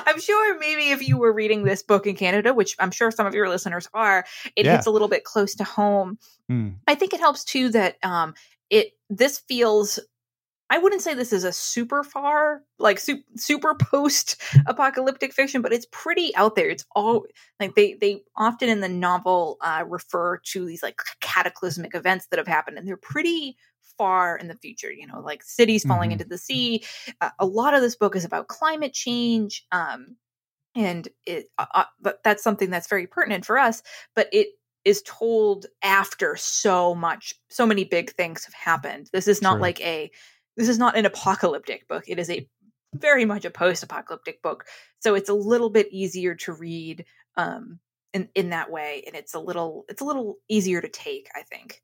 I'm 0.07 0.21
sure 0.21 0.59
maybe 0.59 0.91
if 0.91 1.07
you 1.07 1.17
were 1.19 1.33
reading 1.33 1.65
this 1.65 1.83
book 1.83 2.07
in 2.07 2.15
Canada, 2.17 2.55
which 2.55 2.77
I'm 2.79 2.91
sure 2.91 3.11
some 3.11 3.27
of 3.27 3.35
your 3.35 3.49
listeners 3.49 3.89
are, 3.95 4.25
it 4.55 4.65
Yeah. 4.67 4.77
hits 4.77 4.87
a 4.87 4.91
little 4.91 5.09
bit 5.09 5.25
close 5.25 5.55
to 5.57 5.65
home. 5.65 6.19
Hmm. 6.49 6.71
I 6.87 6.95
think 6.95 7.13
it 7.13 7.21
helps 7.21 7.45
too 7.45 7.71
that 7.71 7.97
um 8.03 8.35
it 8.71 8.93
this 9.11 9.39
feels 9.49 9.99
I 10.69 10.79
wouldn't 10.79 11.03
say 11.03 11.15
this 11.15 11.33
is 11.33 11.45
a 11.45 11.53
super 11.53 12.03
far 12.03 12.63
like 12.79 12.99
su- 12.99 13.23
super 13.37 13.75
post 13.81 14.41
apocalyptic 14.67 15.33
fiction, 15.33 15.63
but 15.63 15.73
it's 15.73 15.87
pretty 15.93 16.35
out 16.37 16.57
there. 16.57 16.69
It's 16.69 16.85
all 16.95 17.25
like 17.61 17.75
they 17.75 17.95
they 17.95 18.23
often 18.37 18.69
in 18.69 18.81
the 18.81 18.89
novel 18.89 19.59
uh, 19.61 19.85
refer 19.87 20.39
to 20.39 20.67
these 20.67 20.83
like 20.83 21.01
cataclysmic 21.21 21.95
events 21.95 22.27
that 22.29 22.39
have 22.39 22.49
happened, 22.49 22.79
and 22.79 22.87
they're 22.89 22.97
pretty 22.97 23.57
far 23.97 24.37
in 24.37 24.49
the 24.49 24.57
future. 24.57 24.93
You 24.93 25.07
know, 25.07 25.21
like 25.21 25.43
cities 25.45 25.85
falling 25.85 26.11
Mhm. 26.11 26.15
into 26.15 26.25
the 26.25 26.39
sea. 26.39 26.83
Uh, 27.21 27.31
a 27.39 27.47
lot 27.47 27.75
of 27.75 27.81
this 27.81 27.97
book 27.97 28.17
is 28.17 28.25
about 28.25 28.49
climate 28.49 28.93
change. 28.93 29.65
Um, 29.73 30.17
and 30.75 31.09
it 31.27 31.47
uh, 31.59 31.67
uh, 31.75 31.85
but 32.01 32.23
that's 32.23 32.43
something 32.43 32.71
that's 32.71 32.89
very 32.89 33.07
pertinent 33.07 33.45
for 33.47 33.59
us 33.59 33.83
but 34.15 34.29
it 34.33 34.49
is 34.85 35.03
told 35.07 35.67
after 35.83 36.37
so 36.37 36.95
much 36.95 37.35
so 37.49 37.65
many 37.67 37.85
big 37.85 38.11
things 38.13 38.45
have 38.45 38.55
happened 38.55 39.09
this 39.13 39.27
is 39.27 39.41
not 39.43 39.55
True. 39.55 39.63
like 39.63 39.81
a 39.81 40.11
this 40.57 40.69
is 40.69 40.79
not 40.79 40.97
an 40.97 41.07
apocalyptic 41.07 41.89
book. 41.89 42.05
It 42.09 42.19
is 42.19 42.31
a 42.31 42.49
very 42.95 43.25
much 43.25 43.45
a 43.45 43.51
post-apocalyptic 43.51 44.43
book. 44.43 44.65
So 45.01 45.15
it's 45.15 45.29
a 45.29 45.35
little 45.35 45.71
bit 45.71 45.89
easier 45.91 46.35
to 46.37 46.53
read 46.53 47.05
um 47.37 47.79
in 48.13 48.29
in 48.35 48.51
that 48.51 48.71
way. 48.71 49.05
And 49.07 49.15
it's 49.15 49.35
a 49.35 49.41
little 49.41 49.85
it's 49.89 50.01
a 50.01 50.05
little 50.05 50.37
easier 50.49 50.81
to 50.81 50.89
take 50.89 51.29
i 51.35 51.43
think 51.43 51.83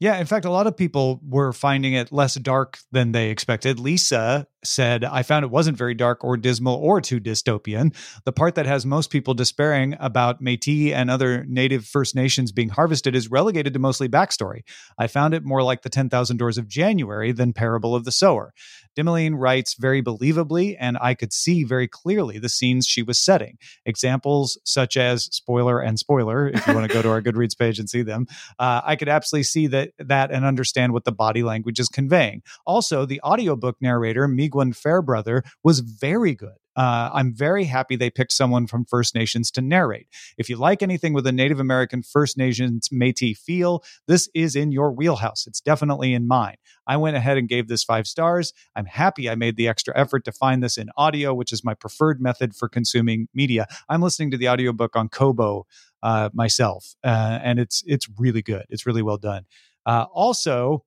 Yeah, 0.00 0.18
in 0.18 0.26
fact, 0.26 0.44
a 0.44 0.50
lot 0.50 0.66
of 0.66 0.76
people 0.76 1.20
were 1.26 1.52
finding 1.52 1.92
it 1.92 2.10
less 2.10 2.34
dark 2.36 2.78
than 2.90 3.12
they 3.12 3.30
expected. 3.30 3.78
Lisa 3.78 4.46
said, 4.64 5.04
I 5.04 5.22
found 5.22 5.44
it 5.44 5.50
wasn't 5.50 5.76
very 5.76 5.94
dark 5.94 6.24
or 6.24 6.36
dismal 6.36 6.76
or 6.76 7.00
too 7.00 7.20
dystopian. 7.20 7.94
The 8.24 8.32
part 8.32 8.54
that 8.56 8.66
has 8.66 8.84
most 8.84 9.10
people 9.10 9.34
despairing 9.34 9.96
about 10.00 10.40
Metis 10.40 10.92
and 10.92 11.10
other 11.10 11.44
native 11.46 11.84
First 11.84 12.14
Nations 12.14 12.50
being 12.50 12.70
harvested 12.70 13.14
is 13.14 13.30
relegated 13.30 13.72
to 13.74 13.78
mostly 13.78 14.08
backstory. 14.08 14.62
I 14.98 15.06
found 15.06 15.34
it 15.34 15.44
more 15.44 15.62
like 15.62 15.82
the 15.82 15.88
10,000 15.88 16.36
Doors 16.36 16.58
of 16.58 16.68
January 16.68 17.32
than 17.32 17.52
Parable 17.52 17.94
of 17.94 18.04
the 18.04 18.12
Sower. 18.12 18.52
Dimaline 18.96 19.38
writes 19.38 19.74
very 19.74 20.02
believably, 20.02 20.76
and 20.78 20.98
I 21.00 21.14
could 21.14 21.32
see 21.32 21.62
very 21.62 21.86
clearly 21.86 22.38
the 22.38 22.48
scenes 22.48 22.86
she 22.86 23.02
was 23.02 23.18
setting. 23.18 23.58
Examples 23.86 24.58
such 24.64 24.96
as 24.96 25.24
spoiler 25.24 25.80
and 25.80 25.98
spoiler, 25.98 26.48
if 26.48 26.66
you 26.66 26.74
want 26.74 26.88
to 26.88 26.92
go 26.92 27.02
to 27.02 27.10
our 27.10 27.22
Goodreads 27.28 27.56
page 27.56 27.78
and 27.78 27.88
see 27.88 28.02
them, 28.02 28.26
uh, 28.58 28.80
I 28.84 28.96
could 28.96 29.08
absolutely 29.08 29.44
see 29.44 29.57
that 29.66 29.90
that 29.98 30.30
and 30.30 30.44
understand 30.44 30.92
what 30.92 31.04
the 31.04 31.12
body 31.12 31.42
language 31.42 31.80
is 31.80 31.88
conveying. 31.88 32.42
Also, 32.66 33.04
the 33.04 33.20
audiobook 33.22 33.76
narrator, 33.80 34.26
Meegwun 34.28 34.76
Fairbrother, 34.76 35.42
was 35.62 35.80
very 35.80 36.34
good. 36.34 36.56
Uh, 36.78 37.10
I'm 37.12 37.34
very 37.34 37.64
happy 37.64 37.96
they 37.96 38.08
picked 38.08 38.30
someone 38.30 38.68
from 38.68 38.84
First 38.84 39.12
Nations 39.12 39.50
to 39.50 39.60
narrate. 39.60 40.06
If 40.38 40.48
you 40.48 40.54
like 40.54 40.80
anything 40.80 41.12
with 41.12 41.26
a 41.26 41.32
Native 41.32 41.58
American 41.58 42.04
First 42.04 42.38
Nations 42.38 42.88
Métis 42.90 43.36
feel, 43.36 43.82
this 44.06 44.28
is 44.32 44.54
in 44.54 44.70
your 44.70 44.92
wheelhouse. 44.92 45.44
It's 45.48 45.60
definitely 45.60 46.14
in 46.14 46.28
mine. 46.28 46.54
I 46.86 46.96
went 46.96 47.16
ahead 47.16 47.36
and 47.36 47.48
gave 47.48 47.66
this 47.66 47.82
five 47.82 48.06
stars. 48.06 48.52
I'm 48.76 48.86
happy 48.86 49.28
I 49.28 49.34
made 49.34 49.56
the 49.56 49.66
extra 49.66 49.92
effort 49.98 50.24
to 50.26 50.32
find 50.32 50.62
this 50.62 50.78
in 50.78 50.88
audio, 50.96 51.34
which 51.34 51.52
is 51.52 51.64
my 51.64 51.74
preferred 51.74 52.20
method 52.20 52.54
for 52.54 52.68
consuming 52.68 53.26
media. 53.34 53.66
I'm 53.88 54.00
listening 54.00 54.30
to 54.30 54.38
the 54.38 54.48
audiobook 54.48 54.94
on 54.94 55.08
Kobo 55.08 55.66
uh, 56.02 56.30
myself, 56.32 56.94
uh, 57.04 57.38
and 57.42 57.58
it's 57.58 57.82
it's 57.86 58.08
really 58.18 58.42
good. 58.42 58.64
It's 58.68 58.86
really 58.86 59.02
well 59.02 59.18
done. 59.18 59.44
Uh, 59.86 60.06
also, 60.12 60.84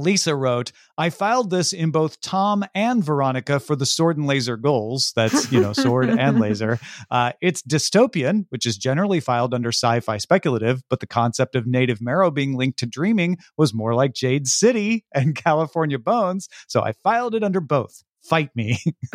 Lisa 0.00 0.34
wrote, 0.34 0.72
I 0.96 1.10
filed 1.10 1.50
this 1.50 1.72
in 1.72 1.90
both 1.90 2.20
Tom 2.20 2.64
and 2.74 3.04
Veronica 3.04 3.60
for 3.60 3.76
the 3.76 3.86
sword 3.86 4.16
and 4.16 4.26
laser 4.26 4.56
goals. 4.56 5.12
That's, 5.14 5.52
you 5.52 5.60
know, 5.60 5.72
sword 5.72 6.08
and 6.08 6.40
laser. 6.40 6.78
Uh, 7.10 7.32
it's 7.40 7.62
dystopian, 7.62 8.46
which 8.48 8.66
is 8.66 8.78
generally 8.78 9.20
filed 9.20 9.54
under 9.54 9.68
sci 9.68 10.00
fi 10.00 10.16
speculative, 10.16 10.82
but 10.88 11.00
the 11.00 11.06
concept 11.06 11.54
of 11.54 11.66
native 11.66 12.00
marrow 12.00 12.30
being 12.30 12.56
linked 12.56 12.78
to 12.80 12.86
dreaming 12.86 13.36
was 13.56 13.74
more 13.74 13.94
like 13.94 14.14
Jade 14.14 14.48
City 14.48 15.04
and 15.14 15.34
California 15.44 15.98
Bones. 15.98 16.48
So 16.66 16.82
I 16.82 16.92
filed 16.92 17.34
it 17.34 17.44
under 17.44 17.60
both. 17.60 18.02
Fight 18.22 18.50
me. 18.54 18.78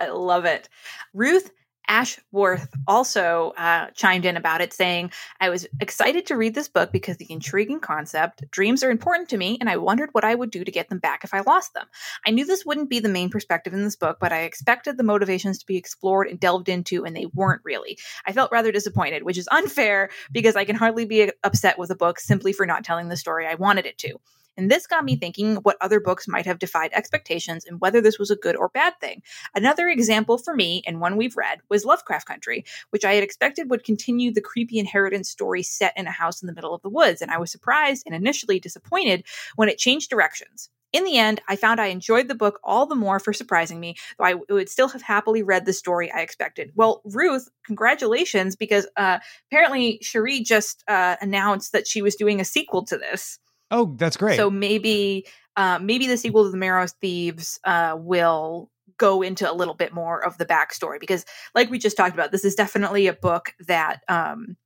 I 0.00 0.08
love 0.10 0.44
it. 0.44 0.68
Ruth 1.14 1.50
Ashworth 1.88 2.68
also 2.86 3.52
uh, 3.56 3.88
chimed 3.94 4.24
in 4.24 4.36
about 4.36 4.60
it, 4.60 4.72
saying, 4.72 5.10
I 5.40 5.48
was 5.48 5.66
excited 5.80 6.26
to 6.26 6.36
read 6.36 6.54
this 6.54 6.68
book 6.68 6.92
because 6.92 7.16
the 7.16 7.30
intriguing 7.30 7.80
concept, 7.80 8.44
dreams 8.50 8.84
are 8.84 8.90
important 8.90 9.30
to 9.30 9.38
me, 9.38 9.56
and 9.60 9.68
I 9.68 9.78
wondered 9.78 10.10
what 10.12 10.24
I 10.24 10.34
would 10.34 10.50
do 10.50 10.64
to 10.64 10.70
get 10.70 10.90
them 10.90 10.98
back 10.98 11.24
if 11.24 11.32
I 11.32 11.40
lost 11.40 11.74
them. 11.74 11.86
I 12.26 12.30
knew 12.30 12.44
this 12.44 12.66
wouldn't 12.66 12.90
be 12.90 13.00
the 13.00 13.08
main 13.08 13.30
perspective 13.30 13.72
in 13.72 13.82
this 13.82 13.96
book, 13.96 14.18
but 14.20 14.32
I 14.32 14.42
expected 14.42 14.96
the 14.96 15.02
motivations 15.02 15.58
to 15.58 15.66
be 15.66 15.76
explored 15.76 16.28
and 16.28 16.38
delved 16.38 16.68
into, 16.68 17.04
and 17.04 17.16
they 17.16 17.26
weren't 17.34 17.62
really. 17.64 17.98
I 18.26 18.32
felt 18.32 18.52
rather 18.52 18.70
disappointed, 18.70 19.22
which 19.22 19.38
is 19.38 19.48
unfair 19.50 20.10
because 20.30 20.56
I 20.56 20.64
can 20.64 20.76
hardly 20.76 21.06
be 21.06 21.32
upset 21.42 21.78
with 21.78 21.90
a 21.90 21.96
book 21.96 22.20
simply 22.20 22.52
for 22.52 22.66
not 22.66 22.84
telling 22.84 23.08
the 23.08 23.16
story 23.16 23.46
I 23.46 23.54
wanted 23.54 23.86
it 23.86 23.98
to. 23.98 24.18
And 24.58 24.70
this 24.70 24.88
got 24.88 25.04
me 25.04 25.16
thinking 25.16 25.56
what 25.56 25.76
other 25.80 26.00
books 26.00 26.26
might 26.26 26.44
have 26.44 26.58
defied 26.58 26.90
expectations 26.92 27.64
and 27.64 27.80
whether 27.80 28.00
this 28.00 28.18
was 28.18 28.30
a 28.30 28.36
good 28.36 28.56
or 28.56 28.68
bad 28.68 28.94
thing. 29.00 29.22
Another 29.54 29.88
example 29.88 30.36
for 30.36 30.54
me, 30.54 30.82
and 30.84 31.00
one 31.00 31.16
we've 31.16 31.36
read, 31.36 31.60
was 31.70 31.84
Lovecraft 31.84 32.26
Country, 32.26 32.64
which 32.90 33.04
I 33.04 33.14
had 33.14 33.22
expected 33.22 33.70
would 33.70 33.84
continue 33.84 34.32
the 34.32 34.40
creepy 34.40 34.78
inheritance 34.78 35.30
story 35.30 35.62
set 35.62 35.92
in 35.96 36.08
a 36.08 36.10
house 36.10 36.42
in 36.42 36.48
the 36.48 36.52
middle 36.52 36.74
of 36.74 36.82
the 36.82 36.90
woods, 36.90 37.22
and 37.22 37.30
I 37.30 37.38
was 37.38 37.52
surprised 37.52 38.02
and 38.04 38.14
initially 38.14 38.58
disappointed 38.58 39.24
when 39.54 39.68
it 39.68 39.78
changed 39.78 40.10
directions. 40.10 40.68
In 40.92 41.04
the 41.04 41.18
end, 41.18 41.40
I 41.46 41.54
found 41.56 41.80
I 41.80 41.86
enjoyed 41.86 42.28
the 42.28 42.34
book 42.34 42.58
all 42.64 42.86
the 42.86 42.94
more 42.94 43.20
for 43.20 43.32
surprising 43.32 43.78
me, 43.78 43.94
though 44.18 44.24
I 44.24 44.34
would 44.48 44.70
still 44.70 44.88
have 44.88 45.02
happily 45.02 45.42
read 45.42 45.66
the 45.66 45.72
story 45.72 46.10
I 46.10 46.20
expected. 46.20 46.72
Well, 46.74 47.02
Ruth, 47.04 47.48
congratulations, 47.64 48.56
because 48.56 48.88
uh, 48.96 49.18
apparently 49.52 49.98
Cherie 50.02 50.40
just 50.40 50.82
uh, 50.88 51.16
announced 51.20 51.72
that 51.72 51.86
she 51.86 52.00
was 52.02 52.16
doing 52.16 52.40
a 52.40 52.44
sequel 52.44 52.84
to 52.86 52.96
this. 52.96 53.38
Oh, 53.70 53.94
that's 53.96 54.16
great. 54.16 54.36
So 54.36 54.50
maybe 54.50 55.26
uh, 55.56 55.78
maybe 55.80 56.06
the 56.06 56.16
sequel 56.16 56.44
to 56.44 56.50
the 56.50 56.56
Marrow 56.56 56.86
Thieves 57.00 57.58
uh, 57.64 57.96
will 57.98 58.70
go 58.96 59.22
into 59.22 59.50
a 59.50 59.52
little 59.52 59.74
bit 59.74 59.92
more 59.92 60.24
of 60.24 60.38
the 60.38 60.46
backstory 60.46 61.00
because, 61.00 61.24
like 61.54 61.70
we 61.70 61.78
just 61.78 61.96
talked 61.96 62.14
about, 62.14 62.32
this 62.32 62.44
is 62.44 62.54
definitely 62.54 63.08
a 63.08 63.12
book 63.12 63.54
that 63.66 64.00
um, 64.08 64.56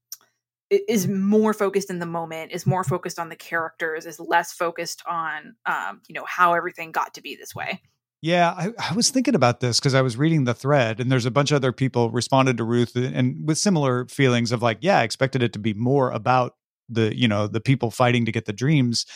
is 0.71 1.09
more 1.09 1.55
focused 1.55 1.91
in 1.91 1.99
the 1.99 2.07
moment, 2.07 2.53
is 2.53 2.67
more 2.67 2.85
focused 2.85 3.19
on 3.19 3.29
the 3.29 3.37
characters, 3.37 4.07
is 4.07 4.21
less 4.21 4.53
focused 4.53 5.03
on 5.07 5.57
um, 5.67 6.03
you 6.09 6.15
know 6.15 6.25
how 6.27 6.55
everything 6.55 6.93
got 6.93 7.15
to 7.15 7.23
be 7.23 7.37
this 7.37 7.55
way. 7.55 7.81
Yeah, 8.21 8.51
I, 8.51 8.71
I 8.79 8.95
was 8.95 9.11
thinking 9.11 9.35
about 9.35 9.61
this 9.61 9.81
because 9.81 9.95
I 9.95 10.03
was 10.03 10.17
reading 10.17 10.45
the 10.45 10.55
thread, 10.55 11.01
and 11.01 11.11
there's 11.11 11.27
a 11.27 11.31
bunch 11.31 11.51
of 11.51 11.57
other 11.57 11.73
people 11.73 12.11
responded 12.11 12.57
to 12.59 12.65
Ruth 12.65 12.95
and 12.95 13.49
with 13.49 13.59
similar 13.59 14.07
feelings 14.07 14.53
of 14.53 14.63
like, 14.63 14.79
yeah, 14.83 14.99
I 15.01 15.03
expected 15.03 15.43
it 15.43 15.53
to 15.55 15.59
be 15.59 15.75
more 15.75 16.11
about 16.11 16.55
the 16.95 17.17
you 17.17 17.29
know 17.29 17.47
the 17.47 17.61
people 17.61 17.91
fighting 17.91 18.25
to 18.27 18.33
get 18.33 18.45
the 18.45 18.53
dreams, 18.53 19.07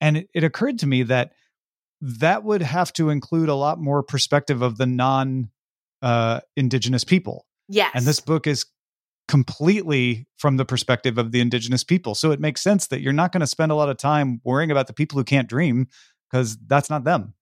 and 0.00 0.18
it, 0.18 0.28
it 0.34 0.44
occurred 0.44 0.78
to 0.80 0.86
me 0.86 1.02
that 1.04 1.32
that 2.00 2.44
would 2.44 2.62
have 2.62 2.92
to 2.94 3.10
include 3.10 3.48
a 3.48 3.54
lot 3.54 3.78
more 3.78 4.02
perspective 4.02 4.62
of 4.62 4.78
the 4.78 4.86
non 4.86 5.50
uh, 6.02 6.40
indigenous 6.56 7.04
people. 7.04 7.46
Yes, 7.68 7.92
and 7.94 8.04
this 8.04 8.20
book 8.20 8.46
is 8.46 8.66
completely 9.28 10.26
from 10.36 10.56
the 10.56 10.64
perspective 10.64 11.16
of 11.16 11.30
the 11.30 11.40
indigenous 11.40 11.84
people. 11.84 12.16
So 12.16 12.32
it 12.32 12.40
makes 12.40 12.60
sense 12.60 12.88
that 12.88 13.00
you're 13.00 13.12
not 13.12 13.30
going 13.30 13.42
to 13.42 13.46
spend 13.46 13.70
a 13.70 13.76
lot 13.76 13.88
of 13.88 13.96
time 13.96 14.40
worrying 14.42 14.72
about 14.72 14.88
the 14.88 14.92
people 14.92 15.18
who 15.18 15.24
can't 15.24 15.48
dream 15.48 15.86
because 16.28 16.56
that's 16.66 16.90
not 16.90 17.04
them 17.04 17.34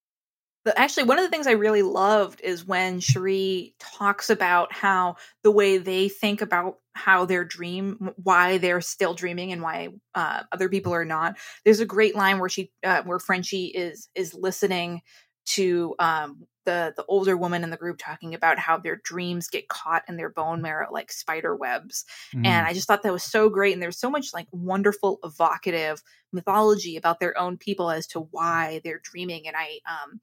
actually 0.77 1.05
one 1.05 1.19
of 1.19 1.25
the 1.25 1.31
things 1.31 1.47
i 1.47 1.53
really 1.53 1.83
loved 1.83 2.41
is 2.43 2.65
when 2.65 3.01
cherie 3.01 3.75
talks 3.79 4.31
about 4.31 4.73
how 4.73 5.17
the 5.43 5.51
way 5.51 5.79
they 5.79 6.09
think 6.09 6.41
about 6.43 6.79
how 6.95 7.25
their 7.25 7.45
dream 7.45 8.11
why 8.23 8.59
they're 8.59 8.81
still 8.81 9.15
dreaming 9.15 9.53
and 9.53 9.63
why 9.63 9.89
uh, 10.15 10.43
other 10.53 10.69
people 10.69 10.93
are 10.93 11.05
not 11.05 11.37
there's 11.65 11.81
a 11.81 11.87
great 11.87 12.17
line 12.17 12.39
where 12.39 12.49
she 12.49 12.73
uh, 12.85 13.03
where 13.03 13.19
frenchie 13.19 13.67
is 13.67 14.09
is 14.15 14.35
listening 14.35 15.01
to 15.47 15.95
um, 15.99 16.47
the 16.69 16.93
the 16.97 17.05
older 17.07 17.35
woman 17.35 17.65
in 17.65 17.71
the 17.71 17.77
group 17.79 17.97
talking 17.99 18.35
about 18.35 18.59
how 18.59 18.77
their 18.77 18.97
dreams 18.97 19.49
get 19.49 19.69
caught 19.69 20.03
in 20.07 20.19
their 20.19 20.29
bone 20.29 20.61
marrow 20.61 20.87
like 20.93 21.11
spider 21.11 21.57
webs 21.57 22.05
mm. 22.35 22.45
and 22.45 22.67
i 22.67 22.75
just 22.75 22.87
thought 22.87 23.03
that 23.03 23.13
was 23.13 23.23
so 23.23 23.49
great 23.49 23.73
and 23.73 23.83
there's 23.83 23.99
so 23.99 24.11
much 24.11 24.35
like 24.35 24.47
wonderful 24.53 25.19
evocative 25.25 26.03
mythology 26.31 26.97
about 26.97 27.21
their 27.21 27.37
own 27.39 27.57
people 27.57 27.91
as 27.91 28.07
to 28.07 28.21
why 28.33 28.83
they're 28.85 29.01
dreaming 29.03 29.47
and 29.47 29.57
i 29.57 29.79
um 29.89 30.21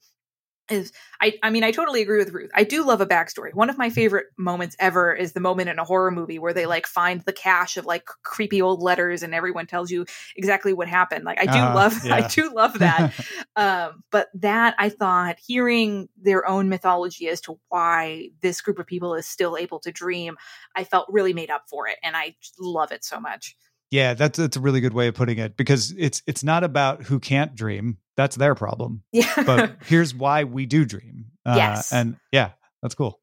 is 0.69 0.91
I 1.21 1.33
I 1.43 1.49
mean 1.49 1.63
I 1.63 1.71
totally 1.71 2.01
agree 2.01 2.17
with 2.17 2.31
Ruth. 2.33 2.49
I 2.55 2.63
do 2.63 2.85
love 2.85 3.01
a 3.01 3.05
backstory. 3.05 3.53
One 3.53 3.69
of 3.69 3.77
my 3.77 3.89
favorite 3.89 4.27
moments 4.37 4.75
ever 4.79 5.13
is 5.13 5.33
the 5.33 5.39
moment 5.39 5.69
in 5.69 5.79
a 5.79 5.83
horror 5.83 6.11
movie 6.11 6.39
where 6.39 6.53
they 6.53 6.65
like 6.65 6.87
find 6.87 7.21
the 7.21 7.33
cache 7.33 7.77
of 7.77 7.85
like 7.85 8.05
creepy 8.23 8.61
old 8.61 8.81
letters 8.81 9.23
and 9.23 9.33
everyone 9.33 9.67
tells 9.67 9.91
you 9.91 10.05
exactly 10.35 10.73
what 10.73 10.87
happened. 10.87 11.23
Like 11.23 11.39
I 11.39 11.45
do 11.45 11.59
uh, 11.59 11.75
love 11.75 11.93
yeah. 12.05 12.15
I 12.15 12.27
do 12.27 12.53
love 12.53 12.79
that. 12.79 13.13
um, 13.55 14.03
but 14.11 14.29
that 14.35 14.75
I 14.79 14.89
thought 14.89 15.37
hearing 15.39 16.09
their 16.17 16.47
own 16.47 16.69
mythology 16.69 17.27
as 17.27 17.41
to 17.41 17.59
why 17.69 18.29
this 18.41 18.61
group 18.61 18.79
of 18.79 18.87
people 18.87 19.15
is 19.15 19.27
still 19.27 19.57
able 19.57 19.79
to 19.81 19.91
dream, 19.91 20.35
I 20.75 20.83
felt 20.83 21.07
really 21.09 21.33
made 21.33 21.49
up 21.49 21.65
for 21.69 21.87
it 21.87 21.97
and 22.03 22.15
I 22.15 22.35
love 22.59 22.91
it 22.91 23.03
so 23.03 23.19
much. 23.19 23.55
Yeah, 23.91 24.13
that's 24.13 24.37
that's 24.37 24.57
a 24.57 24.61
really 24.61 24.81
good 24.81 24.93
way 24.93 25.07
of 25.07 25.15
putting 25.15 25.37
it 25.37 25.55
because 25.55 25.91
it's 25.97 26.23
it's 26.25 26.43
not 26.43 26.63
about 26.63 27.03
who 27.03 27.19
can't 27.19 27.55
dream. 27.55 27.97
That's 28.17 28.35
their 28.35 28.55
problem. 28.55 29.03
Yeah. 29.11 29.31
but 29.45 29.77
here's 29.85 30.13
why 30.13 30.45
we 30.45 30.65
do 30.65 30.85
dream. 30.85 31.25
Uh, 31.45 31.55
yes. 31.57 31.91
And 31.91 32.17
yeah, 32.31 32.51
that's 32.81 32.95
cool. 32.95 33.19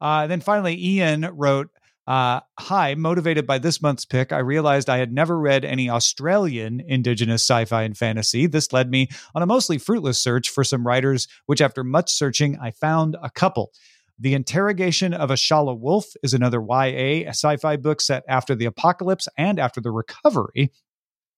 Uh, 0.00 0.26
then 0.26 0.40
finally, 0.40 0.82
Ian 0.82 1.28
wrote, 1.34 1.70
uh, 2.06 2.40
Hi, 2.58 2.94
motivated 2.94 3.46
by 3.46 3.58
this 3.58 3.80
month's 3.80 4.04
pick, 4.04 4.32
I 4.32 4.38
realized 4.38 4.90
I 4.90 4.98
had 4.98 5.12
never 5.12 5.38
read 5.38 5.64
any 5.64 5.88
Australian 5.88 6.80
Indigenous 6.86 7.42
sci 7.42 7.64
fi 7.64 7.82
and 7.82 7.96
fantasy. 7.96 8.46
This 8.46 8.72
led 8.72 8.90
me 8.90 9.08
on 9.34 9.42
a 9.42 9.46
mostly 9.46 9.78
fruitless 9.78 10.22
search 10.22 10.50
for 10.50 10.64
some 10.64 10.86
writers, 10.86 11.28
which 11.46 11.62
after 11.62 11.82
much 11.82 12.12
searching, 12.12 12.58
I 12.60 12.72
found 12.72 13.16
a 13.22 13.30
couple. 13.30 13.72
The 14.18 14.34
Interrogation 14.34 15.12
of 15.12 15.30
Ashala 15.30 15.78
Wolf 15.78 16.06
is 16.22 16.34
another 16.34 16.60
YA 16.60 17.28
sci 17.30 17.56
fi 17.56 17.76
book 17.76 18.00
set 18.00 18.22
after 18.28 18.54
the 18.54 18.66
apocalypse 18.66 19.26
and 19.36 19.58
after 19.58 19.80
the 19.80 19.90
recovery 19.90 20.70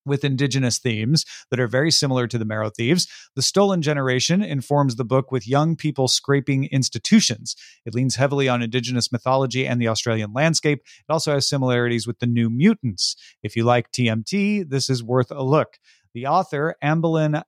with 0.06 0.24
indigenous 0.24 0.78
themes 0.78 1.24
that 1.50 1.60
are 1.60 1.66
very 1.66 1.90
similar 1.90 2.26
to 2.26 2.38
the 2.38 2.44
Marrow 2.44 2.70
Thieves. 2.70 3.06
The 3.34 3.42
Stolen 3.42 3.82
Generation 3.82 4.42
informs 4.42 4.96
the 4.96 5.04
book 5.04 5.30
with 5.30 5.48
young 5.48 5.76
people 5.76 6.08
scraping 6.08 6.64
institutions. 6.66 7.56
It 7.84 7.94
leans 7.94 8.16
heavily 8.16 8.48
on 8.48 8.62
indigenous 8.62 9.12
mythology 9.12 9.66
and 9.66 9.80
the 9.80 9.88
Australian 9.88 10.32
landscape. 10.32 10.80
It 10.84 11.12
also 11.12 11.34
has 11.34 11.48
similarities 11.48 12.06
with 12.06 12.20
the 12.20 12.26
New 12.26 12.48
Mutants. 12.48 13.16
If 13.42 13.56
you 13.56 13.64
like 13.64 13.92
TMT, 13.92 14.70
this 14.70 14.88
is 14.88 15.02
worth 15.02 15.30
a 15.30 15.42
look. 15.42 15.78
The 16.14 16.26
author, 16.26 16.76
Ambelin 16.82 17.42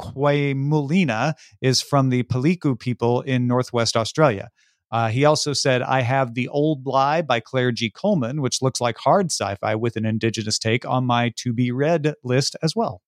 Kwaymullina 0.00 1.34
is 1.60 1.80
from 1.80 2.10
the 2.10 2.22
Palyku 2.24 2.78
people 2.78 3.22
in 3.22 3.46
Northwest 3.46 3.96
Australia. 3.96 4.50
Uh, 4.90 5.08
he 5.08 5.24
also 5.24 5.52
said, 5.52 5.82
I 5.82 6.02
have 6.02 6.34
The 6.34 6.48
Old 6.48 6.86
Lie 6.86 7.22
by 7.22 7.40
Claire 7.40 7.72
G. 7.72 7.90
Coleman, 7.90 8.40
which 8.40 8.62
looks 8.62 8.80
like 8.80 8.98
hard 8.98 9.26
sci 9.26 9.54
fi 9.56 9.74
with 9.74 9.96
an 9.96 10.06
indigenous 10.06 10.58
take 10.58 10.86
on 10.86 11.04
my 11.04 11.32
to 11.36 11.52
be 11.52 11.72
read 11.72 12.14
list 12.22 12.56
as 12.62 12.76
well. 12.76 13.02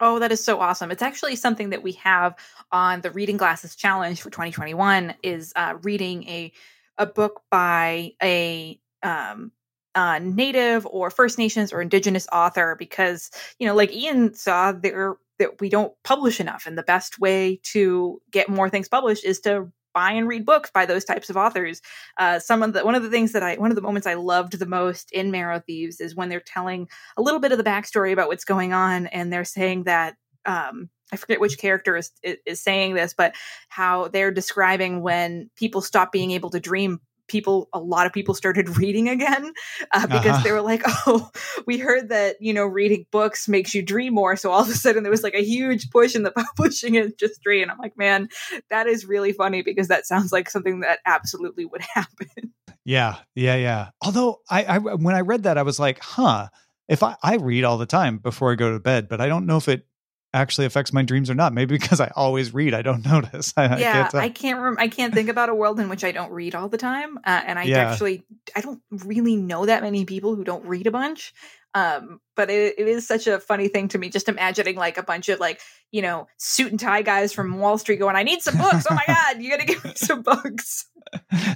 Oh, 0.00 0.18
that 0.18 0.32
is 0.32 0.42
so 0.42 0.60
awesome. 0.60 0.90
It's 0.90 1.02
actually 1.02 1.36
something 1.36 1.70
that 1.70 1.82
we 1.82 1.92
have 1.92 2.36
on 2.72 3.00
the 3.00 3.10
Reading 3.10 3.36
Glasses 3.36 3.76
Challenge 3.76 4.20
for 4.20 4.30
2021 4.30 5.14
is 5.22 5.52
uh, 5.56 5.74
reading 5.82 6.24
a 6.28 6.52
a 6.96 7.06
book 7.06 7.42
by 7.50 8.12
a 8.22 8.78
um, 9.02 9.50
native 9.96 10.86
or 10.86 11.10
First 11.10 11.38
Nations 11.38 11.72
or 11.72 11.80
Indigenous 11.80 12.26
author 12.32 12.76
because, 12.78 13.30
you 13.58 13.66
know, 13.66 13.74
like 13.74 13.92
Ian 13.92 14.34
saw, 14.34 14.72
there 14.72 15.16
that 15.38 15.60
we 15.60 15.68
don't 15.68 15.92
publish 16.04 16.40
enough. 16.40 16.66
And 16.66 16.78
the 16.78 16.84
best 16.84 17.18
way 17.18 17.60
to 17.64 18.20
get 18.30 18.48
more 18.48 18.70
things 18.70 18.88
published 18.88 19.24
is 19.24 19.40
to 19.40 19.72
buy 19.94 20.12
and 20.12 20.28
read 20.28 20.44
books 20.44 20.70
by 20.72 20.84
those 20.84 21.04
types 21.04 21.30
of 21.30 21.36
authors. 21.36 21.80
Uh, 22.18 22.38
some 22.38 22.62
of 22.62 22.72
the 22.72 22.84
one 22.84 22.94
of 22.94 23.02
the 23.02 23.10
things 23.10 23.32
that 23.32 23.42
I 23.42 23.54
one 23.56 23.70
of 23.70 23.76
the 23.76 23.82
moments 23.82 24.06
I 24.06 24.14
loved 24.14 24.58
the 24.58 24.66
most 24.66 25.10
in 25.12 25.30
Marrow 25.30 25.60
Thieves 25.60 26.00
is 26.00 26.14
when 26.14 26.28
they're 26.28 26.40
telling 26.40 26.88
a 27.16 27.22
little 27.22 27.40
bit 27.40 27.52
of 27.52 27.58
the 27.58 27.64
backstory 27.64 28.12
about 28.12 28.28
what's 28.28 28.44
going 28.44 28.72
on, 28.72 29.06
and 29.06 29.32
they're 29.32 29.44
saying 29.44 29.84
that 29.84 30.16
um, 30.44 30.90
I 31.12 31.16
forget 31.16 31.40
which 31.40 31.58
character 31.58 31.96
is, 31.96 32.10
is 32.22 32.60
saying 32.60 32.94
this, 32.94 33.14
but 33.16 33.34
how 33.68 34.08
they're 34.08 34.32
describing 34.32 35.00
when 35.02 35.50
people 35.56 35.80
stop 35.80 36.12
being 36.12 36.32
able 36.32 36.50
to 36.50 36.60
dream 36.60 37.00
people 37.28 37.68
a 37.72 37.78
lot 37.78 38.06
of 38.06 38.12
people 38.12 38.34
started 38.34 38.76
reading 38.78 39.08
again 39.08 39.52
uh, 39.92 40.06
because 40.06 40.26
uh-huh. 40.26 40.42
they 40.42 40.52
were 40.52 40.62
like 40.62 40.82
oh 41.06 41.30
we 41.66 41.78
heard 41.78 42.08
that 42.08 42.36
you 42.40 42.52
know 42.52 42.64
reading 42.64 43.06
books 43.10 43.48
makes 43.48 43.74
you 43.74 43.82
dream 43.82 44.14
more. 44.14 44.36
So 44.36 44.50
all 44.50 44.62
of 44.62 44.68
a 44.68 44.72
sudden 44.72 45.02
there 45.02 45.10
was 45.10 45.22
like 45.22 45.34
a 45.34 45.44
huge 45.44 45.90
push 45.90 46.14
in 46.14 46.22
the 46.22 46.30
publishing 46.56 46.94
industry 46.96 47.62
and 47.62 47.70
i'm 47.70 47.78
like 47.78 47.96
man 47.96 48.28
that 48.70 48.86
is 48.86 49.04
really 49.04 49.32
funny 49.32 49.62
because 49.62 49.88
that 49.88 50.06
sounds 50.06 50.32
like 50.32 50.50
something 50.50 50.80
that 50.80 51.00
absolutely 51.06 51.64
would 51.64 51.82
happen. 51.94 52.52
Yeah 52.84 53.16
yeah 53.34 53.56
yeah. 53.56 53.90
Although 54.02 54.40
i, 54.50 54.64
I 54.64 54.78
when 54.78 55.14
i 55.14 55.20
read 55.20 55.44
that 55.44 55.58
i 55.58 55.62
was 55.62 55.78
like 55.78 56.00
huh 56.02 56.48
if 56.88 57.02
I, 57.02 57.16
I 57.22 57.36
read 57.36 57.64
all 57.64 57.78
the 57.78 57.86
time 57.86 58.18
before 58.18 58.52
i 58.52 58.56
go 58.56 58.72
to 58.72 58.80
bed 58.80 59.08
but 59.08 59.20
i 59.20 59.26
don't 59.26 59.46
know 59.46 59.56
if 59.56 59.68
it 59.68 59.86
actually 60.34 60.66
affects 60.66 60.92
my 60.92 61.02
dreams 61.02 61.30
or 61.30 61.34
not. 61.34 61.54
Maybe 61.54 61.78
because 61.78 62.00
I 62.00 62.10
always 62.14 62.52
read, 62.52 62.74
I 62.74 62.82
don't 62.82 63.04
notice. 63.10 63.54
I, 63.56 63.78
yeah, 63.78 63.90
I 63.90 64.02
can't, 64.02 64.14
I 64.14 64.28
can't. 64.28 64.60
Rem- 64.60 64.76
I 64.78 64.88
can't 64.88 65.14
think 65.14 65.28
about 65.28 65.48
a 65.48 65.54
world 65.54 65.80
in 65.80 65.88
which 65.88 66.04
I 66.04 66.12
don't 66.12 66.32
read 66.32 66.54
all 66.54 66.68
the 66.68 66.78
time, 66.78 67.18
uh, 67.18 67.42
and 67.46 67.58
I 67.58 67.64
yeah. 67.64 67.90
actually 67.90 68.24
I 68.54 68.60
don't 68.60 68.82
really 68.90 69.36
know 69.36 69.64
that 69.66 69.82
many 69.82 70.04
people 70.04 70.34
who 70.34 70.44
don't 70.44 70.66
read 70.66 70.86
a 70.86 70.90
bunch. 70.90 71.32
Um, 71.76 72.20
but 72.36 72.50
it, 72.50 72.76
it 72.78 72.86
is 72.86 73.04
such 73.04 73.26
a 73.26 73.40
funny 73.40 73.66
thing 73.66 73.88
to 73.88 73.98
me, 73.98 74.08
just 74.08 74.28
imagining 74.28 74.76
like 74.76 74.96
a 74.96 75.02
bunch 75.02 75.28
of 75.28 75.40
like 75.40 75.60
you 75.90 76.02
know 76.02 76.28
suit 76.36 76.70
and 76.70 76.78
tie 76.78 77.02
guys 77.02 77.32
from 77.32 77.58
Wall 77.58 77.78
Street 77.78 77.98
going, 77.98 78.16
"I 78.16 78.22
need 78.22 78.42
some 78.42 78.58
books. 78.58 78.86
Oh 78.90 78.94
my 78.94 79.04
god, 79.06 79.40
you 79.40 79.50
got 79.50 79.60
to 79.60 79.66
give 79.72 79.84
me 79.84 79.92
some 79.96 80.22
books. 80.22 80.86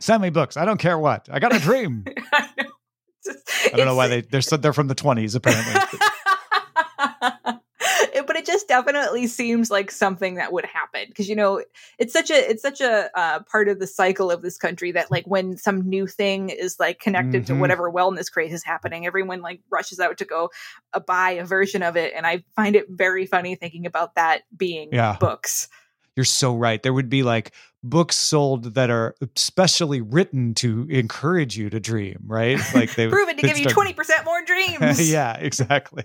Send 0.00 0.22
me 0.22 0.30
books. 0.30 0.56
I 0.56 0.64
don't 0.64 0.78
care 0.78 0.98
what. 0.98 1.28
I 1.30 1.40
got 1.40 1.54
a 1.54 1.58
dream. 1.58 2.04
I, 2.32 2.48
I 3.66 3.76
don't 3.76 3.86
know 3.86 3.96
why 3.96 4.08
they 4.08 4.20
they're 4.22 4.40
they're 4.40 4.72
from 4.72 4.88
the 4.88 4.94
twenties 4.94 5.34
apparently 5.34 5.74
it 8.39 8.47
just 8.47 8.68
definitely 8.68 9.26
seems 9.26 9.68
like 9.68 9.91
something 9.91 10.36
that 10.36 10.53
would 10.53 10.64
happen 10.64 11.05
because 11.09 11.28
you 11.28 11.34
know 11.34 11.62
it's 11.99 12.12
such 12.12 12.30
a 12.30 12.51
it's 12.51 12.62
such 12.62 12.80
a 12.80 13.11
uh, 13.18 13.41
part 13.51 13.68
of 13.68 13.80
the 13.80 13.86
cycle 13.86 14.30
of 14.30 14.43
this 14.43 14.57
country 14.57 14.93
that 14.93 15.11
like 15.11 15.26
when 15.26 15.57
some 15.57 15.89
new 15.89 16.07
thing 16.07 16.49
is 16.49 16.78
like 16.78 17.01
connected 17.01 17.43
mm-hmm. 17.43 17.55
to 17.55 17.61
whatever 17.61 17.91
wellness 17.91 18.30
craze 18.30 18.53
is 18.53 18.62
happening, 18.62 19.07
everyone 19.07 19.41
like 19.41 19.61
rushes 19.70 19.99
out 19.99 20.18
to 20.18 20.24
go 20.24 20.51
uh, 20.95 21.01
buy 21.01 21.32
a 21.32 21.45
version 21.45 21.82
of 21.82 21.97
it, 21.97 22.12
and 22.16 22.26
I 22.26 22.45
find 22.55 22.76
it 22.76 22.86
very 22.89 23.26
funny 23.26 23.57
thinking 23.57 23.86
about 23.86 24.14
that 24.14 24.43
being 24.57 24.91
yeah. 24.93 25.16
books. 25.18 25.68
You're 26.14 26.24
so 26.24 26.57
right. 26.57 26.82
There 26.82 26.93
would 26.93 27.09
be 27.09 27.22
like 27.22 27.53
books 27.82 28.16
sold 28.16 28.74
that 28.74 28.91
are 28.91 29.14
specially 29.36 30.01
written 30.01 30.55
to 30.55 30.86
encourage 30.91 31.57
you 31.57 31.70
to 31.70 31.80
dream, 31.80 32.18
right? 32.26 32.59
Like 32.74 32.95
they've 32.95 33.11
proven 33.12 33.36
to 33.36 33.43
give 33.43 33.57
start... 33.57 33.89
you 33.89 33.95
20% 33.95 34.24
more 34.24 34.43
dreams. 34.47 35.11
yeah, 35.11 35.36
exactly. 35.39 36.05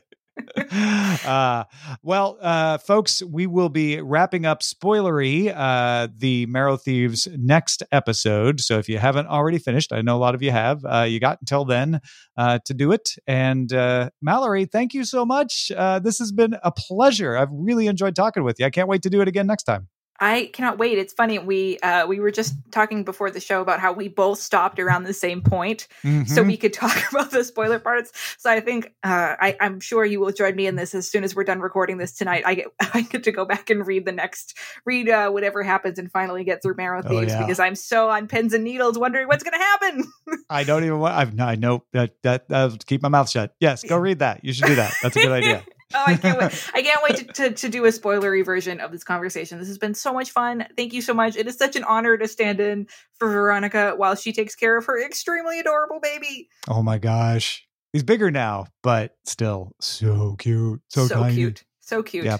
uh, 1.25 1.65
well, 2.01 2.37
uh, 2.41 2.79
folks, 2.79 3.21
we 3.21 3.45
will 3.45 3.69
be 3.69 4.01
wrapping 4.01 4.45
up 4.45 4.61
spoilery 4.61 5.53
uh, 5.55 6.07
the 6.17 6.47
Marrow 6.47 6.77
Thieves 6.77 7.27
next 7.37 7.83
episode. 7.91 8.59
So 8.59 8.79
if 8.79 8.89
you 8.89 8.97
haven't 8.97 9.27
already 9.27 9.59
finished, 9.59 9.93
I 9.93 10.01
know 10.01 10.15
a 10.15 10.17
lot 10.17 10.33
of 10.33 10.41
you 10.41 10.49
have. 10.49 10.83
Uh, 10.83 11.05
you 11.07 11.19
got 11.19 11.39
until 11.41 11.63
then 11.63 12.01
uh, 12.37 12.59
to 12.65 12.73
do 12.73 12.91
it. 12.91 13.09
And 13.27 13.71
uh, 13.71 14.09
Mallory, 14.21 14.65
thank 14.65 14.95
you 14.95 15.05
so 15.05 15.25
much. 15.25 15.67
This 15.69 16.17
has 16.17 16.31
been 16.31 16.55
a 16.63 16.71
pleasure. 16.71 17.37
I've 17.37 17.51
really 17.51 17.85
enjoyed 17.85 18.15
talking 18.15 18.43
with 18.43 18.59
you. 18.59 18.65
I 18.65 18.71
can't 18.71 18.87
wait 18.87 19.03
to 19.03 19.09
do 19.09 19.21
it 19.21 19.27
again 19.27 19.45
next 19.45 19.63
time. 19.63 19.89
I 20.23 20.49
cannot 20.53 20.77
wait. 20.77 20.97
It's 20.97 21.11
funny. 21.11 21.37
We 21.37 21.79
uh, 21.79 22.07
we 22.07 22.21
were 22.21 22.31
just 22.31 22.55
talking 22.71 23.03
before 23.03 23.29
the 23.29 23.41
show 23.41 23.59
about 23.59 23.81
how 23.81 23.91
we 23.91 24.07
both 24.07 24.39
stopped 24.39 24.79
around 24.79 25.03
the 25.03 25.13
same 25.13 25.41
point, 25.41 25.89
mm-hmm. 26.01 26.23
so 26.23 26.41
we 26.41 26.55
could 26.55 26.71
talk 26.71 26.97
about 27.11 27.31
the 27.31 27.43
spoiler 27.43 27.77
parts. 27.77 28.13
So 28.37 28.49
I 28.49 28.61
think 28.61 28.93
uh, 29.03 29.35
I, 29.37 29.57
am 29.59 29.81
sure 29.81 30.05
you 30.05 30.21
will 30.21 30.31
join 30.31 30.55
me 30.55 30.65
in 30.65 30.77
this 30.77 30.95
as 30.95 31.09
soon 31.09 31.25
as 31.25 31.35
we're 31.35 31.43
done 31.43 31.59
recording 31.59 31.97
this 31.97 32.13
tonight. 32.13 32.43
I 32.45 32.55
get 32.55 32.67
I 32.93 33.01
get 33.01 33.23
to 33.23 33.33
go 33.33 33.43
back 33.43 33.69
and 33.69 33.85
read 33.85 34.05
the 34.05 34.13
next 34.13 34.57
read 34.85 35.09
uh, 35.09 35.29
whatever 35.29 35.61
happens 35.61 35.99
and 35.99 36.09
finally 36.09 36.45
get 36.45 36.63
through 36.63 36.75
Marrow 36.77 37.01
oh, 37.03 37.09
Thieves 37.09 37.33
oh, 37.33 37.35
yeah. 37.35 37.41
because 37.41 37.59
I'm 37.59 37.75
so 37.75 38.09
on 38.09 38.29
pins 38.29 38.53
and 38.53 38.63
needles 38.63 38.97
wondering 38.97 39.27
what's 39.27 39.43
going 39.43 39.59
to 39.59 39.65
happen. 39.65 40.05
I 40.49 40.63
don't 40.63 40.85
even 40.85 40.99
want. 40.99 41.15
I've, 41.15 41.37
I 41.37 41.55
know 41.55 41.83
that 41.91 42.13
that 42.23 42.45
I'll 42.49 42.77
keep 42.77 43.01
my 43.01 43.09
mouth 43.09 43.29
shut. 43.29 43.55
Yes, 43.59 43.83
go 43.83 43.97
read 43.97 44.19
that. 44.19 44.45
You 44.45 44.53
should 44.53 44.67
do 44.67 44.75
that. 44.75 44.93
That's 45.03 45.17
a 45.17 45.21
good 45.21 45.33
idea. 45.33 45.65
Oh, 45.93 46.03
I 46.05 46.15
can't 46.15 46.39
wait. 46.39 46.69
I 46.73 46.81
can't 46.81 47.03
wait 47.03 47.15
to, 47.17 47.23
to, 47.33 47.51
to, 47.51 47.69
do 47.69 47.85
a 47.85 47.89
spoilery 47.89 48.45
version 48.45 48.79
of 48.79 48.91
this 48.91 49.03
conversation. 49.03 49.59
This 49.59 49.67
has 49.67 49.77
been 49.77 49.93
so 49.93 50.13
much 50.13 50.31
fun. 50.31 50.65
Thank 50.75 50.93
you 50.93 51.01
so 51.01 51.13
much. 51.13 51.35
It 51.35 51.47
is 51.47 51.57
such 51.57 51.75
an 51.75 51.83
honor 51.83 52.17
to 52.17 52.27
stand 52.27 52.59
in 52.59 52.87
for 53.15 53.29
Veronica 53.29 53.93
while 53.95 54.15
she 54.15 54.33
takes 54.33 54.55
care 54.55 54.77
of 54.77 54.85
her 54.85 55.03
extremely 55.03 55.59
adorable 55.59 55.99
baby. 56.01 56.49
Oh 56.67 56.83
my 56.83 56.97
gosh. 56.97 57.67
He's 57.91 58.03
bigger 58.03 58.31
now, 58.31 58.67
but 58.81 59.15
still 59.25 59.71
so 59.79 60.35
cute. 60.39 60.81
So, 60.89 61.07
so 61.07 61.29
cute. 61.29 61.63
So 61.79 62.01
cute. 62.01 62.25
Yeah. 62.25 62.37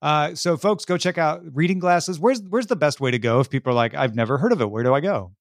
Uh, 0.00 0.34
so 0.34 0.56
folks, 0.56 0.84
go 0.84 0.96
check 0.96 1.18
out 1.18 1.42
reading 1.52 1.78
glasses. 1.78 2.20
Where's 2.20 2.40
where's 2.48 2.66
the 2.68 2.76
best 2.76 3.00
way 3.00 3.10
to 3.10 3.18
go 3.18 3.40
if 3.40 3.50
people 3.50 3.72
are 3.72 3.76
like, 3.76 3.94
I've 3.94 4.14
never 4.14 4.38
heard 4.38 4.52
of 4.52 4.60
it? 4.60 4.70
Where 4.70 4.84
do 4.84 4.94
I 4.94 5.00
go? 5.00 5.32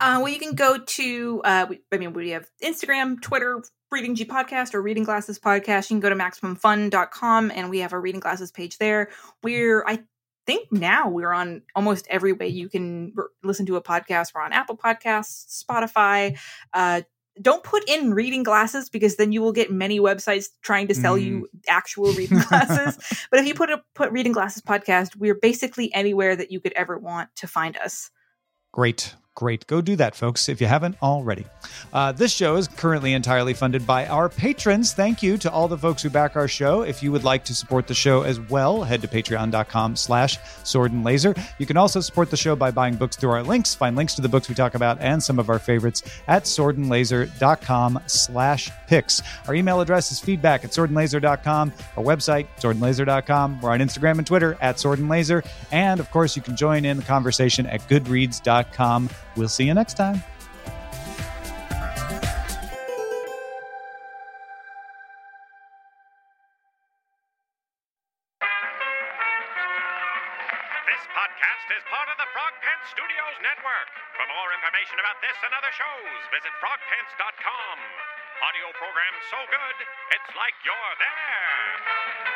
Uh, 0.00 0.18
well, 0.20 0.28
you 0.28 0.40
can 0.40 0.56
go 0.56 0.78
to, 0.78 1.40
uh, 1.44 1.66
I 1.92 1.96
mean, 1.96 2.12
we 2.12 2.30
have 2.30 2.48
Instagram, 2.60 3.22
Twitter, 3.22 3.62
Reading 3.92 4.14
G 4.14 4.24
Podcast 4.24 4.74
or 4.74 4.80
Reading 4.82 5.04
Glasses 5.04 5.38
Podcast. 5.38 5.90
You 5.90 5.94
can 5.94 6.00
go 6.00 6.08
to 6.08 6.16
MaximumFun.com 6.16 7.50
and 7.54 7.70
we 7.70 7.80
have 7.80 7.92
a 7.92 7.98
Reading 7.98 8.20
Glasses 8.20 8.50
page 8.50 8.78
there. 8.78 9.10
We're, 9.42 9.84
I 9.86 10.00
think 10.46 10.72
now 10.72 11.08
we're 11.10 11.32
on 11.32 11.62
almost 11.76 12.06
every 12.08 12.32
way 12.32 12.48
you 12.48 12.68
can 12.68 13.12
r- 13.16 13.28
listen 13.42 13.66
to 13.66 13.76
a 13.76 13.82
podcast. 13.82 14.32
We're 14.34 14.42
on 14.42 14.52
Apple 14.52 14.76
Podcasts, 14.76 15.62
Spotify. 15.62 16.38
Uh, 16.72 17.02
don't 17.40 17.62
put 17.62 17.88
in 17.88 18.12
reading 18.12 18.42
glasses 18.42 18.90
because 18.90 19.16
then 19.16 19.32
you 19.32 19.40
will 19.40 19.52
get 19.52 19.70
many 19.70 20.00
websites 20.00 20.48
trying 20.62 20.88
to 20.88 20.94
sell 20.94 21.16
mm. 21.16 21.22
you 21.22 21.48
actual 21.68 22.12
reading 22.12 22.38
glasses. 22.48 22.98
but 23.30 23.40
if 23.40 23.46
you 23.46 23.54
put 23.54 23.70
a 23.70 23.82
put 23.94 24.10
reading 24.10 24.32
glasses 24.32 24.62
podcast, 24.62 25.16
we're 25.16 25.34
basically 25.34 25.92
anywhere 25.94 26.34
that 26.36 26.50
you 26.50 26.60
could 26.60 26.72
ever 26.72 26.98
want 26.98 27.34
to 27.36 27.46
find 27.46 27.76
us. 27.76 28.10
Great. 28.72 29.14
Great. 29.34 29.66
Go 29.66 29.80
do 29.80 29.96
that, 29.96 30.14
folks, 30.14 30.50
if 30.50 30.60
you 30.60 30.66
haven't 30.66 30.96
already. 31.02 31.46
Uh, 31.90 32.12
this 32.12 32.30
show 32.30 32.56
is 32.56 32.68
currently 32.68 33.14
entirely 33.14 33.54
funded 33.54 33.86
by 33.86 34.06
our 34.06 34.28
patrons. 34.28 34.92
Thank 34.92 35.22
you 35.22 35.38
to 35.38 35.50
all 35.50 35.68
the 35.68 35.78
folks 35.78 36.02
who 36.02 36.10
back 36.10 36.36
our 36.36 36.46
show. 36.48 36.82
If 36.82 37.02
you 37.02 37.10
would 37.12 37.24
like 37.24 37.42
to 37.46 37.54
support 37.54 37.86
the 37.86 37.94
show 37.94 38.22
as 38.22 38.38
well, 38.38 38.82
head 38.82 39.00
to 39.00 39.08
patreon.com 39.08 39.96
slash 39.96 40.38
sword 40.64 40.92
and 40.92 41.02
laser. 41.02 41.34
You 41.56 41.64
can 41.64 41.78
also 41.78 42.00
support 42.00 42.30
the 42.30 42.36
show 42.36 42.54
by 42.54 42.72
buying 42.72 42.96
books 42.96 43.16
through 43.16 43.30
our 43.30 43.42
links. 43.42 43.74
Find 43.74 43.96
links 43.96 44.14
to 44.16 44.22
the 44.22 44.28
books 44.28 44.50
we 44.50 44.54
talk 44.54 44.74
about 44.74 44.98
and 45.00 45.22
some 45.22 45.38
of 45.38 45.48
our 45.48 45.58
favorites 45.58 46.02
at 46.28 46.44
swordandlaser.com 46.44 48.00
slash 48.06 48.70
picks. 48.86 49.22
Our 49.48 49.54
email 49.54 49.80
address 49.80 50.12
is 50.12 50.20
feedback 50.20 50.62
at 50.62 50.72
swordandlaser.com. 50.72 51.72
Our 51.96 52.04
website, 52.04 52.48
swordandlaser.com. 52.60 53.62
We're 53.62 53.70
on 53.70 53.80
Instagram 53.80 54.18
and 54.18 54.26
Twitter 54.26 54.58
at 54.60 54.76
swordandlaser. 54.76 55.46
And, 55.70 56.00
of 56.00 56.10
course, 56.10 56.36
you 56.36 56.42
can 56.42 56.54
join 56.54 56.84
in 56.84 56.98
the 56.98 57.02
conversation 57.02 57.64
at 57.66 57.80
goodreads.com 57.88 59.08
We'll 59.36 59.48
see 59.48 59.64
you 59.64 59.74
next 59.74 59.94
time. 59.94 60.22
This 70.84 71.04
podcast 71.16 71.66
is 71.72 71.82
part 71.88 72.08
of 72.12 72.16
the 72.20 72.28
Frog 72.36 72.52
Pants 72.60 72.88
Studios 72.92 73.36
Network. 73.40 73.88
For 74.20 74.26
more 74.28 74.50
information 74.52 75.00
about 75.00 75.16
this 75.24 75.36
and 75.40 75.52
other 75.56 75.72
shows, 75.72 76.20
visit 76.34 76.52
frogpants.com. 76.60 77.76
Audio 78.42 78.68
program 78.76 79.14
so 79.30 79.40
good, 79.48 79.76
it's 80.12 80.30
like 80.36 80.56
you're 80.66 80.94
there. 81.00 82.31